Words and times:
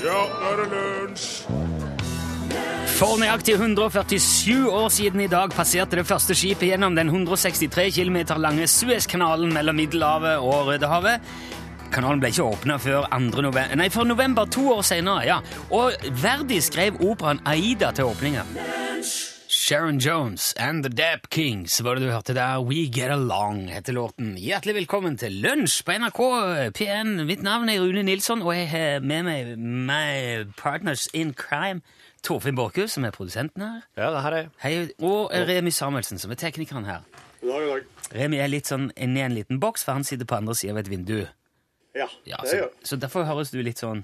Ja, 0.00 0.20
nå 0.32 0.48
er 0.48 0.62
det 0.62 0.68
lunsj! 0.72 1.28
For 3.00 3.16
nøyaktig 3.20 3.54
147 3.56 4.68
år 4.68 4.88
siden 4.92 5.22
i 5.24 5.28
dag 5.30 5.52
passerte 5.56 5.96
det 5.96 6.06
første 6.08 6.34
skipet 6.36 6.68
gjennom 6.68 6.96
den 6.96 7.08
163 7.08 7.86
km 7.96 8.18
lange 8.40 8.66
Suezkanalen 8.68 9.52
mellom 9.56 9.76
Middelhavet 9.76 10.40
og 10.40 10.68
Rødehavet. 10.68 11.30
Kanalen 11.92 12.20
ble 12.22 12.32
ikke 12.32 12.48
åpna 12.48 12.76
før, 12.80 13.08
2. 13.12 13.40
november, 13.40 13.76
nei, 13.76 13.88
før 13.90 14.08
november 14.08 14.48
to 14.52 14.68
år 14.76 14.84
senere. 14.86 15.24
Ja. 15.26 15.40
Og 15.72 15.96
Verdi 16.22 16.60
skrev 16.64 17.00
operaen 17.00 17.40
Aida 17.48 17.92
til 17.96 18.12
åpninga. 18.12 18.44
Sharon 19.70 20.00
Jones 20.00 20.52
and 20.58 20.82
The 20.82 20.88
Dap 20.88 21.28
Kings 21.30 21.76
var 21.84 21.94
det 21.94 22.02
du 22.02 22.10
hørte 22.10 22.34
der. 22.34 22.58
We 22.58 22.88
Get 22.90 23.12
Along 23.14 23.68
heter 23.70 23.92
låten. 23.94 24.32
Hjertelig 24.34 24.74
velkommen 24.80 25.14
til 25.14 25.36
lunsj 25.44 25.84
på 25.86 25.94
NRK 25.94 26.18
P1. 26.74 27.12
Mitt 27.28 27.44
navn 27.46 27.70
er 27.70 27.78
Rune 27.78 28.02
Nilsson, 28.02 28.42
og 28.42 28.50
jeg 28.56 28.66
har 28.72 28.98
med 29.06 29.28
meg 29.28 29.52
my 29.62 30.42
partners 30.58 31.06
in 31.14 31.30
crime. 31.38 31.84
Torfinn 32.26 32.58
Borchhus, 32.58 32.96
som 32.96 33.06
er 33.06 33.14
produsenten 33.14 33.62
her. 33.62 33.86
Ja, 33.94 34.10
det 34.10 34.24
her 34.24 34.38
er 34.40 34.50
Hei, 34.64 34.88
Og 34.98 35.30
Remi 35.30 35.70
Samuelsen, 35.70 36.18
som 36.18 36.34
er 36.34 36.42
teknikeren 36.42 36.90
her. 36.90 37.06
God 37.38 37.52
dag, 37.52 37.68
god 37.68 37.74
dag. 37.76 38.18
Remi 38.24 38.42
er 38.42 38.50
litt 38.50 38.66
sånn 38.66 38.90
inni 38.98 39.22
en 39.22 39.38
liten 39.38 39.62
boks, 39.62 39.86
for 39.86 40.00
han 40.00 40.08
sitter 40.08 40.26
på 40.26 40.40
andre 40.40 40.58
sida 40.58 40.74
av 40.74 40.82
et 40.82 40.90
vindu. 40.90 41.20
Ja, 41.94 42.10
Ja, 42.26 42.42
det 42.42 42.50
så, 42.50 42.56
gjør 42.56 42.74
så 42.82 42.98
derfor 43.06 43.30
høres 43.30 43.54
du 43.54 43.62
litt 43.62 43.78
sånn 43.78 44.02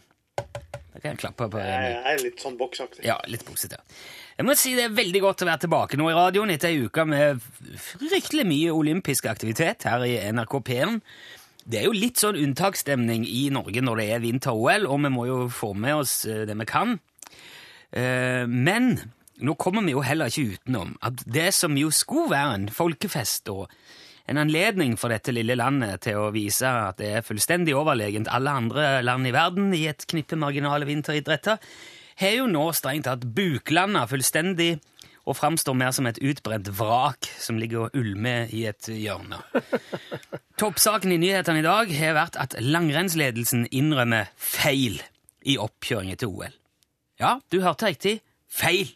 Da 0.97 1.03
kan 1.03 1.13
jeg 1.13 1.21
klappe 1.21 1.47
på 1.53 1.61
jeg. 1.61 1.97
Er 2.09 2.23
litt 2.25 2.41
sånn 2.41 2.55
boksaktig. 2.57 3.03
Ja, 3.05 3.19
litt 3.29 3.43
boksete. 3.45 3.77
Jeg 4.39 4.47
må 4.49 4.55
si 4.57 4.73
det 4.77 4.87
er 4.89 4.95
veldig 4.97 5.21
godt 5.21 5.43
å 5.45 5.49
være 5.49 5.63
tilbake 5.67 5.99
nå 6.01 6.07
i 6.09 6.15
radioen 6.17 6.53
etter 6.55 6.73
ei 6.73 6.87
uke 6.89 7.05
med 7.09 7.43
fryktelig 7.81 8.47
mye 8.49 8.73
olympisk 8.73 9.29
aktivitet 9.29 9.85
her 9.89 10.05
i 10.09 10.15
NRK 10.33 10.57
P1. 10.71 10.97
Det 11.69 11.81
er 11.83 11.85
jo 11.91 11.97
litt 11.97 12.21
sånn 12.23 12.39
unntaksstemning 12.41 13.27
i 13.29 13.47
Norge 13.53 13.83
når 13.85 14.01
det 14.01 14.09
er 14.15 14.25
vinter-OL, 14.25 14.87
og 14.89 15.01
vi 15.05 15.11
må 15.13 15.27
jo 15.29 15.39
få 15.53 15.75
med 15.77 15.99
oss 16.01 16.15
eh, 16.25 16.45
det 16.49 16.57
vi 16.63 16.67
kan. 16.71 16.97
Eh, 17.93 18.47
Men 18.49 18.95
nå 19.45 19.53
kommer 19.61 19.85
vi 19.85 19.93
jo 19.93 20.01
heller 20.07 20.33
ikke 20.33 20.57
utenom 20.57 20.95
at 21.05 21.21
det 21.29 21.51
som 21.53 21.77
jo 21.77 21.91
skulle 21.93 22.31
være 22.33 22.55
en 22.63 22.69
folkefest 22.73 23.53
og 23.53 23.67
en 24.27 24.41
anledning 24.43 24.97
for 24.99 25.13
dette 25.15 25.35
lille 25.35 25.55
landet 25.59 26.03
til 26.07 26.19
å 26.19 26.33
vise 26.35 26.67
at 26.67 26.99
det 26.99 27.13
er 27.19 27.27
fullstendig 27.27 27.77
overlegent 27.79 28.31
alle 28.33 28.55
andre 28.59 28.89
land 29.07 29.29
i 29.29 29.35
verden 29.35 29.71
i 29.77 29.87
et 29.91 30.07
knippe 30.11 30.39
marginale 30.39 30.89
vinteridretter, 30.89 31.61
har 32.17 32.37
jo 32.39 32.49
nå 32.51 32.65
strengt 32.75 33.07
tatt 33.07 33.27
buklanda 33.37 34.07
fullstendig 34.11 34.77
og 35.27 35.35
framstår 35.37 35.75
mer 35.79 35.95
som 35.95 36.07
et 36.07 36.21
utbrent 36.23 36.69
vrak 36.79 37.27
som 37.43 37.59
ligger 37.59 37.87
og 37.87 37.99
ulmer 37.99 38.51
i 38.55 38.65
et 38.71 38.91
hjørne. 38.91 39.41
Toppsaken 40.61 41.15
i 41.15 41.21
nyhetene 41.23 41.63
i 41.63 41.67
dag 41.67 41.91
har 41.99 42.15
vært 42.19 42.39
at 42.41 42.55
langrennsledelsen 42.63 43.67
innrømmer 43.75 44.31
feil 44.39 45.01
i 45.47 45.59
oppkjøringen 45.63 46.19
til 46.23 46.31
OL. 46.31 46.55
Ja, 47.23 47.39
du 47.51 47.61
hørte 47.65 47.91
riktig. 47.91 48.21
Feil. 48.47 48.95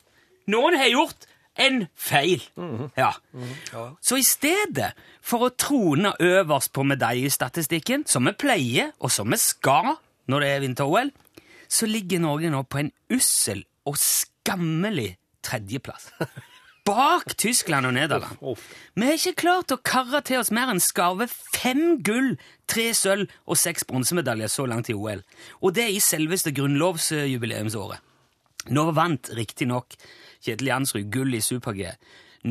Noen 0.51 0.78
har 0.78 0.91
gjort 0.91 1.27
en 1.61 1.80
feil. 1.94 2.42
Ja. 2.98 3.12
Så 4.00 4.19
i 4.20 4.27
stedet 4.27 4.92
for 5.22 5.47
å 5.47 5.55
trone 5.55 6.14
øverst 6.17 6.72
på 6.77 6.84
medaljestatistikken, 6.89 8.06
som 8.08 8.28
vi 8.28 8.36
pleier, 8.41 8.94
og 9.00 9.12
som 9.12 9.30
vi 9.30 9.41
skal 9.41 9.97
når 10.30 10.44
det 10.44 10.50
er 10.50 10.62
vinter-OL, 10.64 11.11
så 11.70 11.86
ligger 11.86 12.22
Norge 12.22 12.50
nå 12.50 12.62
på 12.67 12.83
en 12.83 12.92
ussel 13.14 13.64
og 13.89 13.98
skammelig 14.00 15.14
tredjeplass. 15.47 16.11
Bak 16.91 17.36
Tyskland 17.39 17.86
og 17.86 17.95
Nederland. 17.95 18.41
Vi 18.97 19.06
har 19.06 19.19
ikke 19.19 19.42
klart 19.45 19.74
å 19.74 19.78
karre 19.84 20.22
til 20.27 20.41
oss 20.41 20.50
mer 20.55 20.72
enn 20.72 20.80
skarve 20.83 21.28
fem 21.30 22.00
gull, 22.02 22.33
tre 22.70 22.89
sølv 22.97 23.30
og 23.45 23.61
seks 23.61 23.84
bronsemedaljer 23.86 24.50
så 24.50 24.67
langt 24.67 24.91
i 24.91 24.97
OL. 24.97 25.20
Og 25.61 25.77
det 25.77 25.91
i 25.92 26.00
selveste 26.02 26.55
grunnlovsjubileumsåret. 26.56 28.01
Nå 28.74 28.90
vant 28.96 29.30
riktignok 29.36 29.95
Kjetil 30.40 30.70
Jansrud 30.70 31.11
gull 31.12 31.36
i 31.36 31.42
super-G. 31.45 31.95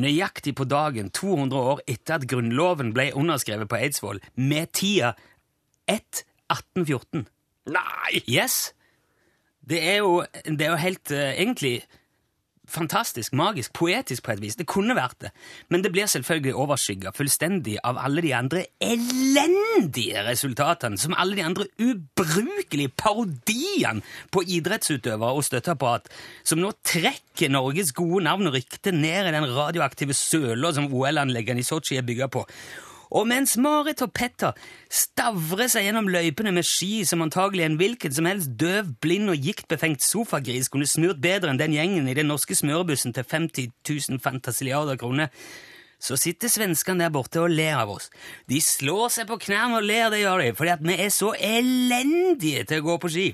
Nøyaktig 0.00 0.54
på 0.58 0.66
dagen 0.70 1.10
200 1.10 1.62
år 1.72 1.80
etter 1.90 2.20
at 2.20 2.26
Grunnloven 2.30 2.92
ble 2.94 3.08
underskrevet 3.18 3.70
på 3.70 3.80
Eidsvoll, 3.80 4.20
med 4.38 4.70
tida 4.76 5.16
1.1814. 5.90 7.26
Nei! 7.74 8.22
Yes! 8.30 8.70
Det 9.70 9.80
er 9.86 9.98
jo, 10.00 10.22
det 10.46 10.66
er 10.66 10.70
jo 10.72 10.82
helt 10.82 11.10
uh, 11.14 11.26
egentlig 11.34 11.74
fantastisk, 12.70 13.34
magisk, 13.36 13.72
poetisk 13.76 14.24
på 14.24 14.34
et 14.34 14.42
vis. 14.42 14.56
Det 14.58 14.66
kunne 14.70 14.96
vært 14.96 15.18
det. 15.24 15.30
Men 15.68 15.84
det 15.84 15.92
blir 15.94 16.10
selvfølgelig 16.10 16.56
overskygga 16.64 17.12
fullstendig 17.16 17.76
av 17.86 18.00
alle 18.00 18.24
de 18.24 18.32
andre 18.36 18.64
elendige 18.82 20.24
resultatene, 20.26 20.98
som 21.00 21.16
alle 21.18 21.38
de 21.38 21.46
andre 21.46 21.68
ubrukelige 21.78 22.92
parodiene 22.96 24.04
på 24.32 24.44
idrettsutøvere 24.58 25.36
og 25.36 25.46
støtteapparat, 25.46 26.10
som 26.44 26.62
nå 26.62 26.72
trekker 26.86 27.52
Norges 27.52 27.94
gode 27.96 28.24
navn 28.26 28.50
og 28.50 28.58
rykte 28.58 28.94
ned 28.94 29.30
i 29.30 29.34
den 29.34 29.50
radioaktive 29.50 30.16
søla 30.16 30.72
som 30.76 30.90
OL-anleggene 30.92 31.62
i 31.62 31.66
Sotsji 31.66 31.98
er 31.98 32.06
bygga 32.06 32.30
på. 32.32 32.46
Og 33.10 33.26
mens 33.26 33.56
Marit 33.58 34.02
og 34.04 34.12
Petter 34.14 34.54
stavrer 34.86 35.70
seg 35.70 35.88
gjennom 35.88 36.10
løypene 36.10 36.52
med 36.54 36.66
ski 36.66 37.02
som 37.08 37.24
antagelig 37.24 37.66
en 37.66 37.78
hvilken 37.80 38.14
som 38.14 38.28
helst 38.30 38.54
døv, 38.60 38.94
blind 39.02 39.32
og 39.32 39.48
giktbefengt 39.48 40.04
sofagris 40.06 40.70
kunne 40.70 40.88
smurt 40.88 41.18
bedre 41.22 41.50
enn 41.50 41.60
den 41.60 41.74
gjengen 41.74 42.08
i 42.10 42.14
den 42.16 42.30
norske 42.30 42.54
smørebussen 42.58 43.16
til 43.16 43.26
50 43.26 43.72
000 43.82 44.22
fantasiliarder 44.22 45.00
kroner, 45.00 45.34
så 46.00 46.16
sitter 46.16 46.48
svenskene 46.48 47.04
der 47.04 47.12
borte 47.12 47.42
og 47.42 47.52
ler 47.52 47.76
av 47.82 47.90
oss. 47.92 48.08
De 48.48 48.60
slår 48.64 49.10
seg 49.12 49.28
på 49.28 49.40
knærne 49.42 49.80
og 49.80 49.86
ler, 49.86 50.08
det 50.12 50.22
gjør 50.22 50.44
de, 50.44 50.52
fordi 50.56 50.72
at 50.72 50.84
vi 50.86 50.96
er 50.96 51.10
så 51.12 51.34
elendige 51.36 52.64
til 52.68 52.80
å 52.80 52.86
gå 52.86 52.96
på 53.02 53.10
ski. 53.12 53.26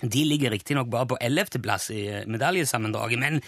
De 0.00 0.24
ligger 0.24 0.50
riktignok 0.50 0.88
bare 0.90 1.12
på 1.12 1.20
ellevteplass 1.20 1.90
i 1.92 2.06
eh, 2.08 2.26
medaljesammendraget, 2.30 3.20
men 3.20 3.42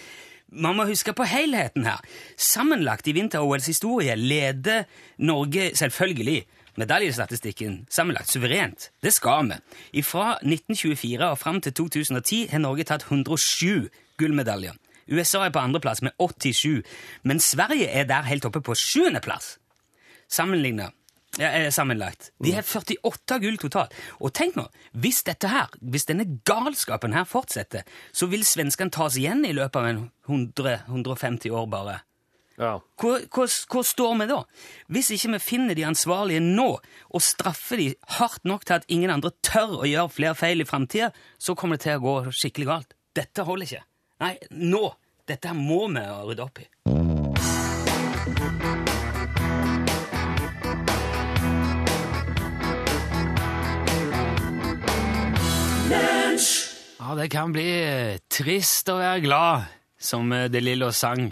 man 0.55 0.77
må 0.77 0.85
huske 0.87 1.13
på 1.13 1.25
helheten 1.27 1.85
her. 1.87 2.01
Sammenlagt 2.37 3.07
i 3.07 3.15
vinter-OLs 3.17 3.67
historie 3.67 4.15
leder 4.15 4.85
Norge 5.17 5.71
selvfølgelig 5.75 6.43
medaljestatistikken 6.77 7.83
sammenlagt 7.89 8.31
suverent. 8.31 8.89
Det 9.03 9.13
skal 9.13 9.51
vi. 9.93 10.01
Fra 10.01 10.37
1924 10.41 11.29
og 11.29 11.37
fram 11.37 11.61
til 11.61 11.73
2010 11.73 12.47
har 12.51 12.63
Norge 12.63 12.83
tatt 12.83 13.05
107 13.09 13.89
gullmedaljer. 14.17 14.73
USA 15.11 15.43
er 15.45 15.51
på 15.51 15.59
andreplass 15.59 16.01
med 16.01 16.11
87, 16.19 16.83
men 17.23 17.39
Sverige 17.39 17.87
er 17.87 18.07
der 18.07 18.23
helt 18.29 18.45
oppe 18.45 18.61
på 18.61 18.75
sjuendeplass. 18.75 19.57
Sammenlignet 20.31 20.95
ja, 21.39 21.49
eh, 21.49 21.69
sammenlagt. 21.71 22.31
De 22.43 22.53
har 22.53 22.61
48 22.61 23.39
gull 23.41 23.57
totalt. 23.57 23.93
Og 24.21 24.33
tenk 24.33 24.57
nå, 24.59 24.67
hvis 24.93 25.23
dette 25.27 25.49
her, 25.49 25.71
hvis 25.81 26.05
denne 26.09 26.27
galskapen 26.45 27.15
her 27.15 27.27
fortsetter, 27.29 27.87
så 28.13 28.29
vil 28.31 28.45
svenskene 28.45 28.93
tas 28.93 29.17
igjen 29.17 29.45
i 29.45 29.53
løpet 29.55 29.79
av 29.79 29.89
en 29.89 30.03
100-150 30.29 31.53
år 31.53 31.69
bare. 31.71 31.99
Ja. 32.61 32.75
Hvor, 33.01 33.23
hvor, 33.33 33.49
hvor 33.71 33.81
står 33.81 34.17
vi 34.19 34.27
da? 34.29 34.41
Hvis 34.93 35.09
ikke 35.15 35.31
vi 35.33 35.39
finner 35.41 35.77
de 35.77 35.87
ansvarlige 35.89 36.43
nå 36.43 36.67
og 36.77 37.23
straffer 37.25 37.81
de 37.81 37.87
hardt 38.19 38.45
nok 38.45 38.67
til 38.67 38.77
at 38.77 38.85
ingen 38.93 39.13
andre 39.13 39.33
tør 39.41 39.79
å 39.81 39.89
gjøre 39.89 40.13
flere 40.13 40.37
feil 40.37 40.61
i 40.61 40.69
framtida, 40.69 41.09
så 41.41 41.57
kommer 41.57 41.81
det 41.81 41.87
til 41.87 41.97
å 41.97 42.03
gå 42.05 42.35
skikkelig 42.43 42.69
galt. 42.69 42.93
Dette 43.17 43.47
holder 43.47 43.69
ikke. 43.69 43.87
Nei, 44.21 44.35
nå! 44.51 44.91
Dette 45.23 45.53
må 45.55 45.85
vi 45.87 46.03
rydde 46.03 46.43
opp 46.43 46.59
i. 46.59 46.67
Ja, 57.03 57.15
det 57.15 57.25
kan 57.33 57.51
bli 57.51 57.65
eh, 57.67 58.19
trist 58.31 58.87
å 58.87 58.93
være 58.95 59.23
glad, 59.25 59.63
som 59.99 60.29
eh, 60.31 60.45
De 60.47 60.61
Lillo 60.61 60.87
sang. 60.95 61.25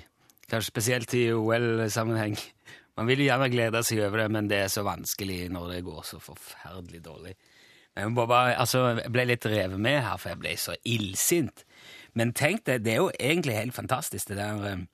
Kanskje 0.51 0.67
spesielt 0.67 1.13
i 1.15 1.21
OL-sammenheng. 1.31 2.33
Man 2.99 3.07
vil 3.07 3.21
jo 3.23 3.29
gjerne 3.29 3.47
glede 3.53 3.79
seg 3.87 4.01
over 4.03 4.19
det, 4.19 4.25
men 4.35 4.49
det 4.51 4.57
er 4.65 4.73
så 4.73 4.83
vanskelig 4.83 5.45
når 5.53 5.69
det 5.71 5.85
går 5.85 6.01
så 6.09 6.19
forferdelig 6.19 6.99
dårlig. 7.05 7.37
Jeg, 7.95 8.11
bare, 8.19 8.57
altså, 8.59 8.81
jeg 8.99 9.13
ble 9.15 9.25
litt 9.29 9.47
revet 9.47 9.79
med 9.79 10.01
her, 10.03 10.19
for 10.19 10.33
jeg 10.33 10.41
ble 10.41 10.53
så 10.59 10.75
illsint. 10.91 11.63
Men 12.19 12.35
tenk 12.35 12.65
deg, 12.67 12.83
det 12.83 12.97
er 12.97 12.99
jo 13.05 13.07
egentlig 13.15 13.55
helt 13.61 13.77
fantastisk, 13.77 14.27
det 14.33 14.41
der 14.41 14.67
eh, 14.73 14.85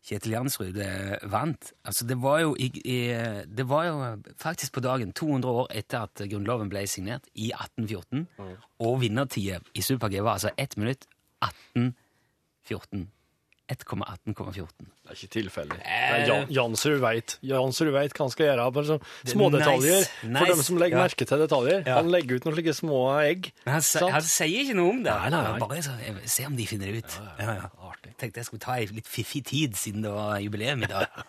Kjetil 0.00 0.32
Jansrud 0.32 0.78
eh, 0.80 1.16
vant. 1.28 1.72
Altså, 1.84 2.06
det 2.08 2.16
var, 2.22 2.40
jo 2.40 2.54
det 2.56 3.68
var 3.68 3.84
jo 3.84 3.96
faktisk 4.40 4.72
på 4.72 4.80
dagen 4.80 5.12
200 5.12 5.50
år 5.50 5.66
etter 5.76 6.06
at 6.08 6.22
Grunnloven 6.30 6.72
ble 6.72 6.86
signert, 6.88 7.28
i 7.34 7.52
1814. 7.52 8.26
Og 8.80 9.00
vinnertida 9.02 9.60
i 9.74 9.84
Super-G 9.84 10.22
var 10.24 10.38
altså 10.38 10.54
1 10.56 10.78
minutt 10.80 11.04
1814. 11.44 13.10
1,18,14. 13.70 14.66
Det 14.80 15.14
er 15.14 15.18
ikke 15.18 15.32
tilfeldig. 15.34 15.78
Eh. 15.80 16.44
Jansrud 16.54 17.00
veit. 17.02 17.36
Jansrud 17.46 17.92
veit 17.94 18.14
hva 18.16 18.26
han 18.26 18.32
skal 18.34 18.46
gjøre. 18.48 18.66
Bare 18.76 18.88
sånn 18.88 19.02
smådetaljer. 19.32 20.04
nice, 20.26 20.38
For 20.38 20.52
dem 20.52 20.62
som 20.66 20.80
legger 20.82 20.98
Ja. 20.98 21.04
merke 21.06 21.26
til 21.26 21.38
detaljer. 21.44 21.82
Ja. 21.86 21.96
Han 22.00 22.10
legger 22.10 22.36
ut 22.36 22.44
noen 22.48 22.56
slike 22.56 22.74
små 22.74 23.00
egg. 23.22 23.52
Men 23.64 23.74
han, 23.78 23.82
Sant? 23.86 24.10
han 24.12 24.22
sier 24.26 24.64
ikke 24.64 24.76
noe 24.78 24.90
om 24.90 25.02
det. 25.02 25.14
Nei, 25.14 25.30
nei, 25.30 25.42
nei. 25.46 25.58
Bare 25.62 25.82
så, 25.82 25.94
jeg 26.02 26.28
se 26.28 26.46
om 26.46 26.56
de 26.56 26.66
finner 26.66 26.90
det 26.90 27.04
ut. 27.04 27.18
Ja, 27.38 27.54
ja. 27.60 27.70
Artig. 27.90 28.14
Tenkte 28.20 28.42
jeg 28.42 28.46
skulle 28.50 28.64
ta 28.64 28.76
ei 28.78 28.86
litt 28.86 29.08
fiffig 29.10 29.44
tid, 29.46 29.74
siden 29.78 30.02
det 30.02 30.12
var 30.14 30.38
jubileum 30.42 30.82
i 30.82 30.90
dag. 30.90 31.06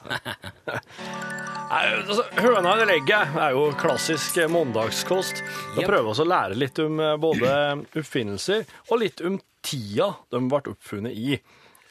Altså, 1.72 2.26
Høna 2.36 2.74
eller 2.74 2.90
egget 2.98 3.38
er 3.40 3.54
jo 3.56 3.70
klassisk 3.80 4.42
eh, 4.44 4.50
mandagskost. 4.52 5.40
Da 5.76 5.80
yep. 5.80 5.88
prøver 5.88 6.04
vi 6.04 6.12
oss 6.12 6.20
å 6.20 6.28
lære 6.28 6.58
litt 6.60 6.82
om 6.84 7.00
eh, 7.00 7.14
både 7.22 7.54
oppfinnelser 8.02 8.66
og 8.90 9.00
litt 9.00 9.24
om 9.24 9.38
tida 9.64 10.10
de 10.34 10.42
ble 10.52 10.62
oppfunnet 10.74 11.16
i. 11.16 11.38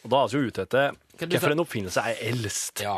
Og 0.05 0.11
Da 0.11 0.23
er 0.25 0.29
vi 0.33 0.39
jo 0.41 0.49
ute 0.51 0.63
etter 0.65 0.95
Kan 1.21 1.29
du 1.29 1.37
ta- 1.37 1.43
hvilken 1.47 1.61
oppfinnelse 1.61 2.01
er 2.01 2.17
eldst, 2.31 2.81
ja. 2.81 2.95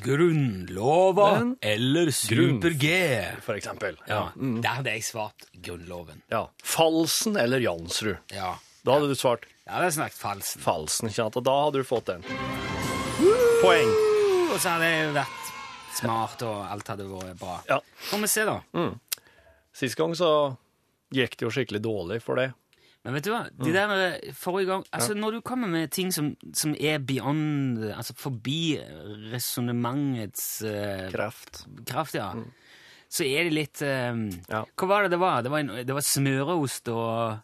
Grunnlova 0.00 1.38
Men- 1.38 1.56
eller 1.60 2.10
Super-G? 2.10 3.40
for 3.42 3.54
eksempel. 3.54 3.96
Ja, 4.08 4.30
Der 4.36 4.68
hadde 4.68 4.90
jeg 4.94 5.02
svart 5.04 5.44
Grunnloven. 5.60 6.22
Ja. 6.30 6.46
Falsen 6.62 7.36
eller 7.36 7.58
Jansrud. 7.60 8.16
Ja. 8.32 8.54
Da 8.84 8.92
hadde 8.92 9.08
du 9.08 9.14
svart 9.14 9.44
Ja, 9.66 9.80
det 9.80 9.92
hadde 9.92 9.96
snakket 9.98 10.18
falsen. 10.22 10.60
Falsen, 10.62 11.08
ikke 11.08 11.14
sant? 11.16 11.36
Og 11.36 11.44
da 11.44 11.56
hadde 11.64 11.72
du 11.82 11.84
fått 11.84 12.04
den. 12.06 12.22
Poeng. 13.60 13.90
Og 14.52 14.60
så 14.62 14.70
hadde 14.76 14.86
jeg 14.90 15.14
vært 15.16 15.50
smart, 15.98 16.42
og 16.46 16.66
alt 16.70 16.86
hadde 16.92 17.06
vært 17.10 17.38
bra. 17.40 17.56
Ja. 17.68 17.80
Får 18.10 18.20
vi 18.20 18.26
se, 18.30 18.44
da. 18.46 18.60
Sist 19.74 19.96
gang 19.98 20.14
så 20.14 20.56
gikk 21.12 21.36
det 21.36 21.42
jo 21.46 21.50
skikkelig 21.50 21.82
dårlig 21.82 22.22
for 22.22 22.36
det. 22.36 22.52
Men 23.06 23.14
vet 23.14 23.24
du 23.28 23.30
hva? 23.30 23.44
De 23.62 23.70
der 23.70 23.92
eh, 24.02 24.32
forrige 24.34 24.66
gang 24.72 24.84
Altså, 24.90 25.14
når 25.14 25.36
du 25.36 25.40
kommer 25.46 25.70
med 25.70 25.92
ting 25.94 26.08
som, 26.12 26.32
som 26.52 26.72
er 26.74 26.98
beyond 27.06 27.78
Altså 27.94 28.16
forbi 28.18 28.74
resonnementets 29.32 30.46
uh, 30.66 31.06
Kraft. 31.14 31.64
kraft, 31.86 32.16
ja, 32.18 32.32
så 33.08 33.22
er 33.22 33.46
det 33.46 33.52
litt 33.54 33.82
um, 33.86 34.24
Ja. 34.50 34.64
Hva 34.74 34.88
var 34.90 35.06
det 35.06 35.12
det 35.14 35.20
var? 35.22 35.42
Det 35.46 35.52
var, 35.54 35.62
en, 35.62 35.70
det 35.86 35.94
var 35.94 36.06
smøreost 36.06 36.90
og 36.94 37.42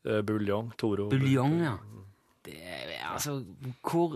Eh, 0.00 0.22
Buljong. 0.24 0.70
Toro. 0.80 1.10
buljong, 1.12 1.58
ja. 1.60 1.74
Det 2.46 2.54
er 2.56 2.92
altså 3.10 3.34
Hvor 3.84 4.14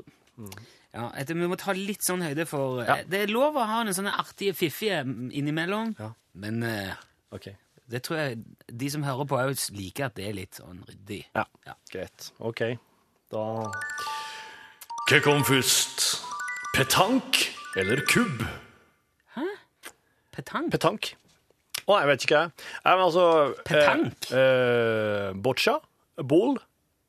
ja, 0.95 1.11
etter, 1.21 1.37
Vi 1.37 1.49
må 1.51 1.59
ta 1.61 1.75
litt 1.77 2.01
sånn 2.07 2.23
høyde 2.25 2.47
for 2.49 2.81
Ja. 2.87 3.03
Det 3.05 3.21
er 3.27 3.29
lov 3.29 3.59
å 3.61 3.67
ha 3.69 3.83
noen 3.85 3.93
sånne 3.93 4.15
artige 4.17 4.55
fiffige 4.57 5.03
innimellom, 5.37 5.93
Ja. 6.01 6.09
men 6.41 6.63
uh, 6.65 6.95
Ok. 7.37 7.51
Det 7.91 8.01
tror 8.07 8.21
jeg 8.21 8.39
de 8.69 8.91
som 8.93 9.05
hører 9.07 9.29
på, 9.29 9.39
òg 9.39 9.65
liker 9.77 10.09
at 10.09 10.17
det 10.19 10.29
er 10.29 10.37
litt 10.37 10.61
sånn 10.61 10.83
ryddig. 10.89 11.23
Ja. 11.37 11.45
Ja. 11.69 11.77
Greit. 11.93 12.31
OK. 12.41 12.63
Da 13.33 13.45
Hva 15.09 15.21
kom 15.25 15.45
først? 15.47 16.07
Petank 16.75 17.45
eller 17.79 18.01
kubb? 18.09 18.45
Hæ? 19.37 19.49
Petank? 20.35 20.73
Petank. 20.75 21.15
Å, 21.85 21.99
jeg 22.01 22.09
vet 22.09 22.25
ikke, 22.25 22.45
jeg. 22.45 22.69
Nei, 22.87 22.95
men 22.95 23.05
altså 23.05 23.27
Petank? 23.69 24.31
Eh, 24.31 24.39
eh, 24.39 25.35
boccia? 25.45 25.77
Bol? 26.25 26.57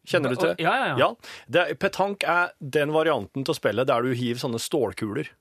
Kjenner 0.06 0.34
du 0.36 0.40
til? 0.40 0.54
Ja, 0.62 0.74
ja, 0.78 0.90
ja. 1.00 1.08
Det, 1.50 1.66
petank 1.82 2.26
er 2.30 2.54
den 2.60 2.94
varianten 2.94 3.46
til 3.46 3.54
å 3.54 3.58
spille 3.58 3.86
der 3.90 4.06
du 4.06 4.14
hiver 4.14 4.42
sånne 4.42 4.62
stålkuler. 4.62 5.32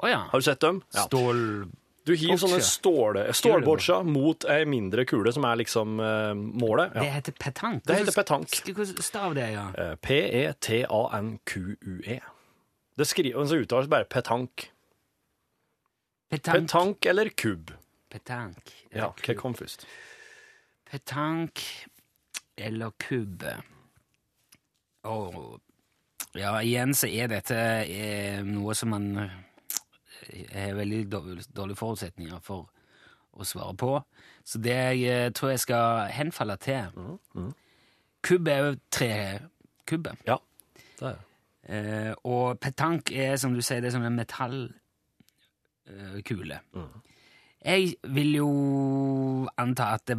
Å 0.00 0.10
ja. 0.10 0.20
Har 0.30 0.40
du 0.40 0.46
sett 0.46 0.62
dem? 0.64 0.80
Ja. 0.94 1.04
Stål... 1.08 1.42
Du 2.04 2.12
hiver 2.12 2.36
sånne 2.36 2.60
stål, 2.60 3.16
stålboccia 3.32 4.02
mot 4.04 4.44
ei 4.52 4.66
mindre 4.68 5.06
kule, 5.08 5.32
som 5.32 5.44
er 5.48 5.56
liksom 5.62 5.96
uh, 6.02 6.34
målet. 6.36 6.92
Det 6.92 7.08
heter 7.14 7.32
petank. 7.40 7.80
Det 7.88 7.96
heter 8.02 8.12
petank. 8.18 8.48
Hvordan 8.68 9.02
stav 9.06 9.34
det, 9.38 9.46
ja? 9.54 9.64
Eh, 9.80 9.94
P-e-t-a-n-q-u-e. 10.04 11.48
Det 12.94 13.06
skriver, 13.08 13.46
så 13.48 13.56
uttales 13.64 13.88
bare 13.88 14.04
petank. 14.04 14.68
Petank. 16.30 16.68
Petank 16.68 17.06
eller 17.08 17.28
kubb? 17.32 17.72
Petank. 18.12 18.74
Ja, 18.92 19.08
hva 19.16 19.34
kom 19.40 19.56
først? 19.56 19.86
Petank 20.90 21.64
eller 22.60 22.92
kubbe. 23.00 23.56
Åh, 25.08 25.56
ja, 26.36 26.52
igjen 26.62 26.94
så 26.96 27.08
er 27.08 27.28
dette 27.32 27.56
er 27.56 28.44
noe 28.46 28.74
som 28.78 28.92
man 28.94 29.10
eh, 29.24 29.34
har 30.52 30.74
veldig 30.78 31.02
dårlige 31.12 31.76
forutsetninger 31.78 32.40
for 32.44 32.70
å 33.34 33.44
svare 33.46 33.74
på. 33.78 33.92
Så 34.46 34.58
det 34.62 34.74
jeg 34.74 34.98
eh, 35.10 35.32
tror 35.34 35.50
jeg 35.54 35.60
skal 35.64 36.10
henfalle 36.14 36.56
til 36.62 36.82
Kubb 38.24 38.48
er 38.48 38.58
jo 38.62 38.76
trekubbe. 38.94 40.14
Ja, 40.26 40.36
det 40.98 41.08
er 41.08 41.12
det. 41.12 41.20
Eh, 41.64 42.12
og 42.28 42.58
petank 42.60 43.12
er, 43.12 43.36
som 43.40 43.54
du 43.56 43.62
sier, 43.64 43.80
det 43.80 43.88
er 43.88 43.96
som 43.96 44.04
en 44.04 44.16
metallkule. 44.16 44.72
Jeg 47.64 47.94
vil 48.12 48.34
jo 48.36 48.48
anta 49.56 49.84
at 49.96 50.04
det 50.08 50.18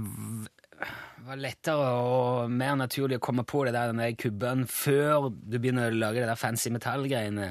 v- 0.80 1.26
var 1.26 1.40
lettere 1.42 1.88
og 2.06 2.52
mer 2.54 2.76
naturlig 2.78 3.18
å 3.18 3.24
komme 3.24 3.44
på 3.48 3.64
det 3.66 3.74
der, 3.74 3.90
den 3.94 4.02
der 4.04 4.14
kubben 4.20 4.66
før 4.70 5.32
du 5.34 5.58
begynner 5.58 5.90
å 5.90 5.98
lage 5.98 6.22
det 6.22 6.28
der 6.30 6.38
fancy 6.38 6.70
metallgreiene. 6.76 7.48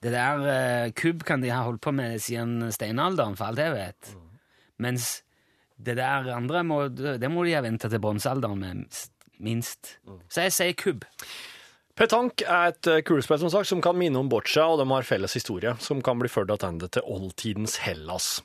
Det 0.00 0.12
der 0.14 0.44
uh, 0.46 0.90
kubb 0.96 1.24
kan 1.26 1.42
de 1.42 1.50
ha 1.50 1.64
holdt 1.66 1.82
på 1.82 1.92
med 1.92 2.20
siden 2.22 2.68
steinalderen, 2.72 3.34
for 3.36 3.50
alt 3.50 3.58
jeg 3.58 3.74
vet. 3.74 4.12
Mens 4.80 5.22
det 5.80 5.96
der 5.98 6.28
andre 6.36 6.62
må, 6.64 6.82
det 6.92 7.28
må 7.32 7.42
de 7.44 7.56
ha 7.56 7.64
venta 7.64 7.88
til 7.90 8.00
bronsealderen 8.04 8.60
med, 8.60 9.00
minst. 9.40 9.96
Så 10.28 10.44
jeg 10.46 10.52
sier 10.56 10.76
kubb. 10.78 11.04
Petank 12.00 12.40
er 12.46 12.70
et 12.70 12.86
eh, 12.88 13.02
kulespill 13.04 13.40
som 13.42 13.50
sagt, 13.52 13.68
som 13.68 13.80
kan 13.84 13.96
minne 13.98 14.16
om 14.16 14.28
boccia, 14.30 14.62
og 14.70 14.78
de 14.80 14.86
har 14.88 15.04
felles 15.04 15.34
historie, 15.36 15.74
som 15.84 15.98
kan 16.04 16.16
bli 16.20 16.30
ført 16.32 16.48
tilbake 16.48 16.88
til 16.94 17.04
oldtidens 17.12 17.74
Hellas. 17.84 18.38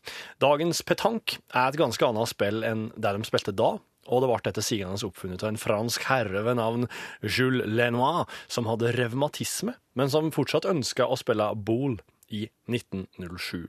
Dagens 0.43 0.81
petank 0.83 1.37
er 1.53 1.69
et 1.69 1.77
ganske 1.79 2.03
annet 2.07 2.31
spill 2.33 2.65
enn 2.67 2.89
det 2.97 3.13
de 3.15 3.27
spilte 3.29 3.53
da, 3.55 3.75
og 4.05 4.21
det 4.21 4.29
ble 4.29 4.51
etter 4.51 4.65
sigende 4.65 4.99
oppfunnet 5.07 5.43
av 5.43 5.51
en 5.53 5.59
fransk 5.61 6.05
herre 6.09 6.43
ved 6.45 6.59
navn 6.59 6.87
Jules 7.23 7.65
Lenoir, 7.67 8.25
som 8.47 8.69
hadde 8.69 8.93
revmatisme, 8.97 9.75
men 9.97 10.11
som 10.13 10.31
fortsatt 10.35 10.67
ønska 10.69 11.07
å 11.07 11.17
spille 11.19 11.49
boule 11.55 12.03
i 12.29 12.45
1907. 12.69 13.65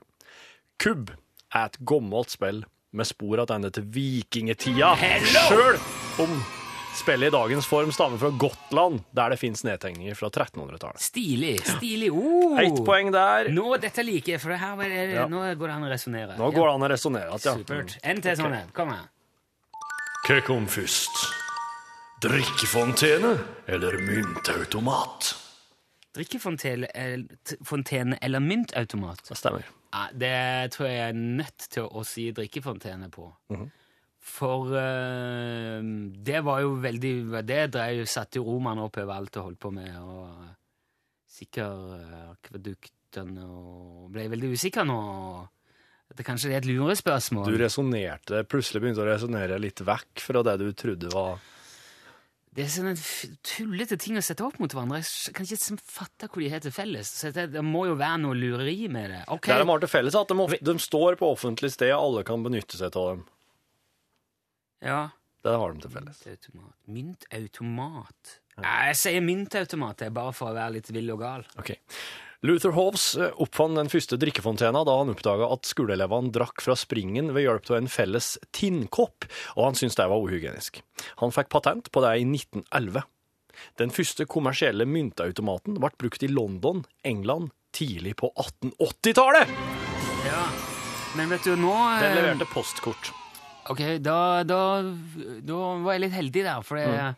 Kubb 0.81 1.11
er 1.55 1.65
et 1.69 1.79
gammelt 1.87 2.33
spill 2.33 2.63
med 2.97 3.09
spor 3.09 3.41
tilbake 3.41 3.73
til 3.75 3.89
vikingtida, 3.97 4.93
sjøl 5.49 5.81
om 6.23 6.37
spillet 6.97 7.29
i 7.29 7.33
dagens 7.35 7.67
form 7.69 7.91
stammer 7.93 8.17
fra 8.21 8.29
Gotland, 8.41 9.03
der 9.15 9.33
det 9.33 9.39
fins 9.41 9.61
nedtegninger 9.67 10.17
fra 10.17 10.29
1300-tallet. 10.31 11.01
Stilig. 11.03 11.57
Stilig. 11.65 12.09
Oh. 12.13 12.57
Ett 12.61 12.79
poeng 12.87 13.11
der. 13.13 13.51
Nå, 13.53 13.67
dette 13.81 14.05
liker 14.05 14.33
jeg, 14.35 14.41
for 14.41 14.55
her 14.57 14.79
det, 14.81 15.03
Ja. 15.13 15.27
nå 15.29 15.43
går 15.59 15.67
det 15.67 15.75
an 15.75 15.85
å 15.85 15.91
resonnere. 15.91 16.37
Nå 16.39 16.49
går 16.55 16.65
det 16.67 16.73
an 16.73 16.87
å 16.87 16.89
resonnere. 16.89 17.29
Ja. 17.37 17.53
Supert. 17.59 17.97
En 18.03 18.21
til 18.21 18.39
sånn 18.39 18.53
en. 18.53 18.73
Kom 18.73 18.89
her. 18.89 19.05
Hva 20.27 20.41
kom 20.43 20.65
først? 20.67 21.21
Drikkefontene 22.19 23.29
eller 23.71 23.93
myntautomat? 24.03 25.29
Drikkefontene 26.17 26.89
eller 28.19 28.43
myntautomat? 28.43 29.21
Det 29.29 29.37
stemmer. 29.39 29.69
Ja, 29.93 30.01
det 30.11 30.73
tror 30.75 30.89
jeg 30.89 30.97
jeg 30.97 31.13
er 31.13 31.21
nødt 31.39 31.67
til 31.71 31.87
å 31.87 32.03
si 32.03 32.25
drikkefontene 32.35 33.07
på. 33.07 33.29
Mhm. 33.55 33.71
For 34.19 34.67
uh, 34.75 35.79
det 36.27 36.43
var 36.43 36.59
jo 36.59 36.75
veldig 36.83 37.45
Det 37.47 37.61
drev, 37.71 38.03
satte 38.11 38.41
jo 38.41 38.49
romerne 38.49 38.83
opp 38.83 38.99
overalt 38.99 39.39
og 39.39 39.47
holdt 39.47 39.63
på 39.63 39.71
med, 39.71 39.95
og 39.95 40.27
sikker 41.37 41.93
eh, 42.01 42.31
akveduktene 42.33 43.47
og 43.47 44.11
Ble 44.11 44.27
veldig 44.35 44.51
usikker 44.59 44.83
nå. 44.83 44.99
At 45.45 45.56
det 46.15 46.23
kanskje 46.25 46.53
er 46.53 46.61
et 46.61 46.67
lurespørsmål. 46.69 47.49
Du 47.51 47.59
resonnerte, 47.59 48.41
plutselig 48.47 48.81
begynte 48.83 49.03
å 49.03 49.07
resonnere 49.09 49.59
litt 49.59 49.83
vekk 49.83 50.23
fra 50.23 50.43
det 50.47 50.57
du 50.61 50.69
trodde 50.77 51.11
var 51.11 51.41
Det 52.55 52.63
er 52.63 52.71
sånne 52.73 52.93
tullete 53.45 53.99
ting 54.01 54.17
å 54.17 54.23
sette 54.25 54.45
opp 54.45 54.55
mot 54.57 54.71
hverandre. 54.71 55.03
Jeg 55.03 55.35
kan 55.35 55.45
ikke 55.45 55.59
liksom 55.59 55.77
fatte 55.83 56.29
hvor 56.31 56.41
de 56.41 56.49
heter 56.49 56.73
felles. 56.73 57.11
Så 57.19 57.29
det, 57.35 57.49
det 57.53 57.61
må 57.61 57.83
jo 57.89 57.99
være 57.99 58.21
noe 58.23 58.39
lureri 58.39 58.87
med 58.89 59.11
det. 59.13 59.21
Okay. 59.27 59.53
Det 59.53 59.61
de 59.61 59.69
har 59.69 59.83
til 59.83 59.91
felles, 59.91 60.15
er 60.15 60.25
at 60.25 60.31
de, 60.31 60.39
ofte, 60.47 60.63
de 60.71 60.77
står 60.81 61.19
på 61.19 61.29
offentlig 61.35 61.69
sted, 61.75 61.93
og 61.93 62.07
alle 62.07 62.25
kan 62.25 62.47
benytte 62.47 62.79
seg 62.79 62.97
av 62.97 63.13
dem. 63.13 63.23
ja. 64.87 65.05
Det 65.45 65.53
har 65.55 65.71
de 65.71 65.83
til 65.83 65.91
felles. 65.93 66.17
Myntautomat. 66.25 66.73
Myntautomat. 66.91 68.31
Ja, 68.57 68.71
jeg 68.89 68.97
sier 68.99 69.21
myntautomat, 69.23 69.99
det 70.01 70.07
er 70.09 70.15
bare 70.17 70.33
for 70.35 70.49
å 70.49 70.55
være 70.57 70.73
litt 70.79 70.89
vill 70.91 71.13
og 71.13 71.21
gal. 71.21 71.45
Ok. 71.61 71.75
Luther 72.45 72.69
Hoves 72.75 73.15
eh, 73.17 73.33
oppfant 73.41 73.79
den 73.79 73.89
første 73.89 74.17
drikkefontena 74.21 74.83
da 74.85 74.95
han 74.99 75.09
oppdaga 75.09 75.49
at 75.55 75.65
skoleelevene 75.65 76.29
drakk 76.35 76.61
fra 76.61 76.75
springen 76.77 77.31
ved 77.33 77.47
hjelp 77.47 77.71
av 77.71 77.79
en 77.79 77.89
felles 77.89 78.35
tinnkopp, 78.53 79.25
og 79.55 79.63
han 79.65 79.77
syntes 79.77 79.97
det 79.97 80.05
var 80.11 80.21
uhygienisk. 80.21 80.81
Han 81.23 81.33
fikk 81.33 81.49
patent 81.53 81.89
på 81.89 82.03
det 82.05 82.13
i 82.21 82.27
1911. 82.27 83.05
Den 83.81 83.93
første 83.93 84.27
kommersielle 84.29 84.85
myntautomaten 84.85 85.79
ble 85.81 85.89
brukt 85.97 86.25
i 86.25 86.29
London, 86.29 86.83
England, 87.01 87.49
tidlig 87.73 88.13
på 88.21 88.29
1880-tallet! 88.35 89.53
Ja. 90.27 90.43
Men 91.17 91.31
vet 91.33 91.47
du, 91.47 91.55
nå 91.57 91.73
Den 91.97 92.11
eh, 92.11 92.19
leverte 92.19 92.45
postkort. 92.51 93.09
Ok, 93.71 93.81
da, 94.03 94.43
da, 94.47 94.59
da 95.43 95.63
var 95.81 95.97
jeg 95.97 96.05
litt 96.05 96.13
heldig 96.15 96.45
der, 96.45 96.61
for 96.67 96.77
jeg, 96.79 97.15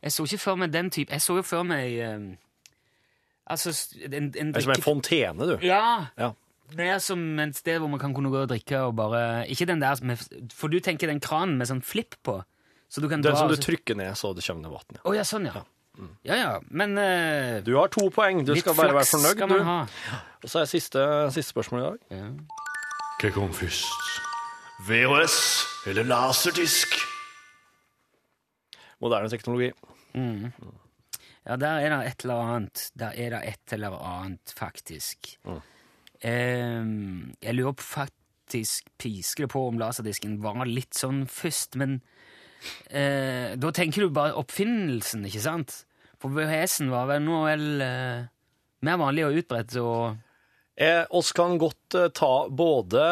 jeg 0.00 0.16
så 0.16 0.24
ikke 0.24 0.40
før 0.42 0.56
meg 0.64 0.72
den 0.74 0.88
type 0.90 1.14
Jeg 1.14 1.22
så 1.22 1.36
jo 1.38 1.44
før 1.46 1.62
meg 1.68 2.00
eh, 2.02 2.24
Altså 3.50 3.74
en, 4.06 4.30
en 4.32 4.52
Det 4.54 4.56
er 4.56 4.64
som 4.64 4.72
en 4.72 4.82
fontene, 4.82 5.46
du. 5.50 5.58
Ja! 5.66 6.06
Ja. 6.18 6.30
Det 6.74 6.86
er 6.88 6.98
som 6.98 7.20
et 7.42 7.54
sted 7.58 7.76
hvor 7.78 7.90
man 7.92 8.00
kan 8.00 8.14
kunne 8.16 8.30
gå 8.32 8.40
og 8.46 8.48
drikke 8.48 8.78
og 8.86 8.94
bare 8.96 9.44
Ikke 9.52 9.66
den 9.68 9.82
der 9.82 10.00
med 10.02 10.16
For 10.56 10.72
du 10.72 10.78
tenker 10.80 11.06
den 11.12 11.20
kranen 11.20 11.58
med 11.60 11.68
sånn 11.68 11.82
flipp 11.84 12.16
på? 12.24 12.38
Så 12.88 13.02
du 13.04 13.08
kan 13.10 13.20
Den 13.20 13.32
dra 13.34 13.38
som 13.42 13.48
du 13.52 13.56
så- 13.58 13.66
trykker 13.66 13.96
ned, 14.00 14.14
så 14.16 14.32
det 14.34 14.44
kommer 14.46 14.62
ned 14.62 14.72
vann. 14.72 14.96
Ja. 14.96 15.00
Å 15.04 15.14
ja, 15.14 15.22
sånn, 15.28 15.44
ja. 15.50 15.62
Ja 16.26 16.34
ja, 16.34 16.52
men 16.70 16.96
uh, 16.98 17.60
Du 17.62 17.76
har 17.76 17.88
to 17.88 18.08
poeng. 18.10 18.44
Du 18.44 18.54
skal 18.58 18.74
bare 18.74 18.94
være 18.96 19.06
fornøyd, 19.12 19.44
du. 19.48 19.62
ha. 19.62 19.86
Og 20.42 20.50
så 20.50 20.60
er 20.62 20.66
siste, 20.66 21.04
siste 21.30 21.52
spørsmål 21.52 21.80
i 21.80 21.84
dag. 21.84 21.98
Ja. 22.10 22.30
Hva 23.20 23.30
kom 23.36 23.52
først? 23.54 23.86
VHS 24.88 25.36
eller 25.86 26.02
laserdisk? 26.08 26.96
Moderne 29.00 29.28
teknologi. 29.30 29.70
Ja, 31.44 31.56
der 31.60 31.84
er 31.84 31.92
det 31.92 32.00
et 32.08 32.24
eller 32.24 32.42
annet. 32.56 32.90
Der 32.96 33.16
er 33.20 33.34
det 33.36 33.40
et 33.52 33.72
eller 33.76 33.96
annet, 34.00 34.52
faktisk. 34.56 35.34
Ehm, 36.24 37.34
jeg 37.42 37.54
lurer 37.58 37.76
på 37.76 37.84
faktisk 37.84 38.88
pisker 39.00 39.44
det 39.44 39.52
på 39.52 39.66
om 39.68 39.80
laserdisken 39.80 40.38
var 40.44 40.64
litt 40.68 40.96
sånn 40.96 41.24
først, 41.28 41.76
men 41.80 41.98
eh, 42.88 43.56
da 43.60 43.72
tenker 43.76 44.04
du 44.06 44.14
bare 44.14 44.36
oppfinnelsen, 44.40 45.26
ikke 45.28 45.44
sant? 45.44 45.82
For 46.22 46.32
VHS-en 46.32 46.92
var 46.92 47.10
vel 47.10 47.24
nå 47.26 47.42
vel 47.44 47.66
eh, 47.84 48.24
mer 48.84 49.00
vanlig 49.00 49.26
og 49.26 49.40
utbredt 49.42 49.76
og 49.82 50.16
Eh, 50.76 51.04
oss 51.14 51.28
kan 51.36 51.54
godt 51.62 51.94
eh, 51.94 52.08
ta 52.10 52.48
både 52.50 53.02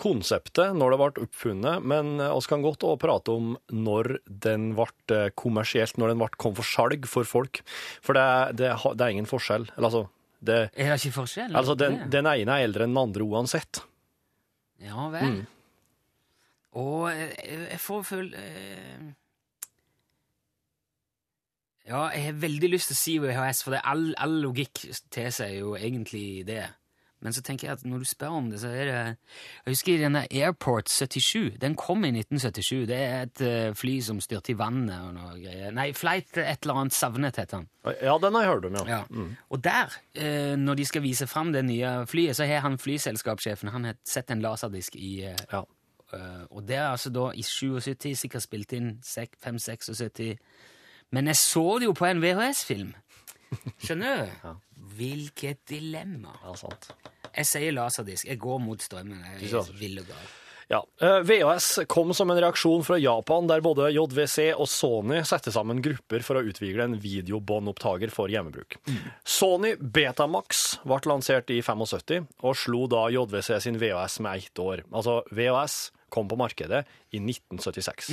konseptet, 0.00 0.72
når 0.78 0.94
det 0.94 0.98
ble 1.02 1.24
oppfunnet, 1.26 1.82
men 1.84 2.14
eh, 2.22 2.30
oss 2.32 2.48
kan 2.48 2.62
godt 2.64 2.84
også 2.86 3.00
prate 3.02 3.34
om 3.34 3.50
når 3.76 4.14
den 4.26 4.70
ble 4.78 4.86
eh, 5.12 5.28
kommersielt, 5.36 5.98
når 6.00 6.14
den 6.14 6.22
ble 6.22 6.30
kom 6.40 6.54
for 6.56 6.64
salg 6.64 7.04
for 7.10 7.28
folk. 7.28 7.60
For 8.00 8.16
det, 8.16 8.22
er- 8.24 8.56
det, 8.56 8.70
har- 8.84 8.96
det 8.96 9.04
er 9.04 9.16
ingen 9.18 9.28
forskjell. 9.28 9.68
Eller, 9.76 9.88
altså, 9.90 10.04
det, 10.42 10.58
Er 10.72 10.94
det 10.94 11.00
ikke 11.02 11.16
forskjell? 11.20 11.52
altså 11.60 11.76
den, 11.78 11.98
Det? 12.06 12.10
den 12.16 12.30
ene 12.32 12.56
er 12.56 12.64
eldre 12.70 12.86
enn 12.88 12.96
den 12.96 13.02
andre 13.04 13.28
uansett. 13.28 13.82
Ja 14.82 15.10
vel. 15.12 15.28
Mm. 15.28 15.42
Og 16.80 17.10
jeg, 17.12 17.34
jeg 17.68 17.80
får 17.84 18.06
føle 18.08 18.40
eh, 18.48 19.10
Ja, 21.88 22.04
jeg 22.14 22.28
har 22.28 22.38
veldig 22.42 22.70
lyst 22.70 22.92
til 22.92 22.94
å 22.96 23.00
si 23.00 23.16
VHS, 23.22 23.64
for 23.64 23.74
det 23.74 23.82
all, 23.90 24.12
all 24.22 24.38
logikk 24.44 24.84
tilsier 25.10 25.58
jo 25.58 25.74
egentlig 25.78 26.44
det. 26.46 26.68
Men 27.22 27.34
så 27.34 27.42
tenker 27.46 27.68
jeg 27.68 27.78
at 27.78 27.84
når 27.86 28.02
du 28.02 28.06
spør 28.10 28.34
om 28.34 28.48
det, 28.50 28.58
så 28.58 28.70
er 28.74 28.88
det 28.88 28.94
Jeg 28.98 29.74
husker 29.76 30.00
denne 30.02 30.24
Airport 30.26 30.90
77. 30.90 31.54
Den 31.62 31.76
kom 31.78 32.02
i 32.04 32.10
1977. 32.10 32.86
Det 32.90 32.98
er 32.98 33.28
et 33.28 33.42
eh, 33.46 33.74
fly 33.78 34.00
som 34.02 34.18
styrte 34.22 34.50
i 34.54 34.56
vannet 34.58 34.96
og 35.06 35.12
noe 35.14 35.36
greier. 35.38 35.70
Nei, 35.74 35.92
Flight 35.94 36.34
et 36.42 36.66
eller 36.66 36.80
annet 36.82 36.96
savnet, 36.96 37.38
heter 37.38 37.60
han. 37.60 37.68
Ja, 38.02 38.16
den 38.22 38.34
har 38.34 38.46
jeg 38.46 38.52
hørt 38.56 38.66
om, 38.66 38.80
ja. 38.80 38.98
Ja. 38.98 39.28
Og 39.54 39.62
der, 39.62 39.94
eh, 40.18 40.56
når 40.58 40.82
de 40.82 40.88
skal 40.90 41.06
vise 41.06 41.30
fram 41.30 41.54
det 41.54 41.62
nye 41.68 41.94
flyet, 42.10 42.34
så 42.38 42.48
har 42.50 42.66
han 42.66 42.80
flyselskapssjefen 42.82 43.70
han 43.70 43.86
har 43.86 44.02
sett 44.06 44.34
en 44.34 44.42
laserdisk 44.42 44.98
i 44.98 45.14
eh, 45.30 45.46
Ja. 45.52 45.64
Og 46.52 46.66
det 46.68 46.76
er 46.76 46.90
altså 46.90 47.08
da 47.08 47.30
i 47.32 47.40
77, 47.40 48.10
sikkert 48.20 48.44
spilt 48.44 48.74
inn 48.76 48.98
5-76 49.00 50.02
Men 51.12 51.28
jeg 51.30 51.36
så 51.40 51.64
det 51.78 51.88
jo 51.90 51.94
på 51.96 52.08
en 52.08 52.22
VHS-film. 52.22 52.92
Skjønner 53.84 54.22
du? 54.22 54.52
Hvilket 54.96 55.60
dilemma. 55.68 56.32
ja, 56.44 56.54
sant. 56.56 56.90
Jeg 57.32 57.48
sier 57.48 57.72
laserdisk. 57.72 58.26
Jeg 58.28 58.40
går 58.40 58.58
mot 58.60 58.82
strømmen. 58.82 59.20
Jeg 59.40 59.52
er 59.52 59.72
vill 59.78 60.00
og 60.02 60.08
gal. 60.10 60.30
Ja, 60.72 60.86
eh, 61.00 61.18
VHS 61.20 61.78
kom 61.86 62.14
som 62.14 62.30
en 62.30 62.38
reaksjon 62.40 62.84
fra 62.84 62.96
Japan, 62.98 63.44
der 63.46 63.60
både 63.60 63.90
JVC 63.92 64.54
og 64.54 64.68
Sony 64.72 65.18
satte 65.28 65.52
sammen 65.52 65.82
grupper 65.84 66.24
for 66.24 66.40
å 66.40 66.44
utvikle 66.48 66.86
en 66.86 66.94
videobåndopptaker 66.96 68.08
for 68.14 68.32
hjemmebruk. 68.32 68.78
Sony 69.20 69.74
Betamax 69.76 70.62
ble 70.88 71.02
lansert 71.12 71.52
i 71.52 71.60
75, 71.60 72.24
og 72.40 72.56
slo 72.56 72.86
da 72.88 73.04
JVC 73.12 73.50
sin 73.60 73.76
VHS 73.82 74.22
med 74.24 74.46
ett 74.46 74.64
år. 74.64 74.86
Altså, 74.88 75.20
VHS 75.28 75.76
kom 76.12 76.32
på 76.32 76.40
markedet 76.40 76.86
i 77.12 77.20
1976, 77.20 78.08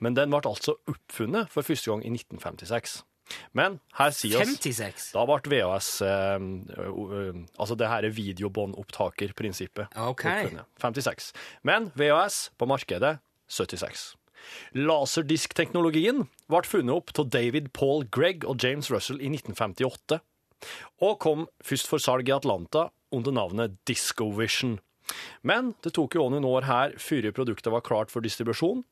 men 0.00 0.16
den 0.16 0.32
ble 0.32 0.40
altså 0.48 0.78
oppfunnet 0.88 1.52
for 1.52 1.66
første 1.66 1.92
gang 1.92 2.06
i 2.08 2.14
1956. 2.16 3.02
Men 3.52 3.78
her 3.98 4.10
sier 4.16 4.40
oss 4.40 4.48
56. 4.54 5.10
da 5.14 5.24
ble 5.28 5.38
VHS 5.52 5.88
eh, 6.06 6.46
ø, 6.80 7.32
Altså 7.58 7.76
det 7.78 7.88
her 7.90 8.06
er 8.08 8.14
videobåndopptakerprinsippet. 8.16 9.92
Ok. 9.96 10.24
56. 10.80 11.32
Men 11.68 11.90
VHS 11.98 12.50
på 12.58 12.68
markedet 12.70 13.18
76. 13.48 14.14
Laserdiskteknologien 14.78 16.26
ble 16.48 16.60
funnet 16.66 16.94
opp 16.94 17.12
av 17.20 17.28
David 17.34 17.70
Paul 17.76 18.06
Gregg 18.14 18.44
og 18.48 18.62
James 18.62 18.90
Russell 18.92 19.20
i 19.20 19.30
1958, 19.32 20.20
og 21.04 21.18
kom 21.22 21.46
først 21.64 21.88
for 21.90 22.02
salg 22.02 22.28
i 22.30 22.34
Atlanta 22.34 22.88
under 23.14 23.34
navnet 23.34 23.76
Discovision. 23.88 24.78
Men 25.46 25.72
det 25.84 25.92
tok 25.96 26.16
jo 26.18 26.28
noen 26.32 26.46
år 26.48 26.66
her 26.68 26.96
før 27.00 27.30
produktet 27.36 27.72
var 27.72 27.84
klart 27.86 28.12
for 28.12 28.24
distribusjon. 28.24 28.82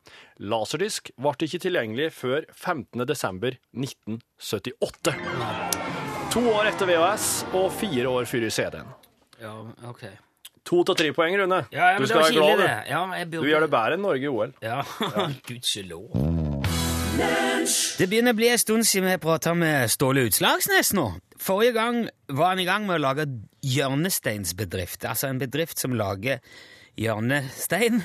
Laserdisk 0.40 1.10
ble 1.20 1.34
ikke 1.48 1.62
tilgjengelig 1.66 2.10
før 2.16 2.46
15. 2.52 3.06
desember 3.08 3.58
1978. 3.76 5.16
To 6.36 6.44
år 6.52 6.70
etter 6.72 6.88
VHS 6.90 7.28
og 7.56 7.70
fire 7.72 8.12
år 8.12 8.28
før 8.28 8.48
CD-en. 8.52 8.94
Ja, 9.40 9.56
ok. 9.88 10.06
To 10.66 10.82
til 10.82 10.96
tre 10.98 11.12
poeng, 11.14 11.36
Rune. 11.38 11.60
Ja, 11.70 11.92
ja, 11.94 11.98
du 12.00 12.08
skal 12.10 12.24
være 12.24 12.32
glad, 12.34 12.58
det. 12.58 12.66
du. 12.66 12.90
Ja, 12.90 13.02
burde... 13.06 13.42
Du 13.44 13.50
gjør 13.52 13.66
det 13.66 13.70
bedre 13.70 13.96
enn 13.96 14.02
Norge 14.02 14.26
i 14.26 14.32
OL. 14.32 14.54
Ja, 14.64 14.80
gudskjelov. 15.48 16.08
Det 17.96 18.08
begynner 18.10 18.34
å 18.34 18.36
bli 18.36 18.48
en 18.50 18.60
stund 18.60 18.84
siden 18.84 19.08
vi 19.08 19.16
prata 19.22 19.54
med 19.56 19.88
Ståle 19.92 20.26
Utslagsnes 20.26 20.90
nå. 20.96 21.06
Forrige 21.40 21.76
gang 21.76 22.02
var 22.32 22.52
han 22.52 22.60
i 22.60 22.66
gang 22.66 22.84
med 22.88 22.98
å 22.98 23.04
lage 23.06 23.28
hjørnesteinsbedrift, 23.66 25.04
altså 25.08 25.30
en 25.30 25.40
bedrift 25.42 25.82
som 25.82 25.94
lager 25.98 26.38
hjørnestein. 27.00 28.02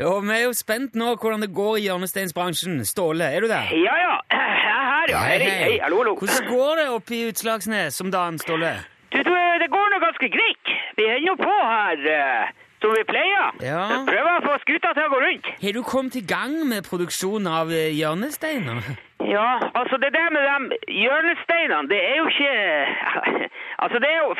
Og 0.00 0.22
vi 0.24 0.32
er 0.32 0.46
jo 0.46 0.52
spent 0.56 0.94
nå 0.96 1.12
hvordan 1.20 1.42
det 1.44 1.50
går 1.56 1.80
i 1.80 1.82
hjørnesteinsbransjen. 1.88 2.78
Ståle, 2.88 3.26
er 3.28 3.44
du 3.44 3.50
der? 3.50 3.68
Ja, 3.76 3.96
ja. 4.00 4.14
Jeg 4.32 4.46
er 4.46 4.86
her, 4.92 5.12
ja. 5.12 5.18
Hei, 5.26 5.38
hei. 5.44 5.74
Hallo, 5.82 6.00
hallo. 6.00 6.14
Hvordan 6.20 6.48
går 6.48 6.80
det 6.80 6.86
oppe 6.94 7.16
i 7.18 7.20
Utslagsnes 7.28 8.00
om 8.00 8.12
dagen, 8.12 8.40
Ståle? 8.40 8.72
Du, 9.12 9.18
du, 9.26 9.34
det 9.60 9.68
går 9.74 9.92
nå 9.92 10.00
ganske 10.00 10.30
greit. 10.32 10.72
Vi 10.96 11.04
holder 11.10 11.26
nå 11.26 11.36
på 11.42 11.58
her, 11.58 12.06
eh, 12.14 12.56
som 12.80 12.96
vi 12.96 13.04
pleier. 13.10 13.60
Ja. 13.66 13.82
Jeg 13.92 14.08
Prøver 14.08 14.32
å 14.38 14.42
få 14.46 14.56
skuta 14.64 14.94
til 14.96 15.04
å 15.04 15.12
gå 15.12 15.20
rundt. 15.26 15.52
Har 15.66 15.76
du 15.76 15.82
kommet 15.84 16.16
i 16.16 16.24
gang 16.32 16.56
med 16.70 16.88
produksjon 16.88 17.50
av 17.50 17.72
eh, 17.74 17.90
hjørnesteiner? 17.98 18.92
Ja, 19.28 19.50
altså 19.76 20.00
det 20.00 20.14
der 20.16 20.32
med 20.32 20.48
de 20.48 20.80
hjørnesteinene, 21.02 21.90
det 21.92 22.00
er 22.00 22.20
jo 22.22 22.28
ikke 22.32 22.54
Altså, 23.84 24.00
det 24.00 24.08
er 24.12 24.18
jo 24.24 24.32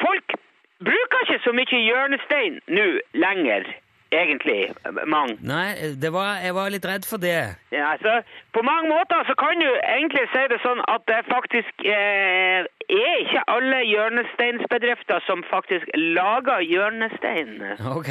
Folk 0.00 0.36
bruker 0.84 1.24
ikke 1.24 1.40
så 1.44 1.52
mye 1.56 1.80
hjørnestein 1.86 2.60
nå 2.76 2.86
lenger, 3.24 3.66
egentlig. 4.12 4.74
Mange. 5.06 5.36
Nei, 5.42 5.94
det 6.02 6.10
var, 6.12 6.40
jeg 6.44 6.54
var 6.54 6.72
litt 6.74 6.88
redd 6.88 7.06
for 7.08 7.22
det. 7.22 7.38
Ja, 7.74 7.92
altså, 7.94 8.20
på 8.54 8.62
mange 8.66 8.90
måter 8.90 9.24
så 9.28 9.36
kan 9.38 9.62
du 9.62 9.70
egentlig 9.70 10.26
si 10.34 10.44
det 10.52 10.60
sånn 10.66 10.82
at 10.90 11.06
det 11.10 11.22
faktisk 11.30 11.86
eh, 11.86 12.66
er 12.90 13.14
ikke 13.24 13.42
alle 13.48 13.80
hjørnesteinsbedrifter 13.90 15.20
som 15.26 15.44
faktisk 15.50 15.86
lager 15.94 16.60
hjørnestein. 16.60 17.60
Ok. 17.96 18.10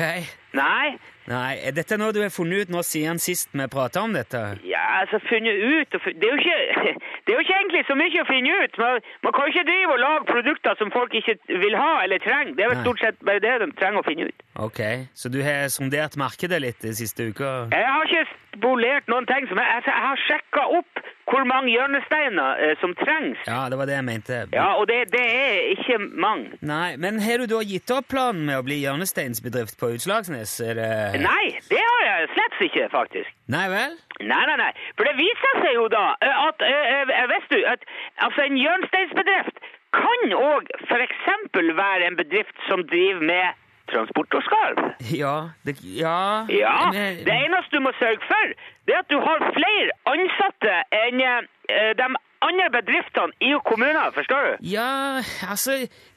Nei, 0.53 0.93
Nei, 1.23 1.53
er 1.63 1.71
dette 1.71 1.95
noe 1.97 2.11
du 2.13 2.19
har 2.19 2.29
funnet 2.35 2.67
ut 2.67 2.71
nå 2.75 2.81
siden 2.83 3.17
sist 3.23 3.53
vi 3.55 3.63
prata 3.71 4.01
om 4.03 4.11
dette? 4.13 4.41
ja, 4.67 4.81
altså 4.99 5.21
funnet 5.23 5.55
ut 5.55 5.95
Det 6.19 6.27
er 6.29 6.35
ikke, 6.37 6.57
det 7.23 7.31
er 7.31 7.37
jo 7.39 7.43
ikke 7.45 7.55
egentlig 7.61 7.83
så 7.87 7.95
mye 7.95 8.21
å 8.21 8.27
finne 8.27 8.57
ut. 8.65 8.77
Man, 8.77 8.99
man 9.23 9.33
kan 9.37 9.47
ikke 9.49 9.63
drive 9.69 9.95
og 9.95 10.01
lage 10.03 10.27
produkter 10.29 10.75
som 10.81 10.91
folk 10.91 11.15
ikke 11.15 11.37
vil 11.63 11.77
ha 11.79 12.03
eller 12.03 12.19
trenger. 12.25 12.53
Det 12.57 12.65
er 12.65 12.73
vel 12.73 12.77
Nei. 12.81 12.83
stort 12.85 12.99
sett 13.05 13.23
bare 13.23 13.39
det 13.45 13.55
de 13.63 13.69
trenger 13.79 14.03
å 14.03 14.07
finne 14.09 14.27
ut. 14.29 14.45
Ok, 14.67 14.81
Så 15.15 15.31
du 15.33 15.39
har 15.47 15.71
sondert 15.73 16.19
markedet 16.19 16.59
litt 16.61 16.83
de 16.83 16.91
siste 16.93 17.29
uka? 17.31 17.53
Jeg 17.71 17.87
har 17.95 18.03
ikke 18.11 18.27
spolert 18.57 19.07
noen 19.09 19.25
ting. 19.31 19.47
Som 19.49 19.57
jeg, 19.63 19.79
altså, 19.79 19.95
jeg 19.95 20.05
har 20.09 20.23
sjekka 20.27 20.67
opp 20.81 21.03
hvor 21.29 21.45
mange 21.47 21.71
hjørnesteiner 21.71 22.61
eh, 22.63 22.73
som 22.81 22.93
trengs. 22.99 23.39
Ja, 23.47 23.65
det 23.71 23.77
var 23.79 23.89
det 23.89 23.95
jeg 23.95 24.07
mente. 24.07 24.39
Ja, 24.53 24.67
og 24.79 24.87
det, 24.91 24.99
det 25.13 25.23
er 25.23 25.69
ikke 25.75 25.99
mange. 25.99 26.57
Nei, 26.61 26.95
Men 26.97 27.19
har 27.23 27.43
du 27.43 27.47
da 27.51 27.61
gitt 27.67 27.91
opp 27.95 28.09
planen 28.11 28.45
med 28.49 28.59
å 28.59 28.65
bli 28.65 28.81
hjørnesteinsbedrift 28.83 29.79
på 29.79 29.93
Utslagsnes? 29.95 30.55
Er 30.65 30.79
det... 30.79 30.89
Nei, 31.23 31.45
det 31.69 31.81
har 31.83 32.03
jeg 32.09 32.31
slett 32.35 32.59
ikke, 32.67 32.89
faktisk. 32.93 33.31
Nei 33.53 33.65
vel? 33.71 33.95
Nei, 34.21 34.43
nei, 34.49 34.57
nei. 34.59 34.71
For 34.97 35.07
det 35.07 35.15
viser 35.19 35.61
seg 35.63 35.77
jo 35.77 35.87
da 35.91 36.03
eh, 36.23 36.43
at 36.47 36.67
eh, 36.67 37.01
eh, 37.01 37.25
Vet 37.33 37.49
du, 37.49 37.59
at 37.71 37.87
altså 38.25 38.45
en 38.45 38.59
hjørnesteinsbedrift 38.59 39.63
kan 39.93 40.33
òg 40.37 40.69
f.eks. 40.89 41.27
være 41.53 42.07
en 42.07 42.17
bedrift 42.17 42.55
som 42.67 42.83
driver 42.89 43.23
med 43.29 43.62
transport 43.91 44.33
og 44.37 44.43
skarv. 44.47 44.81
Ja 45.11 45.35
det, 45.65 45.77
Ja, 45.83 46.45
Ja, 46.49 46.75
det 46.93 47.33
eneste 47.33 47.77
du 47.77 47.83
må 47.83 47.91
sørge 47.99 48.21
for, 48.27 48.53
det 48.87 48.95
er 48.95 49.03
at 49.03 49.11
du 49.11 49.19
har 49.19 49.43
flere 49.55 49.91
ansatte 50.13 50.75
enn 51.03 51.21
eh, 51.23 51.91
de 51.99 52.07
andre 52.47 52.67
bedriftene 52.77 53.33
i 53.41 53.51
kommunen, 53.69 54.11
forstår 54.15 54.41
du? 54.47 54.51
Ja, 54.73 55.21
altså 55.49 55.71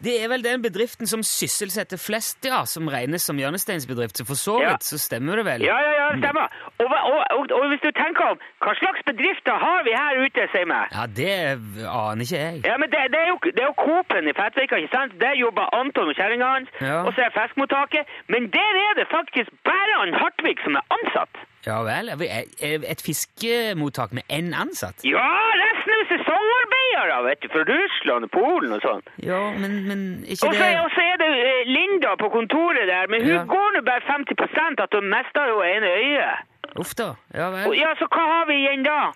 Det 0.04 0.14
er 0.22 0.28
vel 0.28 0.42
den 0.44 0.62
bedriften 0.62 1.06
som 1.06 1.22
sysselsetter 1.22 1.96
flest, 1.98 2.44
ja, 2.44 2.64
som 2.66 2.88
regnes 2.88 3.22
som 3.28 3.36
hjørnesteinsbedrift. 3.40 4.18
Så 4.18 4.24
for 4.26 4.34
så 4.36 4.56
Ja. 4.62 4.70
vidt 4.74 4.84
så 4.84 4.98
stemmer 4.98 5.36
det 5.40 5.44
vel. 5.46 5.62
Ja, 5.64 5.78
ja, 5.86 5.92
ja, 6.00 6.06
det 6.12 6.20
stemmer. 6.24 6.46
Og, 6.82 6.86
og, 7.12 7.20
og, 7.38 7.44
og 7.58 7.64
hvis 7.72 7.82
du 7.86 7.90
tenker 8.02 8.24
om 8.32 8.38
hva 8.64 8.72
slags 8.82 9.00
bedrifter 9.10 9.56
har 9.66 9.80
vi 9.88 9.92
her 10.02 10.12
ute, 10.26 10.46
sier 10.54 10.66
meg? 10.66 10.84
Ja, 10.96 11.06
det 11.06 11.32
aner 11.88 12.22
ikke 12.26 12.40
jeg. 12.46 12.56
Ja, 12.68 12.76
men 12.82 12.88
det, 12.92 13.00
det 13.14 13.20
er 13.24 13.28
jo, 13.32 13.38
det 13.56 13.60
er 13.64 13.68
jo 13.72 13.76
Coop-en 13.84 14.28
i 14.28 14.34
Fettvika, 14.40 14.76
ikke 14.82 14.94
sant? 14.98 15.12
Der 15.24 15.34
jobber 15.44 15.66
Anton 15.80 16.08
og 16.12 16.16
kjerringa 16.18 16.46
hans, 16.56 16.68
Ja. 16.80 16.98
og 17.06 17.10
så 17.16 17.20
er 17.26 17.30
fiskmottaket. 17.38 18.04
Men 18.32 18.50
der 18.58 18.72
er 18.86 18.92
det 19.00 19.06
faktisk 19.16 19.50
bare 19.68 19.92
han 20.00 20.14
Hartvig 20.20 20.56
som 20.64 20.74
er 20.80 20.84
ansatt. 20.96 21.34
Ja 21.66 21.80
vel. 21.82 22.06
Et 22.92 23.00
fiskemottak 23.06 24.12
med 24.12 24.22
én 24.30 24.52
ansatt? 24.54 25.02
Ja, 25.04 25.26
resten 25.62 25.85
jo 26.10 26.18
sesongarbeidere, 26.22 27.18
vet 27.28 27.42
du, 27.42 27.48
fra 27.52 27.62
Russland 27.68 28.24
og 28.28 28.30
Polen 28.30 28.72
og 28.76 28.80
sånn. 28.84 29.02
Ja, 29.24 29.40
men, 29.58 29.76
men 29.88 30.00
ikke 30.24 30.50
det 30.54 30.70
og 30.80 30.90
så 30.94 31.02
er 31.02 31.16
det 31.22 31.30
eh, 31.42 31.62
Linda 31.70 32.16
på 32.20 32.30
kontoret 32.30 32.86
der, 32.88 33.06
men 33.12 33.22
hun 33.26 33.34
Ja. 33.34 33.44
går 33.44 33.68
nå 33.76 33.82
bare 33.86 34.00
50 34.06 34.82
at 34.82 34.94
hun 34.94 35.08
mister 35.10 35.48
jo 35.52 35.62
ene 35.62 35.86
øyet. 35.86 36.46
Uff 36.76 36.94
da. 36.98 37.14
Ja 37.34 37.50
vel. 37.50 37.74
ja, 37.78 37.94
så 37.98 38.06
hva 38.10 38.24
har 38.32 38.46
vi 38.46 38.54
igjen 38.62 38.82
da? 38.84 39.12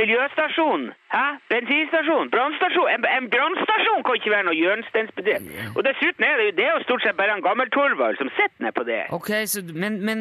Miljøstasjon, 0.00 0.82
hæ? 1.14 1.24
bensinstasjon, 1.52 2.30
brannstasjon. 2.34 2.88
En, 2.94 3.04
en 3.18 3.26
brannstasjon 3.34 4.02
kan 4.06 4.18
ikke 4.18 4.32
være 4.34 4.46
noe 4.48 4.58
hjørnesteinsbedrift. 4.58 5.46
Og 5.76 5.80
dessuten 5.86 6.26
er 6.26 6.40
det 6.40 6.46
jo 6.48 6.54
det 6.58 6.66
er 6.66 6.72
jo 6.78 6.84
stort 6.86 7.04
sett 7.06 7.18
bare 7.20 7.36
en 7.38 7.44
gammel 7.46 7.70
Torvald 7.76 8.18
som 8.18 8.30
sitter 8.38 8.66
nede 8.66 8.76
på 8.78 8.86
det. 8.90 9.02
Ok, 9.18 9.30
så, 9.52 9.62
men, 9.84 10.00
men 10.08 10.18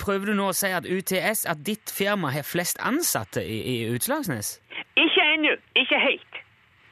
prøver 0.00 0.32
du 0.32 0.34
nå 0.40 0.50
å 0.50 0.56
si 0.56 0.72
at 0.72 0.88
UTS, 0.88 1.44
at 1.52 1.60
ditt 1.68 1.92
firma 1.92 2.32
har 2.36 2.48
flest 2.48 2.80
ansatte 2.92 3.44
i, 3.44 3.58
i 3.74 3.76
Utslagsnes? 3.92 4.56
Ikke 4.96 5.26
ennå, 5.34 5.56
ikke 5.76 6.00
helt. 6.00 6.40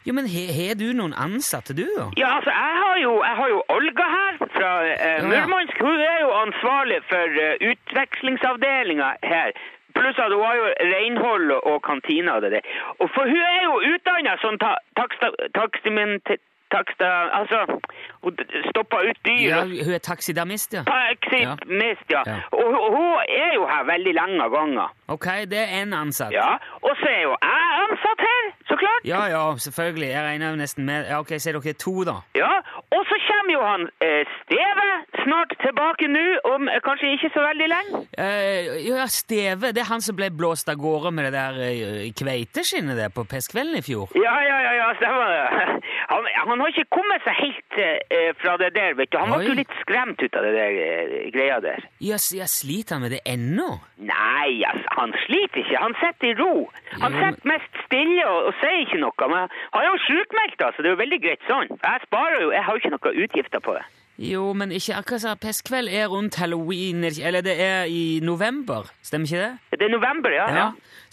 Jo, 0.08 0.14
men 0.16 0.28
har 0.32 0.76
du 0.80 0.86
noen 0.96 1.12
ansatte, 1.12 1.74
du, 1.76 1.84
da? 1.96 2.06
Ja, 2.16 2.28
altså, 2.38 2.52
jeg 2.52 2.76
har 2.82 3.00
jo, 3.02 3.10
jeg 3.28 3.36
har 3.40 3.48
jo 3.52 3.58
Olga 3.74 4.06
her 4.12 4.38
fra 4.54 4.70
eh. 4.92 5.24
Murmansk. 5.24 5.80
Hun 5.84 6.00
er 6.00 6.20
jo 6.22 6.30
ansvarlig 6.44 7.00
for 7.10 7.40
uh, 7.44 7.66
utvekslingsavdelinga 7.72 9.10
her. 9.32 9.52
Pluss 9.98 10.18
at 10.24 10.34
hun 10.34 10.44
har 10.46 10.56
jo 10.60 10.66
renhold 10.94 11.50
og, 11.58 11.78
kantina 11.86 12.38
det 12.40 12.52
der. 12.56 12.68
For 12.98 13.24
hun 13.32 13.42
er 13.54 13.64
jo 13.64 13.80
utdanna 13.92 14.36
som 14.44 14.60
ta, 14.62 14.76
taksta, 15.00 15.32
takstiment... 15.58 16.38
Taksta, 16.68 17.06
altså, 17.32 17.78
hun 18.22 18.36
stopper 18.70 18.98
ut 19.10 19.18
dyr. 19.26 19.48
Ja, 19.48 19.60
hun 19.86 19.94
er 19.94 19.98
taxidermist, 19.98 20.72
ja. 20.74 20.82
Taksidamist, 20.88 22.06
ja. 22.10 22.22
Ja. 22.26 22.36
Og 22.52 22.64
hun- 22.72 22.80
og 22.84 22.90
hun 22.96 23.12
er 23.28 23.54
jo 23.54 23.66
her 23.66 23.84
veldig 23.84 24.14
lenge 24.20 24.42
av 24.44 24.50
ganger. 24.50 24.88
Ok, 25.08 25.26
det 25.50 25.58
er 25.58 25.68
én 25.84 25.92
ansatt. 25.94 26.32
Ja, 26.32 26.52
og 26.82 26.92
så 27.00 27.06
er 27.08 27.22
jo 27.22 27.34
jeg 27.42 27.68
ansatt 27.84 28.20
her, 28.28 28.42
så 28.68 28.76
klart. 28.76 29.02
Ja, 29.04 29.20
ja, 29.34 29.42
selvfølgelig. 29.56 30.08
Jeg 30.08 30.22
regner 30.24 30.50
jo 30.50 30.56
nesten 30.56 30.84
med 30.84 31.06
Ja, 31.08 31.18
ok, 31.20 31.28
så 31.38 31.48
er 31.48 31.52
dere 31.60 31.72
to, 31.72 32.04
da. 32.04 32.16
Ja, 32.34 32.52
og 32.96 33.02
så 33.08 33.14
kommer 33.28 33.52
jo 33.52 33.62
han 33.64 33.82
eh, 34.00 34.24
Steve 34.42 34.86
snart 35.24 35.52
tilbake 35.64 36.08
nå, 36.08 36.24
om 36.54 36.68
eh, 36.68 36.80
kanskje 36.84 37.12
ikke 37.16 37.30
så 37.34 37.40
veldig 37.48 37.68
lenge. 37.74 38.06
Eh, 38.18 38.88
ja, 38.88 39.06
Steve, 39.06 39.72
det 39.72 39.78
er 39.84 39.88
han 39.92 40.00
som 40.00 40.16
ble 40.16 40.30
blåst 40.30 40.68
av 40.68 40.76
gårde 40.76 41.10
med 41.14 41.24
det 41.24 41.32
der 41.32 41.54
eh, 41.68 42.12
kveiteskinnet 42.20 42.96
der 42.96 43.08
på 43.08 43.24
Pestkvelden 43.24 43.76
i 43.78 43.82
fjor? 43.82 44.08
Ja, 44.16 44.36
ja, 44.50 44.58
ja, 44.66 44.72
ja, 44.82 44.88
stemmer 45.00 45.26
det. 45.32 45.82
Han, 46.12 46.24
han 46.48 46.60
har 46.60 46.68
ikke 46.72 46.88
kommet 46.92 47.24
seg 47.24 47.34
helt 47.44 47.72
eh, 47.78 47.98
fra 48.40 48.56
det 48.60 48.70
der, 48.74 48.94
vet 48.98 49.10
du. 49.12 49.18
Han 49.20 49.32
Oi. 49.34 49.38
ble 49.42 49.48
jo 49.50 49.56
litt 49.58 49.74
skremt 49.82 50.22
ut 50.22 50.36
av 50.38 50.46
det 50.46 50.52
der 50.56 50.78
eh, 50.84 51.30
greia 51.34 51.58
der. 51.60 51.84
Ja, 52.00 52.16
s- 52.16 52.32
ja, 52.36 52.46
sliter 52.48 52.96
han 52.96 53.02
med 53.04 53.12
det 53.16 53.20
ennå? 53.28 53.68
Nei, 53.98 54.62
altså, 54.68 54.88
han 54.96 55.12
sliter 55.26 55.60
ikke. 55.64 55.76
Han 55.82 55.94
sitter 56.00 56.30
i 56.30 56.34
ro. 56.40 56.70
Han 57.02 57.12
ja, 57.12 57.28
sitter 57.32 57.48
mest 57.52 57.82
stille 57.84 58.24
og, 58.30 58.48
og 58.50 58.54
sier 58.62 58.80
ikke 58.86 59.00
noe. 59.02 59.28
Men 59.34 59.48
han 59.74 59.84
er 59.84 59.90
jo 59.92 60.00
sjukmeldt, 60.06 60.60
altså. 60.68 60.82
Det 60.82 60.90
er 60.90 60.96
jo 60.96 61.02
veldig 61.04 61.20
greit 61.26 61.44
sånn. 61.50 61.68
Jeg 61.76 62.04
sparer 62.08 62.42
jo, 62.46 62.50
jeg 62.56 62.64
har 62.64 62.72
jo 62.78 62.82
ikke 62.84 62.94
noe 62.96 63.14
utgifter 63.26 63.60
på 63.68 63.76
det. 63.76 63.84
Jo, 64.18 64.48
men 64.52 64.72
ikke 64.74 64.96
akkurat 64.98 65.22
sånn. 65.22 65.38
Pestkveld 65.38 65.92
er 65.94 66.08
rundt 66.10 66.34
halloween, 66.40 67.04
er 67.06 67.14
eller 67.28 67.44
det 67.46 67.54
er 67.62 67.84
i 67.86 68.18
november, 68.26 68.88
stemmer 69.06 69.30
ikke 69.30 69.42
det? 69.44 69.78
Det 69.78 69.86
er 69.86 69.92
november, 69.94 70.32
ja. 70.34 70.46
ja. 70.56 70.64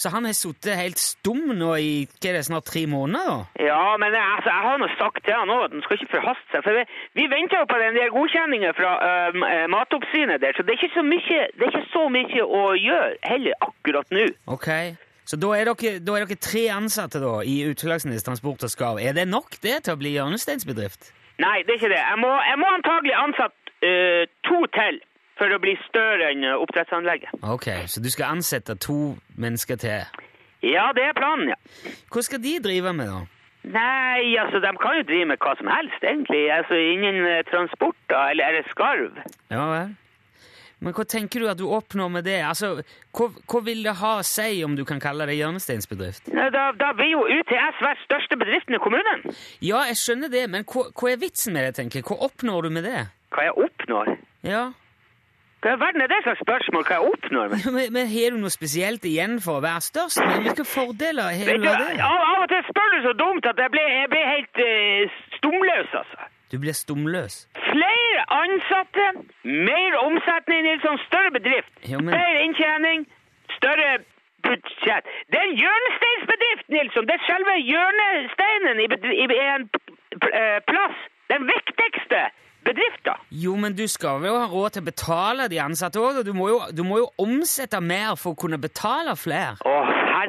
Så 0.02 0.10
han 0.10 0.26
har 0.26 0.34
sittet 0.34 0.74
helt 0.80 0.98
stum 0.98 1.44
nå 1.54 1.76
i 1.78 1.92
hva 2.10 2.32
er 2.32 2.40
det, 2.40 2.46
snart 2.48 2.66
tre 2.66 2.82
måneder? 2.90 3.28
da? 3.30 3.66
Ja, 3.68 3.84
men 4.02 4.10
jeg- 4.10 4.26
altså, 4.36 4.50
jeg 4.50 4.64
har 4.66 4.78
nå 4.82 4.88
sagt 4.98 5.22
til 5.24 5.38
han 5.38 5.54
òg 5.54 5.62
at 5.68 5.76
han 5.78 5.84
skal 5.86 6.00
ikke 6.02 6.14
forhaste 6.18 6.50
seg. 6.56 6.64
For 6.66 6.74
vi, 6.80 6.84
vi 7.22 7.26
venter 7.36 7.62
jo 7.62 7.68
på 7.70 7.78
den 7.84 7.94
der 8.00 8.10
godkjenningen 8.16 8.74
fra 8.80 8.92
uh, 8.98 9.38
øh, 9.38 9.66
Matoppsynet 9.76 10.42
der, 10.42 10.58
så 10.58 10.66
det 10.66 10.74
er, 10.74 10.80
ikke 10.82 10.98
så 10.98 11.04
mye, 11.06 11.42
det 11.54 11.62
er 11.68 11.72
ikke 11.76 11.92
så 11.94 12.04
mye 12.18 12.42
å 12.60 12.64
gjøre 12.74 13.12
heller 13.30 13.54
akkurat 13.70 14.10
nå. 14.18 14.26
Ok, 14.58 14.70
så 15.30 15.38
da 15.38 15.52
er 15.54 15.70
dere, 15.70 16.00
da 16.02 16.18
er 16.18 16.26
dere 16.26 16.42
tre 16.50 16.66
ansatte 16.74 17.22
da 17.22 17.36
i 17.46 17.60
Utelagsnes 17.70 18.26
Transport 18.26 18.66
og 18.66 18.74
Skarv. 18.74 18.98
Er 18.98 19.14
det 19.14 19.28
nok 19.30 19.62
det 19.62 19.84
til 19.86 19.94
å 19.94 20.02
bli 20.02 20.16
hjørnesteinsbedrift? 20.18 21.14
Nei, 21.44 21.58
det 21.64 21.74
er 21.74 21.80
ikke 21.82 21.92
det. 21.92 22.04
Jeg 22.12 22.20
må, 22.22 22.32
jeg 22.50 22.58
må 22.62 22.72
antagelig 22.78 23.16
ansette 23.20 23.76
uh, 23.84 24.24
to 24.48 24.62
til 24.78 25.02
for 25.36 25.52
å 25.52 25.60
bli 25.60 25.74
større 25.84 26.30
enn 26.32 26.46
øh, 26.48 26.62
oppdrettsanlegget. 26.64 27.34
Ok, 27.44 27.68
så 27.92 28.00
du 28.00 28.08
skal 28.08 28.38
ansette 28.38 28.78
to 28.80 29.18
mennesker 29.36 29.76
til. 29.76 30.06
Ja, 30.64 30.86
det 30.96 31.04
er 31.10 31.18
planen, 31.18 31.52
ja. 31.52 31.58
Hva 32.08 32.24
skal 32.24 32.40
de 32.40 32.54
drive 32.64 32.94
med, 32.96 33.12
da? 33.12 33.26
Nei, 33.66 34.38
altså, 34.40 34.62
de 34.64 34.72
kan 34.80 35.02
jo 35.02 35.04
drive 35.10 35.28
med 35.34 35.42
hva 35.44 35.58
som 35.60 35.68
helst, 35.74 36.08
egentlig. 36.08 36.46
Altså, 36.56 36.80
innen 36.80 37.20
transporter, 37.20 37.52
transport, 37.52 38.00
da, 38.14 38.24
eller 38.32 38.48
er 38.48 38.58
det 38.60 38.72
skarv? 38.72 39.20
Ja 39.52 39.68
vel. 39.74 39.94
Men 40.84 40.94
hva 40.96 41.06
tenker 41.08 41.40
du 41.40 41.48
at 41.50 41.60
du 41.60 41.66
oppnår 41.72 42.10
med 42.12 42.26
det? 42.28 42.40
Altså, 42.44 42.74
hva, 43.16 43.30
hva 43.48 43.62
vil 43.64 43.84
det 43.86 43.94
ha 44.02 44.14
å 44.20 44.26
si 44.28 44.60
om 44.66 44.76
du 44.76 44.84
kan 44.88 45.00
kalle 45.04 45.28
det 45.30 45.38
hjørnesteinsbedrift? 45.40 46.28
Da, 46.32 46.66
da 46.76 46.90
blir 46.98 47.14
jo 47.14 47.24
UTS 47.24 47.80
hver 47.84 48.00
største 48.04 48.38
bedriften 48.42 48.76
i 48.76 48.82
kommunen. 48.84 49.24
Ja, 49.64 49.86
jeg 49.90 50.00
skjønner 50.02 50.32
det, 50.34 50.46
men 50.52 50.66
hva, 50.68 50.90
hva 50.92 51.14
er 51.14 51.22
vitsen 51.22 51.56
med 51.56 51.70
det, 51.70 51.76
tenker 51.80 52.02
jeg? 52.02 52.08
Hva 52.10 52.20
oppnår 52.28 52.68
du 52.68 52.74
med 52.76 52.86
det? 52.90 53.06
Hva 53.36 53.48
jeg 53.48 53.56
oppnår? 53.68 54.18
Ja, 54.46 54.66
Hva 55.66 55.72
i 55.74 55.80
verden 55.82 56.04
er 56.04 56.12
det 56.12 56.20
slags 56.22 56.44
spørsmål? 56.46 56.84
Hva 56.86 57.00
jeg 57.00 57.14
oppnår 57.16 57.48
med? 57.56 57.64
men, 57.78 57.88
men 57.96 58.10
har 58.12 58.36
du 58.36 58.42
noe 58.44 58.54
spesielt 58.54 59.08
igjen 59.10 59.40
for 59.42 59.58
å 59.58 59.64
være 59.66 59.82
størst? 59.88 60.22
Men 60.22 60.44
hvilke 60.46 60.66
fordeler 60.70 61.32
har 61.40 61.50
du 61.58 61.66
av 61.72 61.80
det? 61.82 61.96
av, 62.06 62.20
av 62.30 62.44
og 62.44 62.52
til 62.52 62.62
spør 62.68 62.94
du 62.94 63.00
så 63.08 63.14
dumt 63.24 63.48
at 63.50 63.64
jeg 63.64 63.74
blir, 63.74 63.88
jeg 63.96 64.12
ble 64.14 64.22
helt 64.30 64.62
uh, 64.62 65.18
stumløs, 65.40 65.96
altså. 66.04 66.30
Du 66.54 66.60
blir 66.62 66.78
stumløs. 66.78 67.40
Flere 67.72 68.05
ansatte, 68.32 69.06
mer 69.44 69.98
omsetning 70.02 70.66
i 70.68 70.74
en 70.76 70.84
sånn 70.86 71.00
større 71.08 71.32
bedrift. 71.36 71.72
Jo, 71.90 72.00
men- 72.00 72.16
Mer 72.18 72.36
inntjening, 72.46 73.06
større 73.58 74.00
budsjett. 74.46 75.06
Det 75.32 75.40
er 75.40 75.46
en 75.50 75.58
hjørnesteinsbedrift, 75.58 76.66
Nilsson. 76.70 77.06
Det 77.10 77.16
er 77.20 77.24
selve 77.28 77.54
hjørnesteinen 77.72 78.80
i, 78.84 78.88
i, 79.24 79.26
i 79.26 79.46
en 79.56 79.70
eh, 80.34 80.60
plass. 80.70 80.98
Den 81.30 81.48
viktigste 81.50 82.20
bedriften. 82.66 83.18
Jo, 83.32 83.56
men 83.56 83.74
du 83.78 83.88
skal 83.88 84.22
jo 84.26 84.36
ha 84.38 84.46
råd 84.50 84.70
til 84.76 84.82
å 84.84 84.86
betale 84.92 85.48
de 85.50 85.60
ansatte 85.62 85.98
òg, 86.02 86.20
og 86.22 86.26
du 86.26 86.34
må, 86.38 86.50
jo, 86.50 86.60
du 86.78 86.84
må 86.86 86.98
jo 87.02 87.08
omsette 87.22 87.82
mer 87.82 88.16
for 88.18 88.34
å 88.34 88.40
kunne 88.42 88.58
betale 88.62 89.16
flere. 89.18 89.58
Å, 89.66 89.74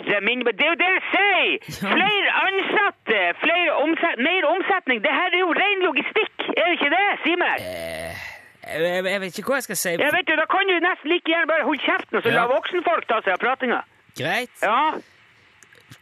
herre 0.05 0.21
min, 0.29 0.45
det 0.47 0.65
er 0.67 0.73
jo 0.73 0.79
det 0.83 0.91
jeg 0.93 1.03
sier! 1.13 1.81
Flere 1.97 2.31
ansatte, 2.47 3.21
flere 3.43 3.73
omset, 3.83 4.23
mer 4.29 4.49
omsetning. 4.53 5.03
Det 5.07 5.13
her 5.19 5.35
er 5.35 5.43
jo 5.43 5.51
ren 5.63 5.85
logistikk, 5.89 6.37
er 6.53 6.63
det 6.63 6.79
ikke 6.79 6.93
det? 6.97 7.07
Si 7.25 7.35
meg. 7.43 7.67
Eh, 7.67 8.25
jeg, 8.67 9.05
jeg, 9.13 9.21
vet 9.25 9.39
ikke 9.39 9.51
hva 9.51 9.61
jeg 9.61 9.69
skal 9.69 9.83
si. 9.83 9.93
Jeg 10.05 10.15
vet 10.19 10.33
jo, 10.33 10.39
Da 10.43 10.47
kan 10.51 10.71
du 10.71 10.79
nesten 10.83 11.13
like 11.13 11.33
gjerne 11.33 11.51
bare 11.53 11.67
holde 11.69 11.85
kjeften, 11.89 12.17
og 12.19 12.23
så 12.23 12.33
Ja. 12.33 12.41
la 12.41 12.49
voksenfolk 12.55 13.07
ta 13.11 13.21
seg 13.25 13.37
av 13.37 13.45
pratinga. 13.45 13.83
Greit. 14.19 14.57
Ja. 14.63 14.97